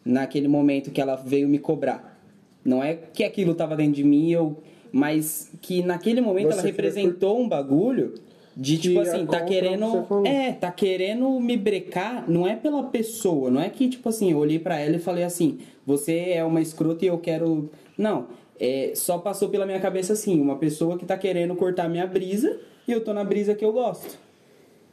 [0.06, 2.22] naquele momento que ela veio me cobrar.
[2.64, 4.58] Não é que aquilo tava dentro de mim, eu,
[4.92, 8.14] mas que naquele momento Você ela representou um bagulho
[8.56, 10.08] de, tipo é assim, tá o que querendo.
[10.26, 14.38] É, tá querendo me brecar, não é pela pessoa, não é que, tipo assim, eu
[14.38, 17.70] olhei pra ela e falei assim, você é uma escrota e eu quero.
[17.98, 18.28] Não,
[18.60, 22.60] é, só passou pela minha cabeça assim, uma pessoa que tá querendo cortar minha brisa
[22.88, 24.18] e eu tô na brisa que eu gosto.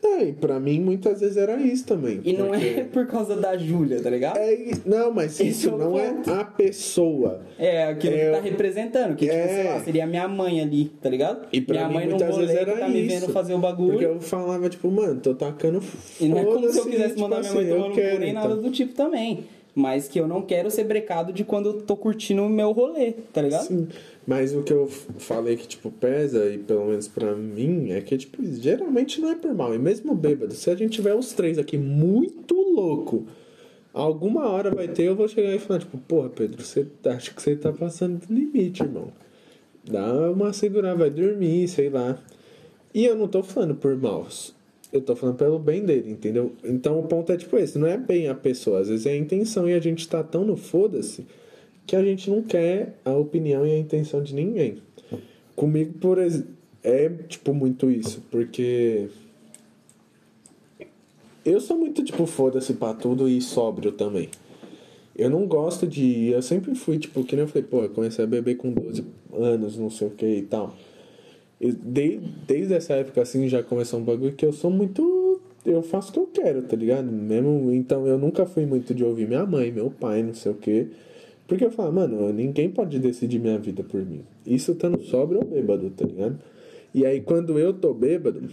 [0.03, 2.21] É, e pra mim muitas vezes era isso também.
[2.25, 4.39] E não porque- é por causa da Júlia, tá ligado?
[4.39, 4.57] É,
[4.87, 7.43] não, mas isso é não é a pessoa.
[7.59, 9.49] É, aquilo É, que tá representando, que, tipo, é.
[9.49, 11.47] sei lá, seria minha mãe ali, tá ligado?
[11.53, 13.21] E pra minha mim mãe muitas vezes era tá me isso.
[13.21, 13.91] vendo fazer o bagulho.
[13.93, 15.83] Porque eu falava, tipo, mano, tô tacando
[16.21, 18.19] E não é como se eu quisesse tipo mandar minha mãe assim, tomar no cu
[18.21, 18.63] nem nada então.
[18.63, 19.45] do tipo também.
[19.81, 23.13] Mas que eu não quero ser brecado de quando eu tô curtindo o meu rolê,
[23.33, 23.67] tá ligado?
[23.67, 23.89] Sim,
[24.27, 28.19] mas o que eu falei que, tipo, pesa, e pelo menos pra mim, é que,
[28.19, 29.75] tipo, geralmente não é por mal.
[29.75, 33.25] E mesmo bêbado, se a gente tiver os três aqui muito louco,
[33.95, 37.41] alguma hora vai ter, eu vou chegar e falar, tipo, porra, Pedro, você acha que
[37.41, 39.09] você tá passando do limite, irmão.
[39.91, 42.19] Dá uma segurada, vai dormir, sei lá.
[42.93, 44.27] E eu não tô falando por mal.
[44.93, 46.53] Eu tô falando pelo bem dele, entendeu?
[46.65, 49.17] Então o ponto é tipo esse, não é bem a pessoa, às vezes é a
[49.17, 51.27] intenção e a gente tá tão no foda-se
[51.87, 54.79] que a gente não quer a opinião e a intenção de ninguém.
[55.55, 59.09] Comigo, por exemplo, é tipo muito isso, porque
[61.45, 64.29] eu sou muito tipo foda-se pra tudo e sóbrio também.
[65.17, 66.29] Eu não gosto de.
[66.29, 69.05] Eu sempre fui, tipo, que nem eu falei, pô, eu comecei a beber com 12
[69.33, 70.75] anos, não sei o que e tal.
[71.61, 75.41] Eu, de, desde essa época, assim, já começou um bagulho que eu sou muito.
[75.65, 77.11] Eu faço o que eu quero, tá ligado?
[77.13, 80.55] Mesmo, então eu nunca fui muito de ouvir minha mãe, meu pai, não sei o
[80.55, 80.89] que.
[81.47, 84.23] Porque eu falo, mano, ninguém pode decidir minha vida por mim.
[84.47, 86.39] Isso estando sóbrio ou bêbado, tá ligado?
[86.95, 88.49] E aí quando eu tô bêbado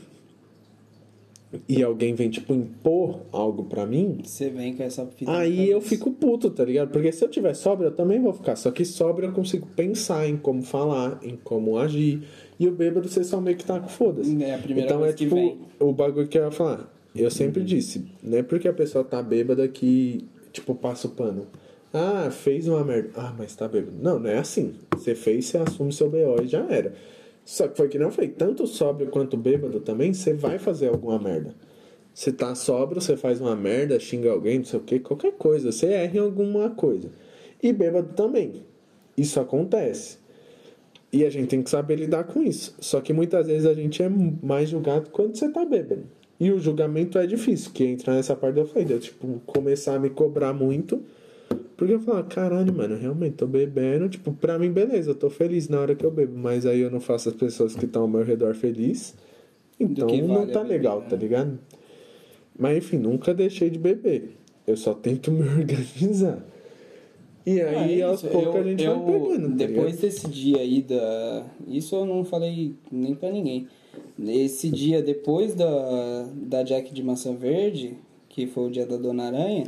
[1.67, 6.11] e alguém vem, tipo, impor algo pra mim, Você vem com essa Aí eu fico
[6.11, 6.89] puto, tá ligado?
[6.89, 8.55] Porque se eu tiver sóbrio, eu também vou ficar.
[8.57, 12.23] Só que sóbrio eu consigo pensar em como falar, em como agir.
[12.59, 14.43] E o bêbado você só meio que tá com foda-se.
[14.43, 15.57] É a primeira então é que tipo vem.
[15.79, 16.93] o bagulho que eu ia falar.
[17.15, 21.47] Eu sempre disse, não é porque a pessoa tá bêbada que, tipo, passa o pano.
[21.93, 23.11] Ah, fez uma merda.
[23.15, 23.97] Ah, mas tá bêbado.
[23.99, 24.75] Não, não é assim.
[24.93, 26.93] Você fez, você assume seu BO e já era.
[27.47, 28.27] Só que foi que não foi.
[28.27, 31.55] Tanto sóbrio quanto bêbado também, você vai fazer alguma merda.
[32.13, 35.71] Você tá sóbrio, você faz uma merda, xinga alguém, não sei o que, qualquer coisa.
[35.71, 37.09] Você erra em alguma coisa.
[37.63, 38.65] E bêbado também.
[39.15, 40.17] Isso acontece.
[41.09, 42.75] E a gente tem que saber lidar com isso.
[42.81, 46.03] Só que muitas vezes a gente é mais julgado quando você tá bêbado.
[46.37, 49.95] E o julgamento é difícil, que entra nessa parte da falei, de eu, tipo, começar
[49.95, 51.01] a me cobrar muito.
[51.77, 54.09] Porque eu falo, caralho, mano, eu realmente tô bebendo.
[54.09, 56.35] Tipo, pra mim, beleza, eu tô feliz na hora que eu bebo.
[56.37, 59.15] Mas aí eu não faço as pessoas que estão ao meu redor feliz.
[59.79, 61.05] Então não vale a tá bebida, legal, né?
[61.07, 61.59] tá ligado?
[62.57, 64.31] Mas enfim, nunca deixei de beber.
[64.65, 66.43] Eu só tento me organizar.
[67.45, 68.31] E aí, Ah, é aos isso.
[68.31, 69.49] poucos, a gente eu, vai pegando.
[69.49, 71.45] tá Depois desse dia aí da.
[71.67, 73.67] Isso eu não falei nem pra ninguém.
[74.19, 77.93] Esse dia depois da, da Jack de Maçã Verde,
[78.27, 79.65] que foi o dia da Dona Aranha,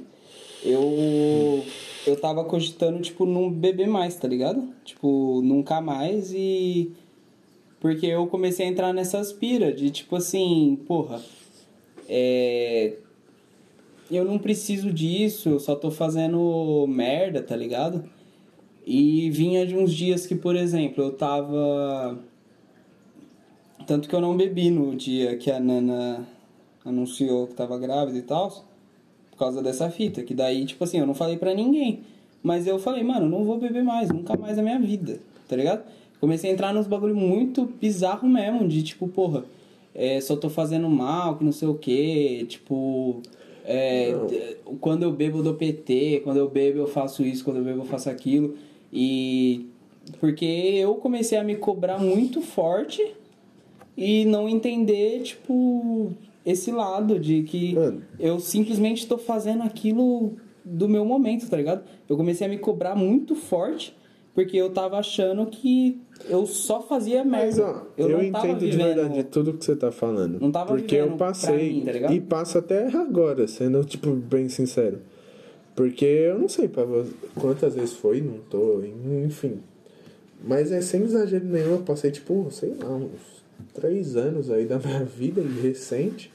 [0.66, 1.64] eu.
[2.08, 4.74] Eu tava cogitando, tipo, não beber mais, tá ligado?
[4.84, 6.92] Tipo, nunca mais e.
[7.80, 11.22] Porque eu comecei a entrar nessas piras de tipo assim, porra.
[12.08, 12.98] É.
[14.12, 18.10] Eu não preciso disso, eu só tô fazendo merda, tá ligado?
[18.86, 22.20] E vinha de uns dias que, por exemplo, eu tava.
[23.86, 26.28] Tanto que eu não bebi no dia que a Nana
[26.84, 28.66] anunciou que tava grávida e tal,
[29.40, 30.24] causa dessa fita.
[30.24, 32.02] Que daí, tipo assim, eu não falei pra ninguém.
[32.44, 35.84] Mas eu falei, mano, não vou beber mais, nunca mais na minha vida, tá ligado?
[36.20, 39.44] Comecei a entrar nos bagulho muito bizarro mesmo, de tipo, porra,
[39.94, 43.22] é, só tô fazendo mal, que não sei o que, tipo.
[43.66, 44.14] é,
[44.80, 47.82] quando eu bebo eu dou PT, quando eu bebo eu faço isso, quando eu bebo
[47.82, 48.56] eu faço aquilo.
[48.92, 49.68] E.
[50.20, 53.06] Porque eu comecei a me cobrar muito forte
[53.96, 56.14] e não entender, tipo,
[56.46, 58.02] esse lado de que Mano.
[58.20, 60.34] eu simplesmente tô fazendo aquilo
[60.64, 61.84] do meu momento, tá ligado?
[62.08, 63.96] Eu comecei a me cobrar muito forte
[64.34, 66.00] porque eu tava achando que
[66.30, 67.72] eu só fazia Mas, merda.
[67.72, 70.40] ó, eu, não tava entendo de verdade tudo que você tá falando.
[70.40, 72.14] Não tava Porque eu passei mim, tá ligado?
[72.14, 75.00] e passo até agora, sendo, tipo, bem sincero.
[75.76, 77.06] Porque eu não sei pra vo-
[77.36, 78.82] quantas vezes foi, não tô,
[79.26, 79.60] enfim.
[80.46, 83.39] Mas é sem exagero nenhum, eu passei, tipo, sei lá, uns
[83.74, 86.32] três anos aí da minha vida recente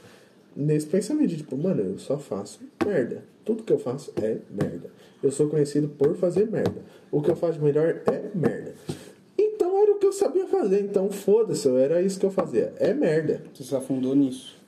[0.57, 3.25] nesse pensamento de, tipo, mano, eu só faço merda.
[3.45, 4.91] Tudo que eu faço é merda.
[5.23, 6.83] Eu sou conhecido por fazer merda.
[7.11, 8.75] O que eu faço melhor é merda.
[9.37, 10.81] Então era o que eu sabia fazer.
[10.81, 12.73] Então foda-se, era isso que eu fazia.
[12.77, 13.43] É merda.
[13.53, 14.63] Você se afundou nisso.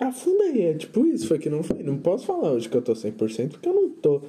[0.00, 1.82] Afundei, é tipo isso, foi que não foi.
[1.82, 4.22] Não posso falar hoje que eu tô 100% porque eu não tô.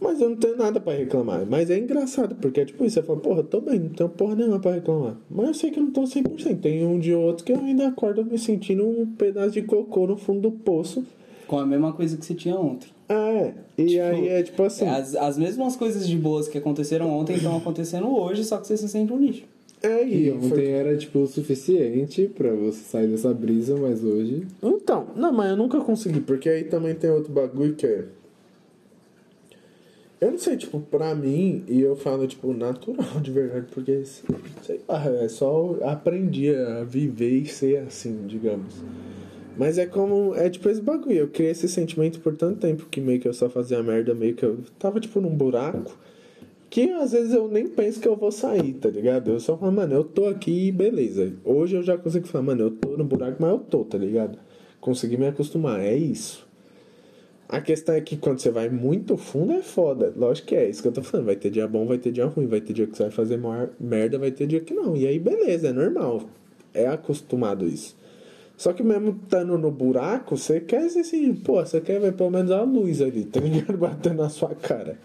[0.00, 1.44] Mas eu não tenho nada pra reclamar.
[1.48, 4.08] Mas é engraçado, porque é tipo isso, você fala, porra, eu tô bem, não tenho
[4.08, 5.16] porra nenhuma pra reclamar.
[5.30, 6.60] Mas eu sei que eu não tô 100%.
[6.60, 10.16] Tem um ou outro que eu ainda acordo me sentindo um pedaço de cocô no
[10.16, 11.04] fundo do poço.
[11.46, 12.88] Com a mesma coisa que você tinha ontem.
[13.08, 14.86] É, e Tipo, aí é tipo assim.
[14.86, 18.76] As, as mesmas coisas de boas que aconteceram ontem estão acontecendo hoje, só que você
[18.76, 19.44] se sente um lixo.
[19.82, 20.66] É, E e ontem foi...
[20.66, 24.42] era, tipo, o suficiente pra você sair dessa brisa, mas hoje...
[24.62, 28.04] Então, não, mas eu nunca consegui, porque aí também tem outro bagulho que é.
[30.20, 34.80] Eu não sei, tipo, pra mim, e eu falo, tipo, natural de verdade, porque, sei
[34.88, 38.82] lá, é só aprendi a viver e ser assim, digamos.
[39.56, 43.00] Mas é como, é tipo esse bagulho, eu criei esse sentimento por tanto tempo que
[43.00, 45.96] meio que eu só fazia merda, meio que eu tava, tipo, num buraco,
[46.68, 49.30] que às vezes eu nem penso que eu vou sair, tá ligado?
[49.30, 51.32] Eu só falo, mano, eu tô aqui beleza.
[51.44, 54.36] Hoje eu já consigo falar, mano, eu tô no buraco, mas eu tô, tá ligado?
[54.80, 56.47] Consegui me acostumar, é isso.
[57.48, 60.12] A questão é que quando você vai muito fundo é foda.
[60.14, 61.26] Lógico que é isso que eu tô falando.
[61.26, 62.46] Vai ter dia bom, vai ter dia ruim.
[62.46, 64.94] Vai ter dia que você vai fazer maior merda, vai ter dia que não.
[64.94, 66.24] E aí, beleza, é normal.
[66.74, 67.96] É acostumado isso.
[68.58, 72.50] Só que mesmo estando no buraco, você quer assim, pô, você quer ver pelo menos
[72.50, 73.78] a luz ali, tá ligado?
[73.78, 74.98] Batendo na sua cara.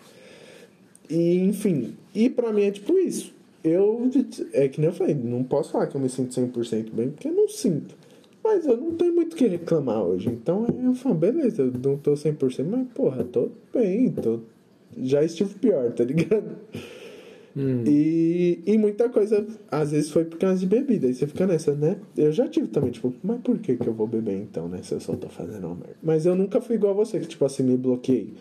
[1.09, 3.31] E, enfim, e pra mim é tipo isso.
[3.63, 4.09] Eu,
[4.51, 7.29] é que nem eu falei, não posso falar que eu me sinto 100% bem, porque
[7.29, 7.95] eu não sinto.
[8.43, 10.29] Mas eu não tenho muito o que reclamar hoje.
[10.29, 14.39] Então eu falo, beleza, eu não tô 100%, mas porra, tô bem, tô...
[14.97, 16.57] já estive pior, tá ligado?
[17.55, 21.07] E, e muita coisa, às vezes foi por causa de bebida.
[21.07, 21.97] Aí você fica nessa, né?
[22.17, 24.81] Eu já tive também, tipo, mas por que, que eu vou beber então, né?
[24.81, 25.95] Se eu só tô fazendo uma merda.
[26.01, 28.33] Mas eu nunca fui igual a você, que tipo assim, me bloqueei.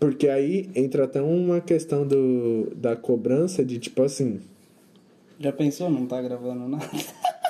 [0.00, 4.40] Porque aí entra até uma questão do, da cobrança de tipo assim.
[5.38, 5.88] Já pensou?
[5.88, 6.84] Não tá gravando nada.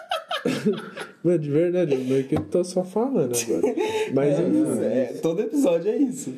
[1.22, 3.74] Mano, de verdade, eu meio que tô só falando agora.
[4.12, 6.34] Mas É, enfim, é, todo episódio é isso.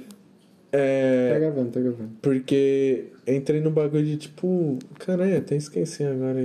[0.72, 1.30] é.
[1.32, 2.10] Tá gravando, tá gravando.
[2.22, 4.78] Porque entrei no bagulho de tipo.
[4.98, 6.40] Caralho, até esqueci agora.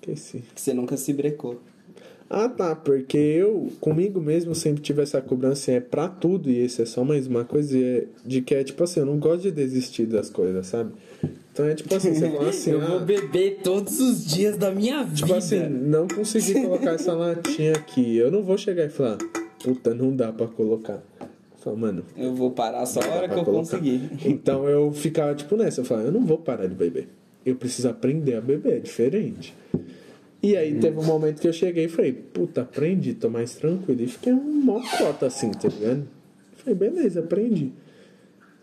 [0.00, 0.44] Esqueci.
[0.54, 1.60] Que você nunca se brecou.
[2.28, 6.82] Ah, tá, porque eu, comigo mesmo, sempre tive essa cobrança é pra tudo, e esse
[6.82, 9.42] é só mais uma coisa, e é de que é tipo assim, eu não gosto
[9.42, 10.92] de desistir das coisas, sabe?
[11.54, 14.72] Então é tipo assim, você fala assim, eu ah, vou beber todos os dias da
[14.72, 15.14] minha vida.
[15.14, 19.18] tipo assim, não consegui colocar essa latinha aqui, eu não vou chegar e falar,
[19.62, 21.00] puta, não dá pra colocar.
[21.20, 23.78] Eu falo, mano, Eu vou parar só a hora que eu colocar.
[23.78, 24.10] conseguir.
[24.24, 27.06] Então eu ficava tipo nessa, eu falava, eu não vou parar de beber.
[27.46, 29.54] Eu preciso aprender a beber, é diferente.
[30.42, 34.02] E aí teve um momento que eu cheguei e falei, puta, aprendi, tô mais tranquilo.
[34.02, 36.04] E fiquei um mó cota assim, tá ligado?
[36.56, 37.72] Falei, beleza, aprendi.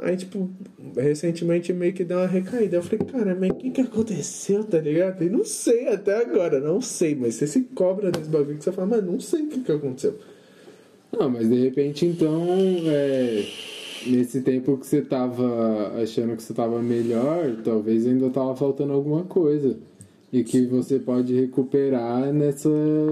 [0.01, 0.49] Aí, tipo,
[0.97, 2.77] recentemente meio que deu uma recaída.
[2.77, 5.23] Eu falei, cara, mas o que que aconteceu, tá ligado?
[5.23, 7.13] E não sei até agora, não sei.
[7.13, 9.71] Mas você se cobra desse bagulho que você fala, mas não sei o que que
[9.71, 10.17] aconteceu.
[11.11, 12.47] Não, mas de repente então
[12.87, 13.45] é,
[14.07, 19.23] nesse tempo que você tava achando que você tava melhor, talvez ainda tava faltando alguma
[19.23, 19.77] coisa.
[20.33, 22.69] E que você pode recuperar nessa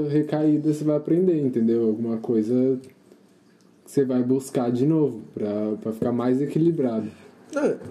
[0.10, 1.86] recaída, você vai aprender, entendeu?
[1.86, 2.80] Alguma coisa
[3.90, 5.50] você vai buscar de novo, pra,
[5.82, 7.08] pra ficar mais equilibrado.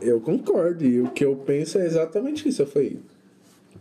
[0.01, 0.85] Eu concordo.
[0.85, 2.62] E o que eu penso é exatamente isso.
[2.62, 3.01] Eu falei,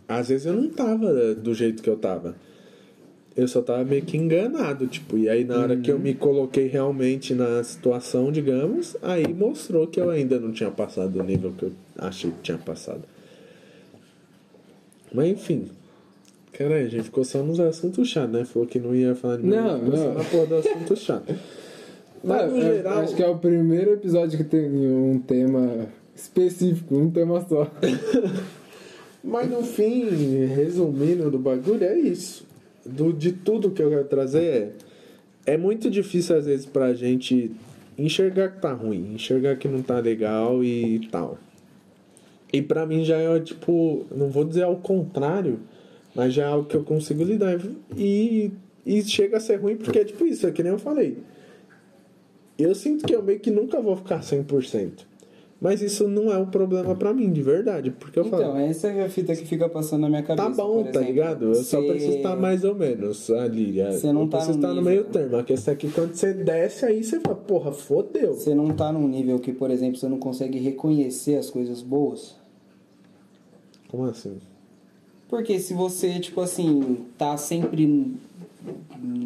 [0.08, 2.34] às vezes eu não tava do jeito que eu tava.
[3.36, 6.66] Eu só tava meio que enganado, tipo, e aí na hora que eu me coloquei
[6.66, 11.66] realmente na situação, digamos, aí mostrou que eu ainda não tinha passado do nível que
[11.66, 13.04] eu achei que tinha passado.
[15.14, 15.68] Mas enfim.
[16.52, 18.44] Caralho, a gente ficou só nos assuntos chatos, né?
[18.44, 20.14] Falou que não ia falar de Não, não.
[20.14, 21.32] na porra do assunto chato.
[22.22, 22.98] Mas no É, geral.
[22.98, 27.70] Acho que é o primeiro episódio que tem um tema específico, um tema só.
[29.22, 30.06] Mas no fim,
[30.46, 32.46] resumindo do bagulho, é isso.
[32.84, 34.72] Do, de tudo que eu quero trazer é.
[35.54, 37.50] É muito difícil às vezes pra gente
[37.96, 41.38] enxergar que tá ruim, enxergar que não tá legal e tal.
[42.52, 45.58] E pra mim já é tipo, não vou dizer ao contrário,
[46.14, 47.58] mas já é algo que eu consigo lidar.
[47.96, 48.50] E,
[48.86, 51.18] e chega a ser ruim porque é tipo isso, é que nem eu falei.
[52.58, 55.06] Eu sinto que eu meio que nunca vou ficar 100%.
[55.60, 57.90] Mas isso não é um problema pra mim, de verdade.
[57.90, 58.42] Porque eu falo.
[58.44, 60.48] Então, essa é a fita que fica passando na minha cabeça.
[60.48, 61.46] Tá bom, tá ligado?
[61.46, 63.80] Eu só Cê- preciso estar mais ou menos ali.
[63.80, 63.90] é.
[63.90, 65.36] Você não eu tá preciso no estar no meio termo.
[65.36, 68.34] A questão é que quando você desce aí, você fala, porra, fodeu.
[68.34, 72.36] Você não tá num nível que, por exemplo, você não consegue reconhecer as coisas boas?
[73.88, 74.38] Como assim?
[75.28, 78.14] Porque se você, tipo assim, tá sempre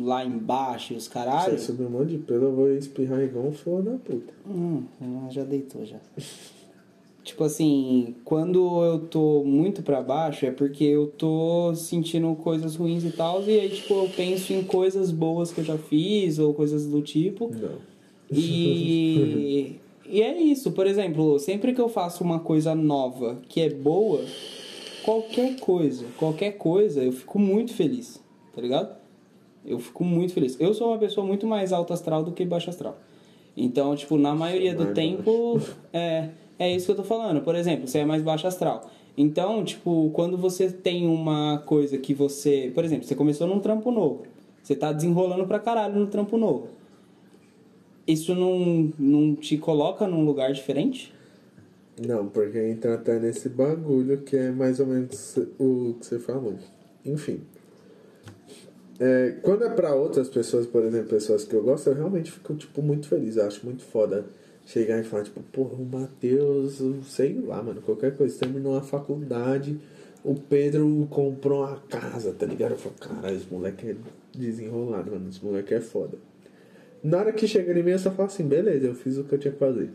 [0.00, 1.58] lá embaixo, os Você caralho.
[1.58, 4.32] subiu um monte de pelo, eu vou espirrar igual um filho da puta.
[4.46, 5.98] Hum, ah, já deitou já.
[7.24, 13.04] tipo assim, quando eu tô muito pra baixo é porque eu tô sentindo coisas ruins
[13.04, 16.52] e tal, e aí, tipo, eu penso em coisas boas que eu já fiz ou
[16.52, 17.50] coisas do tipo.
[17.54, 17.92] Não.
[18.30, 19.76] E,
[20.06, 24.24] e é isso, por exemplo, sempre que eu faço uma coisa nova que é boa,
[25.04, 28.22] qualquer coisa, qualquer coisa, eu fico muito feliz,
[28.54, 29.01] tá ligado?
[29.64, 30.56] Eu fico muito feliz.
[30.60, 32.98] Eu sou uma pessoa muito mais alto astral do que baixo astral.
[33.56, 35.60] Então, tipo, na maioria do mais tempo,
[35.92, 37.42] é, é isso que eu tô falando.
[37.42, 38.90] Por exemplo, você é mais baixo astral.
[39.16, 42.72] Então, tipo, quando você tem uma coisa que você.
[42.74, 44.22] Por exemplo, você começou num trampo novo.
[44.62, 46.68] Você tá desenrolando pra caralho no trampo novo
[48.06, 51.12] isso não, não te coloca num lugar diferente?
[52.06, 56.54] Não, porque entra até nesse bagulho que é mais ou menos o que você falou.
[57.04, 57.40] Enfim.
[59.04, 62.54] É, quando é pra outras pessoas, por exemplo, pessoas que eu gosto, eu realmente fico,
[62.54, 63.36] tipo, muito feliz.
[63.36, 64.24] Eu acho muito foda
[64.64, 69.76] chegar e falar, tipo, porra, o Matheus, sei lá, mano, qualquer coisa, terminou a faculdade,
[70.22, 72.72] o Pedro comprou uma casa, tá ligado?
[72.72, 73.96] Eu falo, caralho, esse moleque é
[74.38, 76.16] desenrolado, mano, esse moleque é foda.
[77.02, 79.34] Na hora que chega em mim, eu só falo assim, beleza, eu fiz o que
[79.34, 79.90] eu tinha que fazer.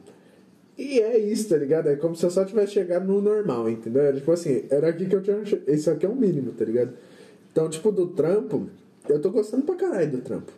[0.77, 1.87] E é isso, tá ligado?
[1.87, 4.01] É como se eu só tivesse chegado no normal, entendeu?
[4.01, 5.41] Era tipo assim, era aqui que eu tinha.
[5.65, 6.91] Esse aqui é o mínimo, tá ligado?
[7.49, 8.69] Então, tipo, do trampo,
[9.09, 10.51] eu tô gostando pra caralho do trampo.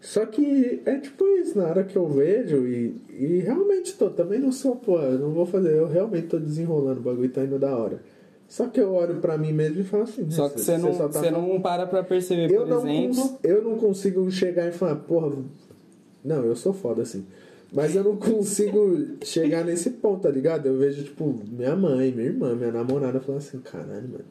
[0.00, 4.38] Só que é tipo isso, na hora que eu vejo e, e realmente tô, também
[4.38, 7.58] não sou, pô, eu não vou fazer, eu realmente tô desenrolando, o bagulho tá indo
[7.58, 8.02] da hora.
[8.46, 10.92] Só que eu olho pra mim mesmo e falo assim, Só né, que você não,
[10.92, 13.14] só tá você não para pra perceber, eu por não, exemplo.
[13.16, 15.36] cons- eu não consigo chegar e falar, porra.
[16.22, 17.24] Não, eu sou foda assim.
[17.72, 20.66] Mas eu não consigo chegar nesse ponto, tá ligado?
[20.66, 24.24] Eu vejo, tipo, minha mãe, minha irmã, minha namorada falando assim, caralho, mano.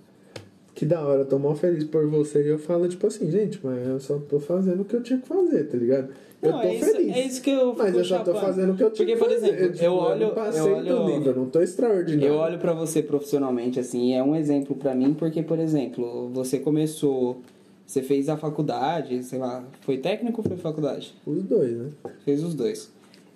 [0.75, 2.43] Que da hora, eu tô mal feliz por você.
[2.43, 5.19] E eu falo, tipo assim, gente, mas eu só tô fazendo o que eu tinha
[5.19, 6.09] que fazer, tá ligado?
[6.41, 7.15] Eu Não, tô é isso, feliz.
[7.15, 9.17] é isso que eu Mas eu só tô fazendo o que eu tinha Porque, que
[9.17, 9.53] por fazer.
[9.53, 10.19] exemplo, tipo, eu olho.
[10.27, 12.27] não passei eu olho do nível, não tô extraordinário.
[12.27, 16.59] Eu olho pra você profissionalmente, assim, é um exemplo pra mim, porque, por exemplo, você
[16.59, 17.37] começou,
[17.85, 21.13] você fez a faculdade, sei lá, foi técnico ou foi faculdade?
[21.25, 21.89] Os dois, né?
[22.25, 22.91] Fez os dois.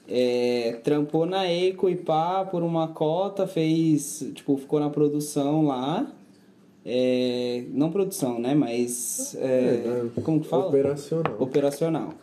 [0.09, 6.11] É, trampou na Eco e pá por uma cota, fez, tipo, ficou na produção lá.
[6.89, 8.55] É, não produção, né?
[8.55, 9.35] Mas.
[9.37, 10.09] é, né?
[10.23, 10.67] como que fala?
[10.67, 11.35] Operacional.
[11.37, 12.13] Operacional.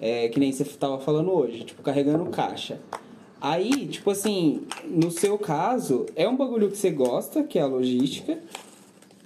[0.00, 2.78] É, que nem você tava falando hoje, tipo, carregando caixa.
[3.40, 7.66] Aí, tipo assim, no seu caso, é um bagulho que você gosta, que é a
[7.66, 8.38] logística.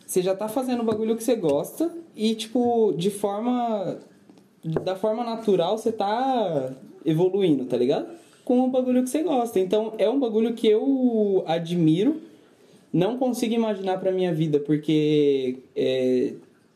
[0.07, 3.99] Você já tá fazendo o bagulho que você gosta e, tipo, de forma.
[4.83, 6.73] Da forma natural, você tá
[7.05, 8.09] evoluindo, tá ligado?
[8.43, 9.61] Com o bagulho que você gosta.
[9.61, 12.28] Então, é um bagulho que eu admiro.
[12.93, 16.33] Não consigo imaginar pra minha vida, porque é,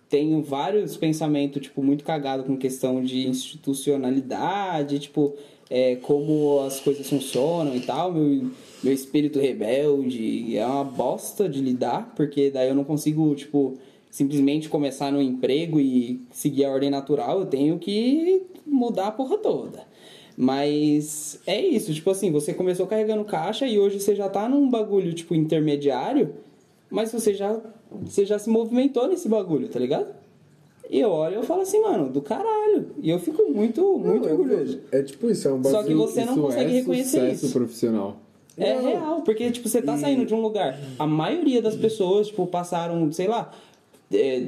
[0.08, 5.34] tenho vários pensamentos, tipo, muito cagado com questão de institucionalidade, tipo,
[5.70, 8.12] é, como as coisas funcionam e tal.
[8.12, 8.50] Meu,
[8.82, 13.78] meu espírito rebelde é uma bosta de lidar, porque daí eu não consigo, tipo,
[14.10, 17.40] simplesmente começar no emprego e seguir a ordem natural.
[17.40, 19.86] Eu tenho que mudar a porra toda.
[20.36, 24.68] Mas é isso, tipo assim, você começou carregando caixa e hoje você já tá num
[24.68, 26.34] bagulho, tipo, intermediário,
[26.90, 27.60] mas você já,
[28.02, 30.06] você já se movimentou nesse bagulho, tá ligado?
[30.90, 32.86] E eu olho e eu falo assim, mano, do caralho.
[33.00, 34.80] E eu fico muito, muito Não, orgulhoso.
[34.90, 35.86] É tipo isso, é um Só bagulho.
[35.86, 37.54] que você não consegue é reconhecer sucesso isso.
[37.58, 38.16] profissional.
[38.58, 38.82] É Não.
[38.84, 40.78] real, porque, tipo, você tá saindo de um lugar.
[40.98, 43.50] A maioria das pessoas, tipo, passaram, sei lá,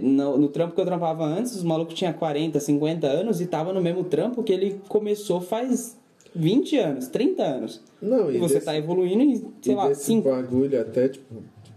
[0.02, 3.72] no, no trampo que eu trampava antes, os malucos tinham 40, 50 anos e tava
[3.72, 5.96] no mesmo trampo que ele começou faz
[6.34, 7.80] 20 anos, 30 anos.
[8.02, 10.28] Não, E e você desse- tá evoluindo em, sei e lá, desse 5.
[10.28, 11.34] bagulho até, tipo,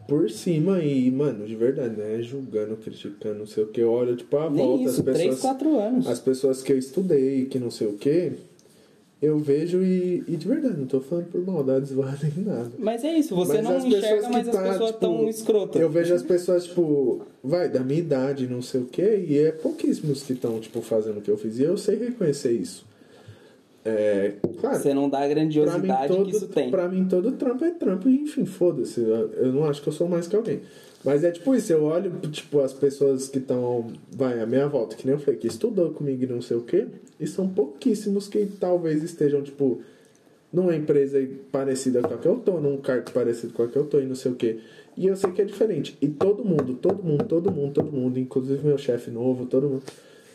[0.07, 2.22] por cima e, mano, de verdade, né?
[2.22, 3.81] Julgando, criticando, não sei o que.
[3.81, 5.41] Eu olho, tipo, a volta, isso, as 3, pessoas.
[5.41, 6.07] 4 anos.
[6.07, 8.31] As pessoas que eu estudei, que não sei o que,
[9.22, 12.72] eu vejo e, e de verdade, não tô falando por maldade zoada nem nada.
[12.77, 15.81] Mas é isso, você Mas não as enxerga, mas as tá, pessoas tipo, tão escrotas.
[15.81, 19.52] Eu vejo as pessoas, tipo, vai, da minha idade, não sei o que, e é
[19.52, 21.57] pouquíssimos que estão, tipo, fazendo o que eu fiz.
[21.60, 22.85] E eu sei reconhecer isso.
[23.84, 26.69] É, claro, Você não dá a grandiosidade todo, que isso tem.
[26.69, 28.99] pra mim todo trampo é trampo, e enfim, foda-se.
[28.99, 30.60] Eu não acho que eu sou mais que alguém.
[31.07, 34.93] Mas é tipo isso, eu olho, tipo, as pessoas que estão, vai, à minha volta,
[34.93, 36.85] que nem eu falei, que estudou comigo e não sei o que,
[37.17, 39.81] e são pouquíssimos que talvez estejam, tipo,
[40.51, 43.85] numa empresa parecida com a que eu tô, num cargo parecido com a que eu
[43.85, 44.59] tô e não sei o que.
[44.97, 45.97] E eu sei que é diferente.
[46.01, 49.84] E todo mundo, todo mundo, todo mundo, todo mundo, inclusive meu chefe novo, todo mundo.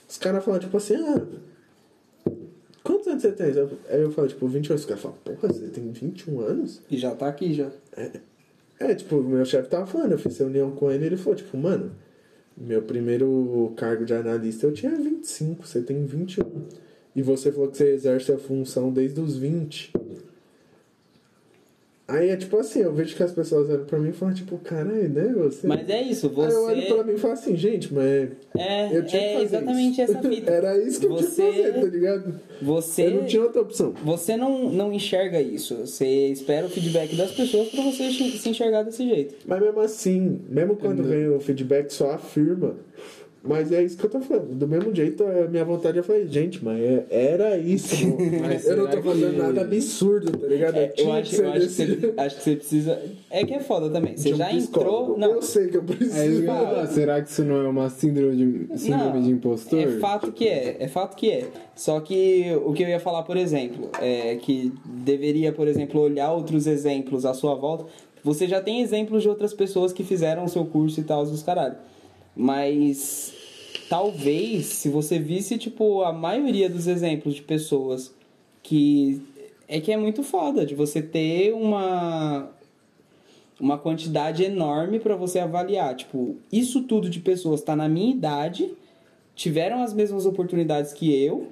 [0.09, 1.21] Os caras falam, tipo assim, ah.
[2.83, 3.49] Quantos anos você tem?
[3.91, 4.79] Aí eu falo, tipo, 28.
[4.79, 6.81] Os caras falam, porra, você tem 21 anos?
[6.91, 7.71] E já tá aqui já.
[7.95, 8.21] É,
[8.95, 11.93] tipo, o meu chefe tava falando, eu fiz reunião com ele ele falou, tipo, mano,
[12.57, 16.45] meu primeiro cargo de analista eu tinha 25, você tem 21.
[17.15, 19.93] E você falou que você exerce a função desde os 20.
[22.13, 24.59] Aí é tipo assim, eu vejo que as pessoas olham pra mim e falam, tipo,
[24.59, 25.33] caralho, né?
[25.37, 25.67] Você.
[25.67, 27.05] Mas é isso, Aí eu olho pra você.
[27.05, 28.29] mim e falo assim, gente, mas.
[28.57, 30.13] É, Eu tinha que é fazer exatamente isso.
[30.13, 30.29] essa.
[30.53, 32.41] Era isso que eu Você- tinha que fazer, tá ligado?
[32.61, 33.07] Você.
[33.07, 33.95] Eu não tinha outra opção.
[34.05, 35.77] Você não, não enxerga isso.
[35.77, 39.35] Você espera o feedback das pessoas pra você se se enxergar desse jeito.
[39.47, 42.77] Mas mesmo assim, mesmo quando vem o feedback, só afirma.
[43.45, 44.55] Mas é isso que eu tô falando.
[44.55, 47.97] Do mesmo jeito, a minha vontade é falar, gente, mas é- era isso.
[48.41, 50.77] Mas eu não tô fazendo que- nada absurdo, tá ligado?
[50.77, 53.03] É, eu acho, que eu acho, que você, acho que você precisa.
[53.29, 54.17] É que é foda também.
[54.17, 55.15] Você de um já psicólogo.
[55.15, 55.19] entrou.
[55.19, 56.17] Não, Eu sei que eu preciso.
[56.17, 58.37] É eu ia falar, será que isso não é uma síndrome
[58.69, 59.79] de, síndrome Não, de impostor?
[59.81, 61.49] É fato que é, é fato que é.
[61.75, 66.31] Só que o que eu ia falar, por exemplo, é que deveria, por exemplo, olhar
[66.33, 67.87] outros exemplos à sua volta.
[68.23, 71.43] Você já tem exemplos de outras pessoas que fizeram o seu curso e tal, os
[71.43, 71.75] caralho.
[72.35, 73.33] Mas
[73.89, 78.15] talvez, se você visse, tipo, a maioria dos exemplos de pessoas
[78.63, 79.21] que.
[79.69, 82.51] É que é muito foda de você ter uma
[83.63, 85.95] uma quantidade enorme para você avaliar.
[85.95, 88.75] Tipo, isso tudo de pessoas tá na minha idade,
[89.37, 91.47] tiveram as mesmas oportunidades que eu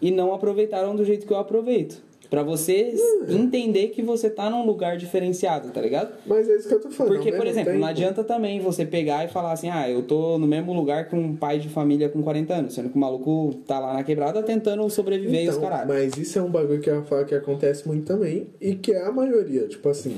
[0.00, 2.00] e não aproveitaram do jeito que eu aproveito.
[2.32, 2.94] Pra você
[3.28, 6.14] entender que você tá num lugar diferenciado, tá ligado?
[6.24, 7.12] Mas é isso que eu tô falando.
[7.16, 10.02] Porque, ao por exemplo, não tempo- adianta também você pegar e falar assim, ah, eu
[10.02, 12.98] tô no mesmo lugar que um pai de família com 40 anos, sendo que o
[12.98, 15.86] maluco tá lá na quebrada tentando sobreviver e os Então, caralho.
[15.88, 18.92] mas isso é um bagulho que eu ia falar que acontece muito também e que
[18.92, 19.68] é a maioria.
[19.68, 20.16] Tipo assim,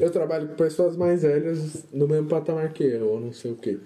[0.00, 3.56] eu trabalho com pessoas mais velhas no mesmo patamar que eu, ou não sei o
[3.56, 3.76] quê.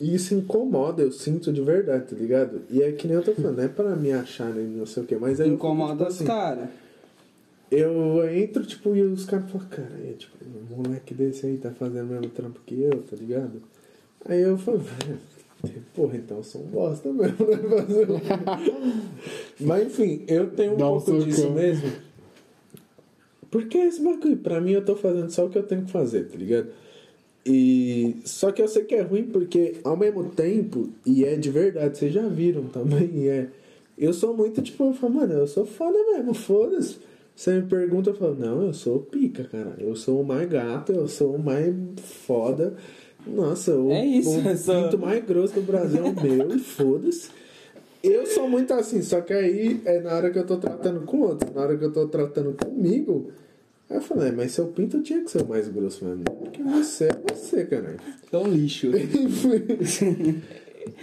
[0.00, 2.62] E isso incomoda, eu sinto de verdade, tá ligado?
[2.70, 5.02] E é que nem eu tô falando, não é pra me achar nem não sei
[5.02, 6.68] o quê, mas aí Incomoda tipo os assim, caras.
[7.70, 10.32] Eu entro, tipo, e os caras falam, cara, é, tipo,
[10.72, 13.60] um moleque desse aí tá fazendo o mesmo trampo que eu, tá ligado?
[14.24, 14.80] Aí eu falo,
[15.94, 17.56] porra, então eu sou um bosta mesmo, né?
[19.60, 21.54] Mas enfim, eu tenho um Dá um pouco disso socão.
[21.54, 21.92] mesmo.
[23.50, 26.28] Porque esse bagulho, pra mim eu tô fazendo só o que eu tenho que fazer,
[26.28, 26.68] tá ligado?
[27.48, 31.50] E só que eu sei que é ruim porque ao mesmo tempo, e é de
[31.50, 33.48] verdade, vocês já viram também, é.
[33.96, 36.98] Eu sou muito tipo, eu falo, mano, eu sou foda mesmo, foda-se.
[37.34, 39.74] Você me pergunta, eu falo, não, eu sou pica, cara.
[39.78, 41.74] Eu sou o mais gato, eu sou o mais
[42.26, 42.74] foda.
[43.26, 46.58] Nossa, o, É isso, o sou- pinto mais grosso do Brasil é o meu, e
[46.58, 47.30] foda-se.
[48.02, 51.20] Eu sou muito assim, só que aí é na hora que eu tô tratando com
[51.22, 53.30] outros, na hora que eu tô tratando comigo,
[53.90, 56.24] aí eu falei, mas seu pinto tinha que ser o mais grosso mesmo.
[56.24, 57.98] Porque você é você, caralho.
[58.30, 58.88] Tão lixo.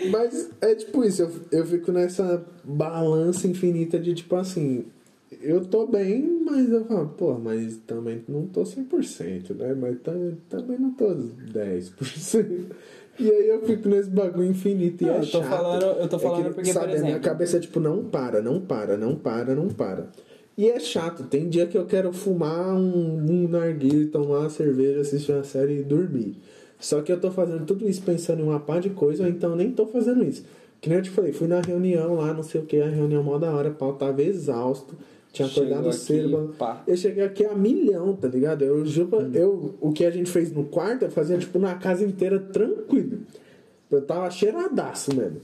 [0.09, 4.85] Mas é tipo isso, eu, eu fico nessa balança infinita de tipo assim,
[5.41, 9.75] eu tô bem, mas eu falo, pô, mas também não tô 100%, né?
[9.75, 11.05] Mas tam- também não tô
[11.53, 12.65] 10%.
[13.17, 15.45] E aí eu fico nesse bagulho infinito e Não, é eu tô chato.
[15.47, 17.79] falando- eu tô É falando que, porque, sabe, por a minha exemplo- cabeça é tipo,
[17.79, 20.09] não para, não para, não para, não para.
[20.57, 25.01] E é chato, tem dia que eu quero fumar um, um narguilé, tomar uma cerveja,
[25.01, 26.37] assistir uma série e dormir.
[26.79, 29.55] Só que eu tô fazendo tudo isso pensando em uma pá de coisa, ou então
[29.55, 30.45] nem tô fazendo isso.
[30.79, 33.23] Que nem eu te falei, fui na reunião lá, não sei o que, a reunião
[33.23, 34.95] mó da hora, pau tava exausto.
[35.33, 36.55] Tinha acordado cedo.
[36.87, 38.63] Eu cheguei aqui a milhão, tá ligado?
[38.63, 42.05] Eu, juro, eu, o que a gente fez no quarto, eu fazia tipo na casa
[42.05, 43.19] inteira tranquilo.
[43.91, 45.41] Eu tava cheiradaço mesmo.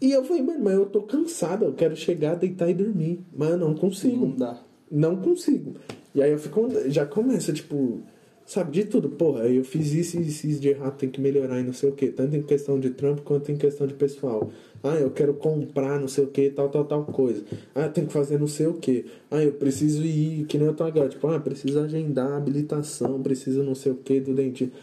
[0.00, 3.20] E eu falei, mano, mas eu tô cansado, eu quero chegar, deitar e dormir.
[3.36, 4.26] Mas eu não consigo.
[4.26, 4.60] Não dá.
[4.90, 5.74] Não consigo.
[6.14, 8.00] E aí eu fico, já começa, tipo,
[8.46, 9.10] sabe, de tudo.
[9.10, 11.90] Porra, eu fiz isso e isso, isso de errado, tem que melhorar e não sei
[11.90, 12.08] o que.
[12.08, 14.50] Tanto em questão de trampo quanto em questão de pessoal.
[14.82, 17.42] Ah, eu quero comprar não sei o que, tal, tal, tal coisa.
[17.74, 19.04] Ah, eu tenho que fazer não sei o que.
[19.30, 21.08] Ah, eu preciso ir, que nem eu tô agora.
[21.08, 24.74] Tipo, ah, preciso agendar a habilitação, preciso não sei o que do dentista.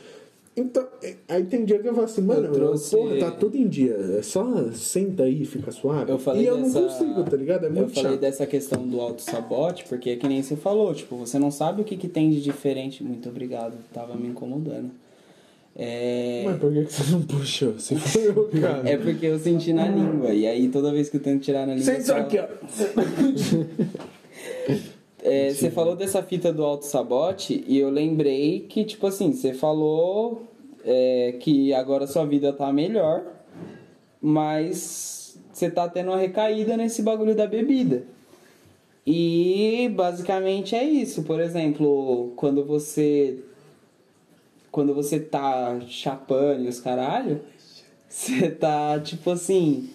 [0.57, 3.68] Então, é- aí tem dia que eu falo assim, mano, trouxe- porra, tá tudo em
[3.68, 3.94] dia.
[4.18, 6.10] É só senta aí e fica suave.
[6.11, 6.80] Eu falei e eu dessa...
[6.80, 7.65] não consigo, tá ligado?
[7.65, 8.22] É eu muito falei chato.
[8.22, 11.84] dessa questão do auto-sabote, porque é que nem você falou, tipo, você não sabe o
[11.84, 13.03] que, que tem de diferente.
[13.03, 14.91] Muito obrigado, tava me incomodando.
[15.77, 16.44] É...
[16.45, 17.73] Mas por que que você não puxou?
[17.73, 18.90] Você foi eu, cara.
[18.90, 21.76] É porque eu senti na língua, e aí toda vez que eu tento tirar na
[21.76, 21.91] língua...
[21.94, 22.45] Senta só- aqui, ó.
[25.28, 30.44] É, você falou dessa fita do auto-sabote e eu lembrei que, tipo assim, você falou
[30.84, 33.26] é, que agora sua vida tá melhor,
[34.22, 38.04] mas você tá tendo uma recaída nesse bagulho da bebida.
[39.04, 41.24] E basicamente é isso.
[41.24, 43.40] Por exemplo, quando você.
[44.72, 47.42] Quando você tá chapando os caralho,
[48.08, 49.90] você tá, tipo assim.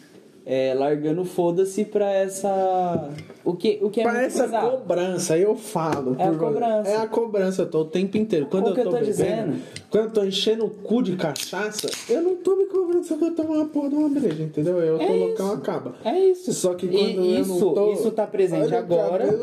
[0.46, 3.10] É, largando foda-se pra essa.
[3.44, 4.78] O que, o que é Pra essa bizarro.
[4.78, 6.14] cobrança, eu falo.
[6.18, 6.90] É a cobrança.
[6.90, 8.46] É a cobrança, eu tô o tempo inteiro.
[8.50, 9.56] Quando O eu que eu tô tô bebendo, dizendo.
[9.90, 13.18] quando eu tô enchendo o cu de cachaça, eu não tô me cobrando se eu
[13.18, 14.78] vou tomar uma porra de uma breja, entendeu?
[14.78, 15.56] Eu tô É loucão, isso.
[15.56, 15.94] acaba.
[16.04, 16.52] É isso.
[16.52, 17.92] Só que E quando eu isso, não tô...
[17.92, 19.24] isso tá presente agora.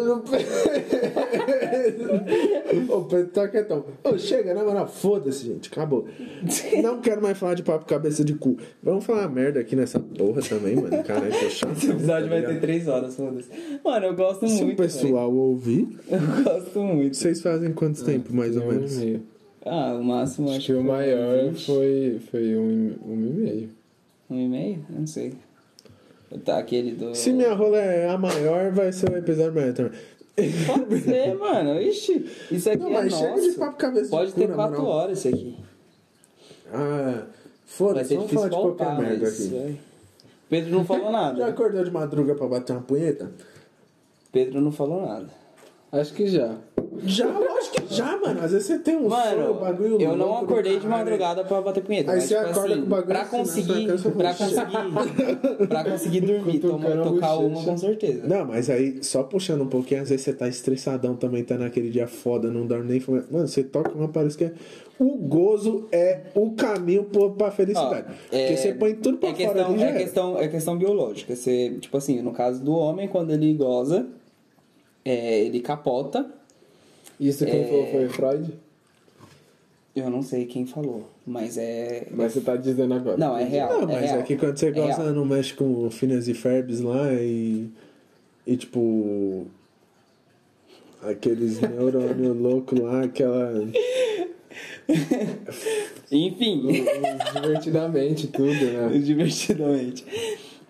[2.89, 3.83] Ô, Pedro, tá quietão.
[4.03, 6.05] Ô, chega, na moral, foda-se, gente, acabou.
[6.81, 8.57] Não quero mais falar de papo cabeça de cu.
[8.81, 10.86] Vamos falar merda aqui nessa porra também, mano.
[11.05, 11.71] Caralho, tô chato.
[11.73, 13.49] Esse episódio tá vai ter três horas, foda-se.
[13.83, 14.73] Mano, eu gosto Se muito.
[14.73, 16.23] o pessoal ouvir, velho.
[16.37, 17.17] Eu gosto muito.
[17.17, 18.97] vocês fazem quanto tempo, mais ou Um e menos?
[18.97, 19.21] meio.
[19.65, 23.69] Ah, o máximo Acho que o maior foi, foi um, e- um e meio.
[24.29, 24.85] Um e meio?
[24.93, 25.33] Eu não sei.
[26.45, 27.13] Tá aquele do.
[27.15, 29.91] Se minha rola é a maior, vai ser o episódio maior também.
[30.67, 31.81] Pode ser, mano.
[31.81, 33.23] Ixi, isso aqui Não, é mas nosso.
[33.23, 34.93] chega de papo cabeça Pode de ter na quatro moral.
[34.97, 35.55] horas esse aqui.
[36.71, 37.23] Ah,
[37.65, 39.77] foda-se, vamos falar de qualquer merda aqui.
[40.49, 41.45] Pedro não falou Já nada.
[41.45, 43.31] acordou de madruga pra bater uma punheta?
[44.31, 45.27] Pedro não falou nada.
[45.91, 46.55] Acho que já.
[47.03, 48.41] Já, lógico que já, mano.
[48.41, 51.81] Às vezes você tem um sonho, Mano, bagulho eu não acordei de madrugada pra bater
[51.83, 52.11] punheta.
[52.11, 54.33] Aí mas, você tipo acorda assim, com o bagulho pra assim na conseguir, cabeça, pra
[54.33, 58.27] conseguir, pra conseguir dormir, tomar, tocar uma com certeza.
[58.27, 61.89] Não, mas aí, só puxando um pouquinho, às vezes você tá estressadão também, tá naquele
[61.89, 63.03] dia foda, não dorme nem.
[63.31, 64.53] Mano, você toca uma, parece que é.
[64.99, 67.03] O gozo é o caminho
[67.37, 68.07] pra felicidade.
[68.09, 71.35] Ó, Porque você põe tudo pra é fora questão, é questão, é questão biológica.
[71.35, 74.07] Você, tipo assim, no caso do homem, quando ele goza,
[75.05, 76.25] é, ele capota.
[77.19, 77.65] Isso quem É.
[77.65, 78.53] falou foi Freud?
[79.95, 82.07] Eu não sei quem falou, mas é.
[82.11, 83.17] Mas você tá dizendo agora.
[83.17, 83.69] Não, é real.
[83.81, 84.19] Não, é mas real.
[84.19, 85.13] é que quando você É real.
[85.13, 87.67] não mexe com Phineas e Ferbs lá e.
[88.45, 89.45] E tipo.
[91.01, 93.51] Aqueles neurônios loucos lá, aquela.
[96.11, 96.85] Enfim,
[97.33, 98.97] Divertidamente, tudo, né?
[98.99, 100.05] divertidamente.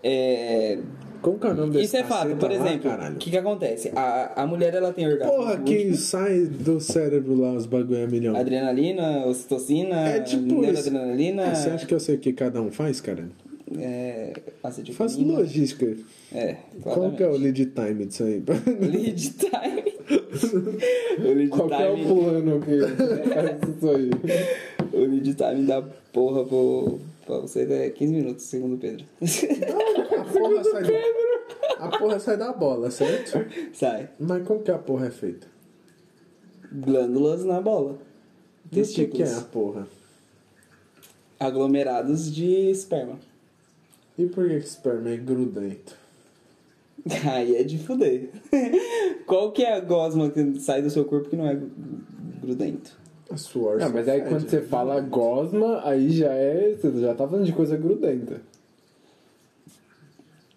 [0.03, 0.77] É,
[1.21, 3.91] Como que é o nome Isso é fato, por exemplo, o que, que acontece?
[3.95, 5.35] A, a mulher ela tem orgasmo.
[5.35, 8.35] Porra, que sai do cérebro lá os bagulho a milhão.
[8.35, 10.91] Adrenalina, ocitocina, É tipo isso.
[11.39, 13.29] Ah, Você acha que eu sei o que cada um faz, cara?
[13.77, 15.39] É, Faz acetilcolina.
[15.39, 15.97] logística.
[16.33, 18.41] É, Qual que é o lead time disso aí?
[18.81, 19.93] Lead time.
[21.19, 22.07] o lead Qual que é o time.
[22.07, 22.79] plano que
[23.33, 24.09] faz isso aí?
[24.93, 25.81] O lead time da
[26.13, 29.05] porra pro, pra você é 15 minutos, segundo o Pedro.
[29.21, 33.45] a, porra sai da, a porra sai da bola, certo?
[33.73, 34.09] Sai.
[34.19, 35.47] Mas como que a porra é feita?
[36.71, 37.97] Glândulas na bola.
[38.65, 39.87] O que, que é a porra?
[41.39, 43.19] Aglomerados de esperma.
[44.17, 45.95] E por que que esperma é grudento?
[47.31, 48.29] Aí é de fuder.
[49.25, 51.71] Qual que é a gosma que sai do seu corpo que não é gru-
[52.41, 52.97] grudento?
[53.29, 54.29] A suor Não, mas aí fede.
[54.29, 56.73] quando você fala gosma, aí já é.
[56.75, 58.39] Você já tá falando de coisa grudenta.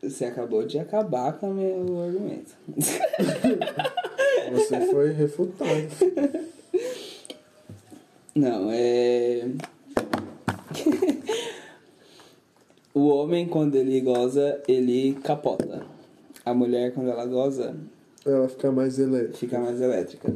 [0.01, 2.55] Você acabou de acabar com o meu argumento.
[4.53, 5.71] Você foi refutado.
[8.35, 9.49] Não, é.
[12.95, 15.83] O homem, quando ele goza, ele capota.
[16.45, 17.75] A mulher, quando ela goza,
[18.27, 19.37] Ela fica mais elétrica.
[19.39, 20.35] fica mais elétrica.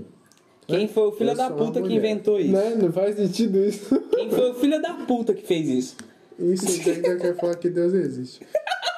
[0.67, 2.53] Quem foi o filho Eu da uma puta que inventou isso?
[2.53, 2.75] Né?
[2.81, 4.01] Não faz sentido isso.
[4.11, 5.97] Quem foi o filho da puta que fez isso?
[6.39, 8.41] Isso ainda quer falar que Deus existe.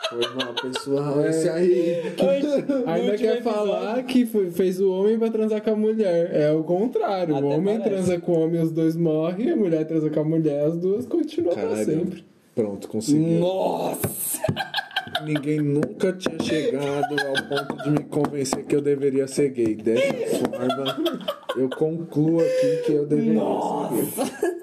[0.08, 1.20] Foi mal, pessoal.
[1.26, 1.96] Esse aí.
[2.86, 6.30] Ainda último quer episódio- falar que foi- fez o homem pra transar com a mulher.
[6.32, 7.34] É o contrário.
[7.34, 7.90] Até o homem parece.
[8.06, 9.50] transa com o homem, os dois morrem.
[9.50, 12.24] A mulher transa com a mulher, as duas continuam pra sempre.
[12.56, 13.38] Pronto, conseguiu.
[13.38, 14.40] Nossa!
[15.24, 19.74] Ninguém nunca tinha chegado ao ponto de me convencer que eu deveria ser gay.
[19.76, 21.20] Dessa forma,
[21.56, 24.56] eu concluo aqui que eu deveria ser gay.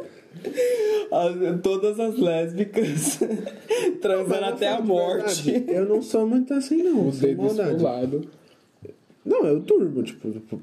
[1.12, 3.20] As- todas as lésbicas
[4.02, 5.52] transando até a morte.
[5.52, 7.10] Verdade, Eu não sou muito assim, não.
[7.12, 7.84] Pro maldade.
[7.84, 8.22] lado.
[9.24, 10.60] Não, eu durmo, tipo.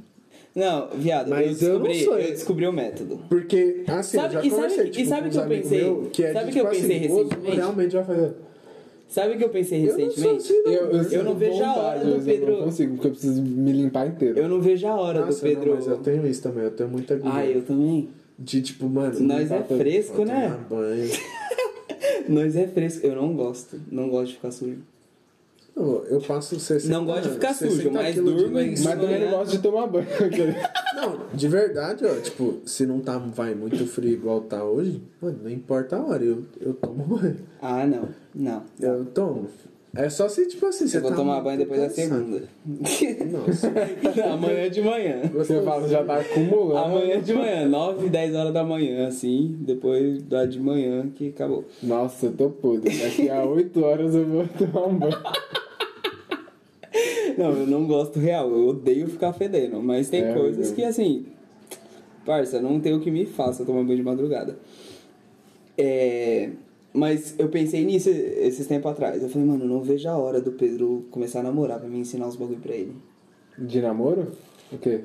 [0.53, 3.21] Tipo, Não, viado, Mas eu eu descobri, sou- eu descobri o método.
[3.29, 5.83] Porque, assim, Sabe- eu já e sabe- conversei e tipo, sabe com que eu pensei-
[5.85, 7.57] meus que é sabe de, que eu tipo, pensei assim, recentemente?
[7.57, 8.33] realmente vai fazer.
[9.09, 10.43] Sabe o que eu pensei Eu não recentemente?
[10.43, 10.73] assim, não.
[10.73, 13.11] Eu, eu, Eu não vejo a hora do mas eu Pedro- não consigo, porque eu
[13.11, 14.39] preciso me limpar inteiro.
[14.39, 15.67] Eu não vejo a hora Nossa, do Pedro.
[15.71, 17.33] não, mas eu tenho isso também, eu tenho muita agonia.
[17.39, 18.09] Ah, eu também.
[18.39, 19.19] De tipo, mano.
[19.21, 20.57] Nós é fresco, né?
[20.71, 21.11] banho.
[22.29, 23.07] Nós é fresco.
[23.07, 23.81] Eu não gosto.
[23.91, 24.79] Não gosto de ficar sujo.
[25.81, 28.85] Não, eu passo 60 Não gosto de ficar 60 sujo, mas durmo e- lençol.
[28.91, 30.07] Mas também não gosto de tomar banho.
[30.95, 35.39] Não, de verdade, ó, tipo, se não tá, vai muito frio igual tá hoje, mano,
[35.45, 37.37] não importa a hora, eu, eu tomo banho.
[37.63, 38.09] Ah, não.
[38.35, 38.63] Não.
[38.79, 39.47] Eu tomo.
[39.97, 42.09] É só se, tipo assim, você Eu vou tá tomar banho depois da cansado.
[42.09, 42.43] segunda.
[43.39, 43.73] Nossa.
[44.33, 45.23] Amanhã de manhã.
[45.33, 46.77] Você fala, já tá acumulando.
[46.79, 49.57] Amanhã de manhã, 9, 10 horas da manhã, assim.
[49.61, 51.65] Depois da de manhã que acabou.
[51.83, 52.97] Nossa, eu tô podre.
[52.99, 55.17] Daqui a 8 horas eu vou tomar um banho.
[57.37, 58.51] Não, eu não gosto real.
[58.51, 59.83] Eu odeio ficar fedendo.
[59.83, 61.27] Mas tem É, coisas que, assim.
[62.25, 64.59] Parça, não tem o que me faça tomar banho de madrugada.
[65.77, 66.51] É.
[66.93, 69.23] Mas eu pensei nisso esses tempos atrás.
[69.23, 72.27] Eu falei, mano, não vejo a hora do Pedro começar a namorar pra me ensinar
[72.27, 72.95] os bagulho pra ele.
[73.57, 74.29] De namoro?
[74.73, 75.01] O quê?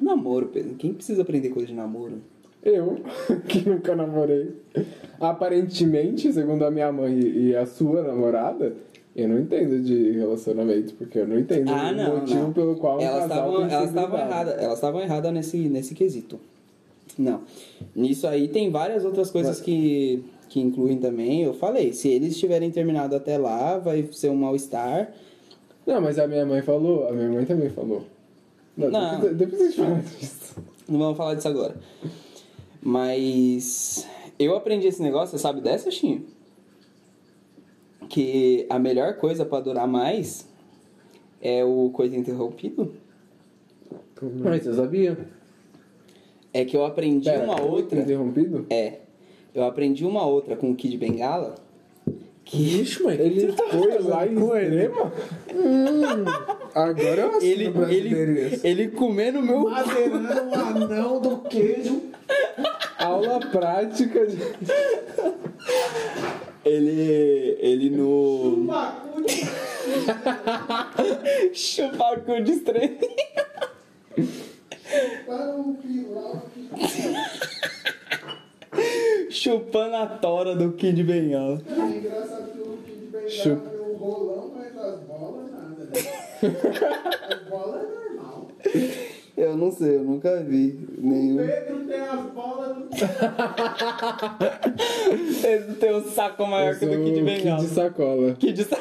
[0.00, 0.74] Namoro, Pedro.
[0.76, 2.22] Quem precisa aprender coisa de namoro?
[2.62, 2.98] Eu,
[3.48, 4.52] que nunca namorei.
[5.18, 8.74] Aparentemente, segundo a minha mãe e a sua namorada,
[9.16, 12.52] eu não entendo de relacionamento, porque eu não entendo Ah, o não, motivo não.
[12.52, 16.38] pelo qual elas estavam elas estavam erradas elas estavam erradas nesse nesse quesito
[17.18, 17.40] não
[17.94, 22.70] nisso aí tem várias outras coisas que que incluem também eu falei se eles tiverem
[22.70, 25.12] terminado até lá vai ser um mal estar
[25.86, 28.04] Não, mas a minha mãe falou, a minha mãe também falou.
[28.76, 29.14] Não, Não.
[29.20, 30.56] Depois, depois a gente fala disso.
[30.88, 31.74] não vamos falar disso agora
[32.82, 34.06] mas
[34.38, 36.24] eu aprendi esse negócio você sabe dessa Chinho?
[38.10, 40.46] Que a melhor coisa pra durar mais
[41.40, 42.92] é o coisa interrompido
[44.20, 45.16] Mas você sabia?
[46.52, 48.66] é que eu aprendi Pera, uma outra Interrompido?
[48.68, 48.98] É.
[49.54, 51.54] Eu aprendi uma outra com o Kid Bengala.
[52.44, 54.76] Que Ixi, mas Ele tá foi fazendo lá em com ele?
[54.82, 55.12] extrema?
[56.74, 59.70] Agora eu ele, ele, ele comendo meu.
[59.70, 62.02] Madeirando o anão do queijo.
[62.98, 64.36] Aula prática de...
[66.64, 67.39] Ele.
[67.62, 68.66] Ele no.
[71.52, 73.20] Chupacu de estrelinha.
[79.30, 81.60] Chupando a tora do Kid Bengala.
[81.68, 85.84] É engraçado que o Kid Bengala Chup- o rolão, mas as bolas nada.
[85.84, 85.90] Né?
[87.30, 88.48] As bolas é normal.
[89.40, 91.38] Eu não sei, eu nunca vi nenhum.
[91.46, 92.88] Pedro tem as bolas do
[95.46, 97.60] Ele tem um saco maior que o do Kid o Bengala.
[97.60, 98.34] Kid Sacola.
[98.34, 98.76] Kid Sa-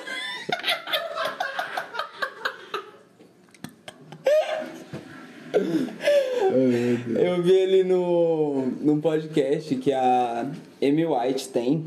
[5.54, 7.18] Ai, meu Deus.
[7.28, 10.48] Eu vi ele no, num podcast que a
[10.82, 11.86] Amy White tem.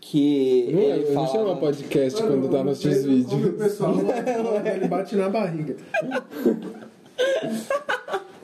[0.00, 1.26] Que Não, ele não fala.
[1.28, 3.56] chama podcast quando tá nos O vídeos.
[3.56, 3.94] pessoal
[4.76, 5.76] ele bate na barriga.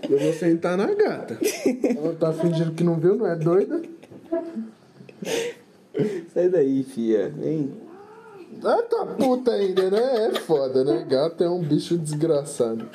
[0.09, 1.39] Eu vou sentar na gata.
[1.97, 3.81] Ela tá fingindo que não viu, não é doida?
[6.33, 7.29] Sai daí, fia.
[7.29, 7.71] Vem.
[8.65, 10.27] Ah, tá puta ainda, né?
[10.27, 11.07] É foda, né?
[11.09, 12.89] Gato é um bicho desgraçado.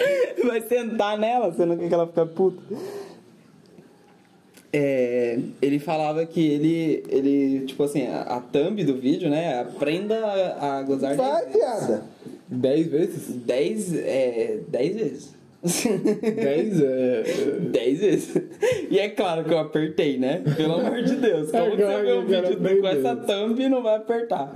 [0.46, 2.62] Vai sentar nela, você não quer que ela fique puta.
[4.74, 9.62] É, ele falava que ele, ele, tipo assim, a, a thumb do vídeo, né?
[9.62, 11.56] Aprenda a, a gozar Vai, 10 vezes.
[11.56, 12.04] viada.
[12.48, 13.28] Dez vezes?
[13.30, 15.35] 10, é, 10 vezes.
[15.66, 17.24] Dez é...
[17.72, 18.42] 10 vezes.
[18.90, 20.44] E é claro que eu apertei, né?
[20.56, 21.52] Pelo amor de Deus.
[21.52, 23.00] Como que você vê um vídeo com aprender.
[23.00, 24.56] essa thumb e não vai apertar?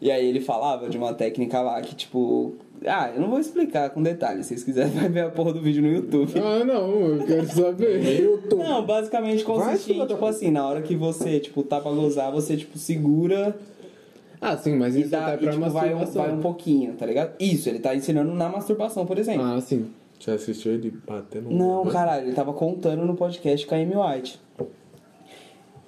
[0.00, 2.54] E aí ele falava de uma técnica lá que, tipo...
[2.86, 4.46] Ah, eu não vou explicar com detalhes.
[4.46, 6.32] Se vocês quiserem, vai ver a porra do vídeo no YouTube.
[6.38, 8.22] Ah, não, eu quero saber.
[8.22, 8.62] YouTube.
[8.62, 12.56] Não, basicamente consiste em, tipo assim, na hora que você, tipo, tá pra gozar, você,
[12.56, 13.54] tipo, segura
[14.40, 17.04] Ah, sim, mas e, isso dá, e pra tipo, vai, um, vai um pouquinho, tá
[17.04, 17.34] ligado?
[17.38, 19.44] Isso, ele tá ensinando na masturbação, por exemplo.
[19.44, 19.90] Ah, sim.
[20.20, 21.50] Você assistiu ele batendo?
[21.50, 24.38] Não, caralho, ele tava contando no podcast com a Amy White.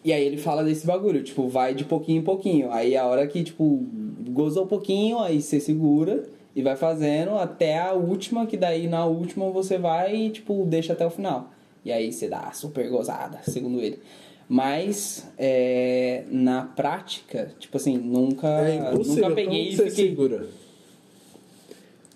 [0.02, 2.72] E aí ele fala desse bagulho, tipo, vai de pouquinho em pouquinho.
[2.72, 3.84] Aí a hora que, tipo,
[4.30, 6.24] gozou um pouquinho, aí você segura
[6.56, 10.94] e vai fazendo até a última, que daí na última você vai e, tipo, deixa
[10.94, 11.50] até o final.
[11.84, 14.00] E aí você dá a super gozada, segundo ele.
[14.48, 20.08] Mas é, na prática, tipo assim, nunca, É nunca peguei e você fiquei.
[20.08, 20.46] segura?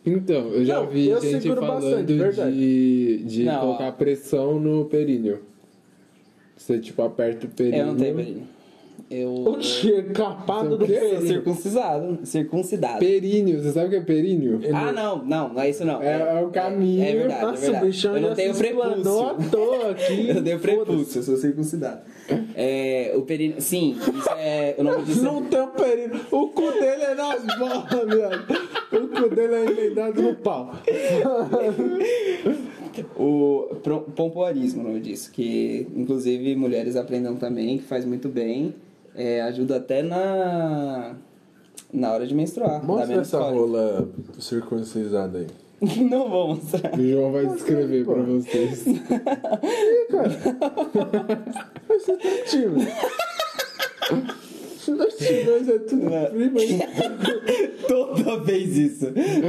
[0.06, 2.56] Então, eu já Não, vi eu gente falando bastante, verdade.
[2.56, 3.92] de, de Não, colocar ó.
[3.92, 5.40] pressão no períneo.
[6.56, 7.80] Você, tipo, aperta o períneo.
[7.80, 8.42] Eu não tenho períneo.
[9.10, 9.58] Eu
[9.94, 10.94] é capado do o quê?
[10.98, 11.28] sou períneo.
[11.28, 12.18] circuncisado.
[12.24, 12.98] Circuncidado.
[12.98, 14.60] Períneo, você sabe o que é períneo?
[14.72, 16.02] Ah, não, não, não é isso não.
[16.02, 17.02] É- é o caminho.
[17.04, 18.06] É, verdade, é Nossa, o verdade.
[18.06, 19.50] Eu não tenho explanou à prepúcio.
[19.50, 20.28] toa aqui.
[20.30, 22.00] Eu tenho prepúcio, eu sou circuncidado.
[22.54, 23.60] É, o períneo.
[23.60, 24.74] Sim, isso é.
[24.78, 26.20] O nome disso é Não tem um períneo.
[26.30, 28.46] O cu dele é nas bolas, viado.
[28.92, 30.72] O cu dele é emendado no pau.
[33.14, 33.76] O
[34.14, 38.74] pompoarismo, o nome disso, que inclusive mulheres aprendam também, que faz muito bem,
[39.14, 41.14] é, ajuda até na
[41.92, 42.84] na hora de menstruar.
[42.84, 43.58] Mostra essa cólica.
[43.58, 44.08] rola
[44.38, 45.46] circuncisada aí.
[46.10, 46.98] Não vou mostrar.
[46.98, 48.84] O João vai descrever pra vocês.
[51.88, 52.86] Você tá tímido.
[54.88, 56.26] Nós timões é tudo Não.
[56.26, 56.78] primo aí.
[57.88, 59.06] Toda vez isso.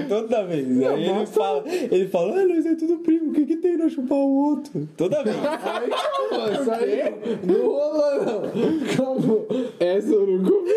[0.09, 0.67] Toda vez.
[0.83, 3.93] Aí ele fala, ele fala, ah, nós é tudo primo, o que, que tem nós
[3.93, 4.87] chupar o outro?
[4.97, 5.35] Toda vez.
[5.39, 7.13] Aí calma, isso aí
[7.45, 8.95] não rolou não.
[8.95, 9.45] Calma.
[9.79, 10.71] Essa eu não comi.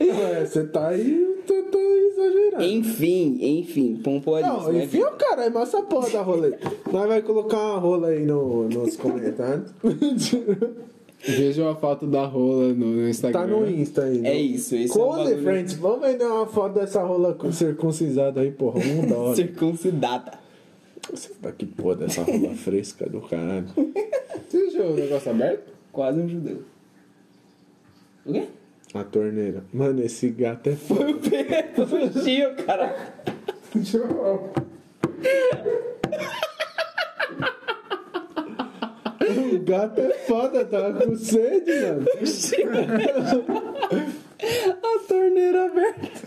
[0.00, 2.62] Ué, Você tá aí tentando exagerar.
[2.62, 4.52] enfim, enfim, pompoarismo.
[4.62, 6.54] Não, né, enfim, o cara, mostra a porra da rola aí.
[6.92, 9.70] Nós vai colocar uma rola aí no, nos comentários.
[11.24, 13.40] Vejam a foto da rola no Instagram.
[13.40, 14.18] tá no Insta aí.
[14.26, 15.36] É no- isso, esse é.
[15.38, 18.80] Friends, vamos vender uma foto dessa rola circuncisada aí, porra.
[18.80, 19.36] Um dólar.
[19.36, 20.32] Circuncidada.
[21.12, 23.66] Você tá que porra dessa rola fresca do caralho.
[24.48, 25.70] Você deixou o negócio aberto?
[25.92, 26.62] Quase um judeu.
[28.26, 28.46] O quê?
[28.94, 29.64] A torneira.
[29.72, 31.00] Mano, esse gato é foda.
[31.00, 32.94] Foi o Pedro, fugiu, cara.
[39.52, 42.06] O gato é foda, tava com sede, mano.
[44.82, 46.22] A torneira aberta.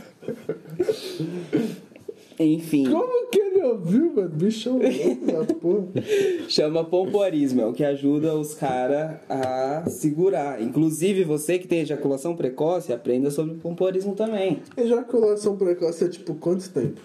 [2.39, 4.31] Enfim, Como que ele ouviu, mano?
[4.37, 5.87] Louco da porra.
[6.49, 10.61] chama pompoarismo, é o que ajuda os caras a segurar.
[10.61, 14.59] Inclusive, você que tem ejaculação precoce, aprenda sobre pompoarismo também.
[14.75, 16.99] Ejaculação precoce é tipo quanto tempo?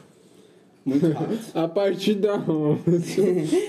[0.84, 1.38] Muito rápido.
[1.54, 3.20] A partir da onde?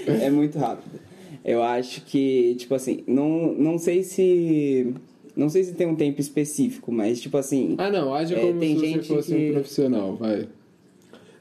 [0.07, 0.99] é muito rápido.
[1.45, 4.93] Eu acho que, tipo assim, não, não sei se.
[5.35, 7.75] Não sei se tem um tempo específico, mas tipo assim.
[7.77, 8.13] Ah, não.
[8.13, 10.47] Haja É, como tem se você gente fosse que- um profissional, vai.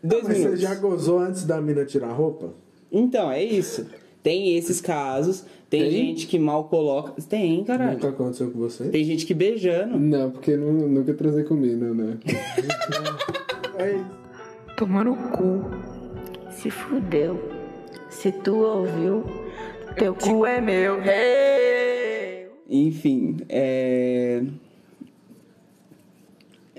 [0.03, 0.61] Dois Mas minutos.
[0.61, 2.55] você já gozou antes da mina tirar a roupa?
[2.91, 3.87] Então, é isso.
[4.23, 5.91] Tem esses casos, tem, Tem?
[5.91, 7.21] gente que mal coloca.
[7.23, 7.93] Tem, caralho.
[7.93, 8.85] Nunca aconteceu com você?
[8.89, 9.99] Tem gente que beijando.
[9.99, 12.19] Não, porque nu- nunca transei com mina, né?
[13.79, 14.07] É isso.
[14.77, 15.65] Tomar no cu.
[16.51, 17.39] Se fudeu.
[18.11, 19.25] Se tu ouviu,
[19.97, 22.49] Teu cu é meu rei.
[22.69, 24.43] Enfim, é.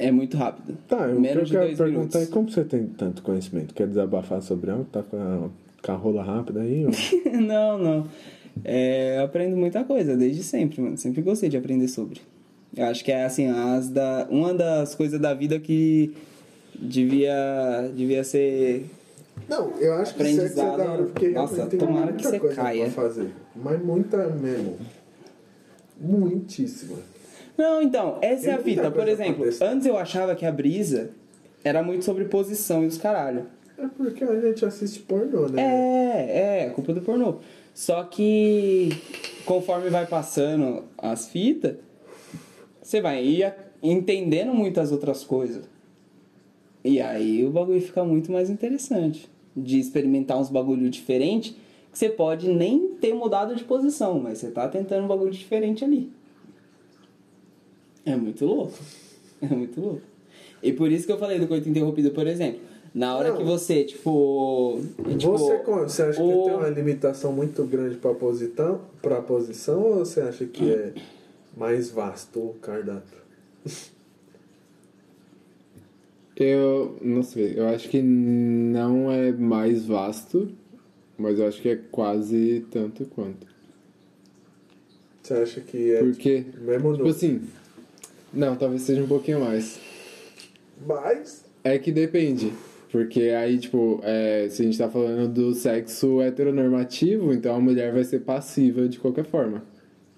[0.08, 0.78] É muito rápido.
[0.88, 2.16] Tá, eu Menos de quero perguntar minutos.
[2.16, 3.74] é como você tem tanto conhecimento?
[3.74, 4.86] Quer desabafar sobre algo?
[4.86, 5.50] Tá com a,
[5.86, 6.86] com a rola rápida aí?
[6.86, 6.92] Ou...
[7.42, 8.08] não, não.
[8.64, 10.98] É, eu aprendo muita coisa desde sempre, mano.
[10.98, 12.20] Sempre gostei de aprender sobre.
[12.76, 16.14] Eu acho que é assim, as da, uma das coisas da vida que
[16.76, 18.86] devia, devia ser.
[19.48, 20.78] Não, eu acho que sexo é Aprendizado.
[20.78, 22.84] da hora, porque Nossa, tem tomara muita que você coisa caia.
[22.86, 23.30] pra fazer.
[23.56, 24.78] Mas muita mesmo.
[26.00, 26.98] Muitíssima.
[27.58, 28.92] Não, então, essa Tem é a fita.
[28.92, 31.12] Por exemplo, antes eu achava que a brisa
[31.64, 33.46] era muito sobre posição e os caralho.
[33.78, 35.62] É porque a gente assiste pornô, né?
[35.62, 37.36] É, é, culpa do pornô.
[37.74, 38.90] Só que
[39.46, 41.76] conforme vai passando as fitas,
[42.82, 45.64] você vai ir entendendo muitas outras coisas.
[46.84, 49.30] E aí o bagulho fica muito mais interessante.
[49.56, 51.58] De experimentar uns bagulho diferente,
[51.92, 55.84] que você pode nem ter mudado de posição, mas você tá tentando um bagulho diferente
[55.84, 56.12] ali.
[58.06, 58.74] É muito louco.
[59.44, 60.02] É muito louco.
[60.62, 62.62] E por isso que eu falei do coito interrompido, por exemplo.
[62.94, 63.38] Na hora Não.
[63.38, 64.80] que você, tipo.
[65.18, 69.82] tipo Você, você acha o- que tem uma limitação muito grande pra posição, pra posição
[69.82, 70.94] ou você acha que é
[71.58, 73.18] mais vasto o cardápio?
[76.36, 80.50] Eu não sei, eu acho que não é mais vasto,
[81.18, 83.46] mas eu acho que é quase tanto quanto.
[85.22, 87.42] Você acha que é Porque, mesmo tipo assim,
[88.34, 89.80] não, talvez seja um pouquinho mais.
[90.86, 92.52] Mas É que depende.
[92.92, 97.94] Porque aí, tipo, é, se a gente tá falando do sexo heteronormativo, então a mulher
[97.94, 99.64] vai ser passiva de qualquer forma.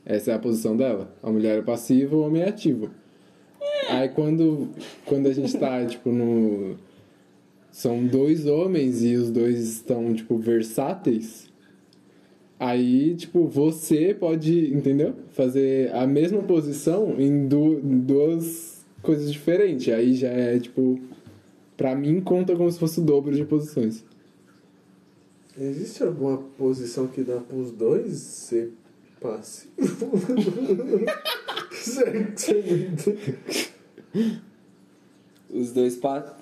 [0.06, 1.14] Essa é a posição dela.
[1.22, 2.90] A mulher é passiva, o homem é ativo.
[3.90, 4.70] Aí quando,
[5.06, 6.76] quando a gente tá, tipo, no.
[7.72, 11.52] São dois homens e os dois estão, tipo, versáteis.
[12.66, 15.14] Aí, tipo, você pode, entendeu?
[15.32, 19.94] Fazer a mesma posição em du- duas coisas diferentes.
[19.94, 20.98] Aí já é, tipo.
[21.76, 24.06] Pra mim, conta como se fosse o dobro de posições.
[25.60, 28.72] Existe alguma posição que dá pros dois ser
[29.20, 29.74] passivo?
[31.72, 32.54] certo.
[35.50, 36.34] Os dois pa...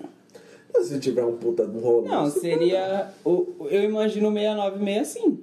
[0.84, 2.08] Se tiver um puta de um rolê.
[2.10, 3.12] Não, seria.
[3.26, 5.40] O, eu imagino 69 assim.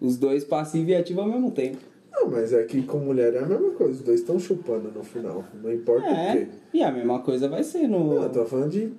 [0.00, 1.78] Os dois passivo e ativo ao mesmo tempo.
[2.12, 3.92] Não, mas é que com mulher é a mesma coisa.
[3.94, 5.44] Os dois estão chupando no final.
[5.62, 6.32] Não importa o É.
[6.36, 6.46] quê.
[6.74, 8.14] E a mesma coisa vai ser no.
[8.14, 8.90] Não, eu tô falando de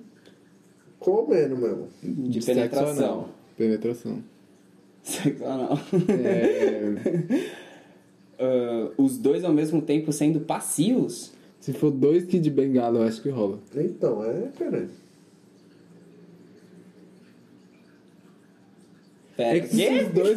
[0.98, 1.88] comendo mesmo.
[2.02, 3.28] de Sexo penetração.
[3.56, 4.18] Penetração.
[5.02, 5.78] Sexo anal.
[6.08, 7.48] É,
[8.40, 11.32] Ah, os dois ao mesmo tempo sendo passivos.
[11.58, 13.58] se for dois Kid Bengala, eu acho que rola.
[13.74, 14.86] Então, é, peraí.
[19.38, 20.36] Pera, É que os dois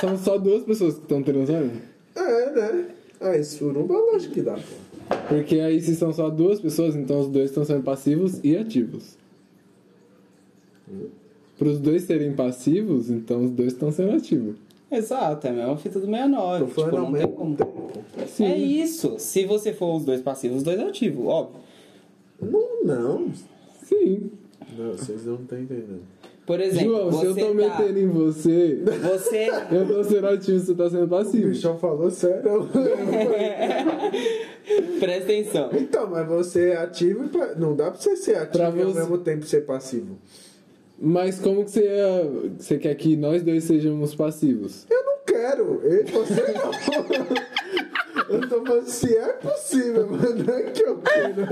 [0.00, 1.70] são só duas pessoas que estão transando.
[2.16, 2.86] É, né?
[3.20, 5.16] Ah, suruba eu acho que dá, pô.
[5.28, 9.18] Porque aí se são só duas pessoas, então os dois estão sendo passivos e ativos.
[11.58, 14.56] Para os dois serem passivos, então os dois estão sendo ativos.
[14.90, 16.64] Exato, é a mesma fita do 69.
[16.64, 17.54] Tô Tipo, não tem como.
[17.54, 17.92] tempo.
[18.40, 19.16] É isso.
[19.18, 21.60] Se você for os dois passivos, os dois ativos, óbvio.
[22.40, 23.30] Não, não.
[23.84, 24.30] Sim.
[24.78, 26.00] Não, vocês não estão entendendo.
[26.48, 27.54] Por exemplo, João, se eu você tô tá...
[27.54, 29.48] metendo em você, Você...
[29.70, 31.48] eu tô sendo ativo você tá sendo O passivo.
[31.48, 32.68] bichão falou sério.
[34.98, 35.68] Presta atenção.
[35.74, 38.66] então, mas você é ativo e pa- não dá pra você ser ativo Pra e
[38.82, 40.16] ao você- mesmo tempo ser passivo.
[41.00, 44.86] Mas como que você, ia- você quer que nós dois sejamos passivos?
[44.90, 45.80] Eu não quero.
[45.84, 46.70] Eu, você não.
[48.28, 51.48] Eu tô falando se é possível, mas não é que eu quero.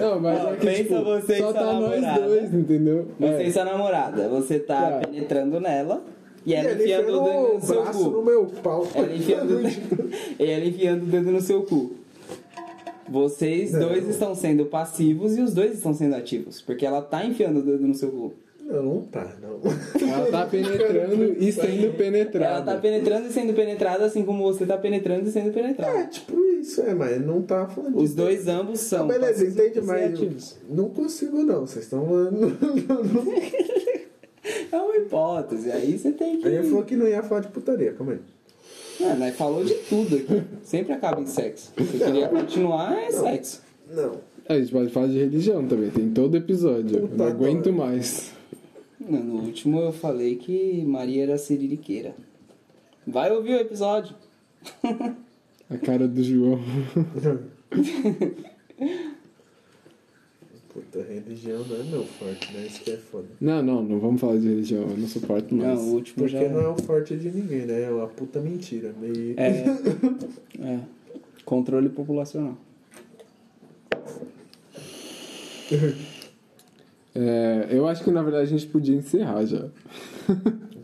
[0.00, 3.08] Não, mas Ó, é que, pensa tipo, você e só tá nós dois, entendeu?
[3.20, 3.46] Você É.
[3.48, 4.98] e sua namorada, você tá Tá.
[5.06, 6.02] penetrando nela
[6.46, 8.22] e E ela ele enfiando o dedo no seu braço no cu.
[8.24, 8.88] meu pau.
[8.94, 10.10] Ela enfiando, o dedo-
[10.40, 11.92] e ela enfiando o dedo no seu cu.
[13.08, 13.80] Vocês Não.
[13.88, 16.62] dois estão sendo passivos e os dois estão sendo ativos.
[16.62, 18.32] Porque ela tá enfiando o dedo no seu cu.
[18.72, 19.60] Não, não tá, não.
[20.08, 22.46] Ela tá penetrando e sendo penetrada.
[22.54, 26.10] Ela tá penetrando e sendo penetrada, assim como você tá penetrando e sendo É, penetrado.
[26.10, 29.06] tipo isso, é, mas não tá falando Os dois ambos Ah, são.
[29.08, 31.66] beleza, passivos entende, mas não consigo não.
[31.66, 32.06] Vocês estão.
[34.72, 36.50] É uma hipótese, aí você tem que.
[36.50, 38.18] Gente falou que não ia falar de putaria, calma aí.
[39.06, 40.42] É, nós falou de tudo aqui.
[40.64, 41.72] Sempre acaba em sexo.
[41.76, 43.62] Se queria continuar, é sexo.
[43.94, 44.16] Não.
[44.48, 46.96] A gente pode falar de religião também, tem todo episódio.
[46.98, 48.32] Eu Puta não aguento mais.
[49.08, 52.14] Não, no último eu falei que Maria era siririqueira.
[53.06, 54.14] Vai ouvir o episódio.
[55.68, 56.60] A cara do João.
[60.72, 62.66] Puta, religião não é meu forte, né?
[62.66, 63.26] Isso que é foda.
[63.38, 65.78] Não, não, não vamos falar de religião, eu não suporto mais.
[65.78, 66.48] Não, o último Porque já.
[66.48, 67.82] não é o forte de ninguém, né?
[67.82, 68.94] É uma puta mentira.
[68.98, 69.34] Meio...
[69.38, 69.64] É.
[70.64, 70.80] é.
[71.44, 72.56] Controle populacional.
[77.14, 79.66] É, eu acho que na verdade a gente podia encerrar já.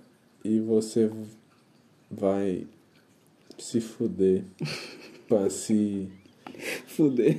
[0.44, 1.10] e você
[2.12, 2.66] vai
[3.58, 4.44] se fuder
[5.28, 6.08] pra se,
[6.88, 7.38] Fuder.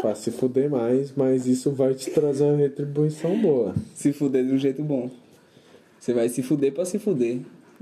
[0.00, 3.74] pra se fuder mais, mas isso vai te trazer uma retribuição boa.
[3.94, 5.10] Se fuder de um jeito bom.
[5.98, 7.38] Você vai se fuder pra se fuder.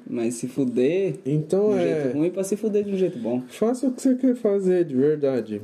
[0.08, 1.82] Mas se fuder de Então um é.
[2.02, 3.42] jeito ruim pra se fuder de um jeito bom.
[3.48, 5.60] Faça o que você quer fazer de verdade.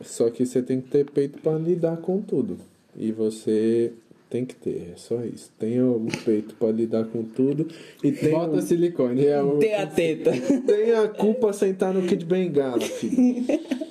[0.00, 2.58] Só que você tem que ter peito pra lidar com tudo.
[2.96, 3.92] E você
[4.30, 5.50] tem que ter, é só isso.
[5.58, 7.68] Tenha o peito pra lidar com tudo
[8.02, 9.24] e tenha, Bota silicone.
[9.26, 9.58] É o...
[9.58, 10.32] Ter a teta.
[10.66, 13.44] tenha a culpa sentar no Kid Bengala, filho.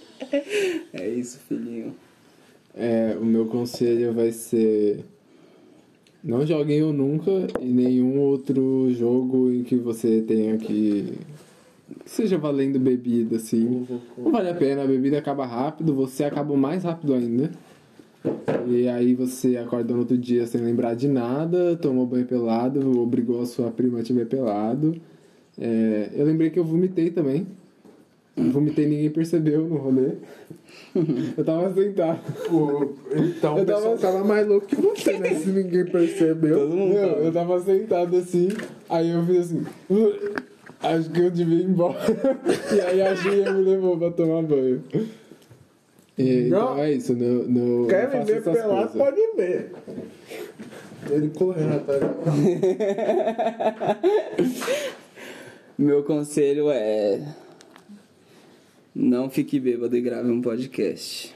[0.91, 1.95] É isso, filhinho.
[2.75, 4.99] É, o meu conselho vai ser.
[6.26, 7.30] Não joguem o nunca
[7.61, 11.14] em nenhum outro jogo em que você tenha que.
[12.02, 13.85] que seja valendo bebida, assim.
[14.18, 17.52] Não vale a pena, a bebida acaba rápido, você acaba mais rápido ainda.
[18.68, 23.43] E aí você acorda no outro dia sem lembrar de nada, tomou banho pelado, obrigou
[23.43, 24.95] a sua prima a te ver pelado.
[25.60, 27.45] É, eu lembrei que eu vomitei também.
[28.37, 30.11] Vomitei ninguém percebeu no rolê.
[31.37, 32.19] Eu tava sentado.
[33.15, 35.33] Então Eu tava- tava mais louco que você, né?
[35.35, 36.59] Se ninguém percebeu.
[36.59, 38.49] Todo mundo Meu, eu tava sentado assim,
[38.89, 39.63] aí eu fiz assim.
[39.89, 40.35] "Uh,
[40.83, 41.97] Acho que eu devia ir embora.
[42.75, 44.83] E aí a Gia me levou pra tomar banho.
[46.17, 46.83] E, então Não.
[46.83, 48.95] é isso, não, não, Quer não me ver pelado, coisas.
[48.95, 49.71] pode ver.
[51.09, 52.03] Ele correndo atrás
[55.77, 57.21] Meu conselho é.
[58.95, 61.34] Não fique bêbado e grave um podcast.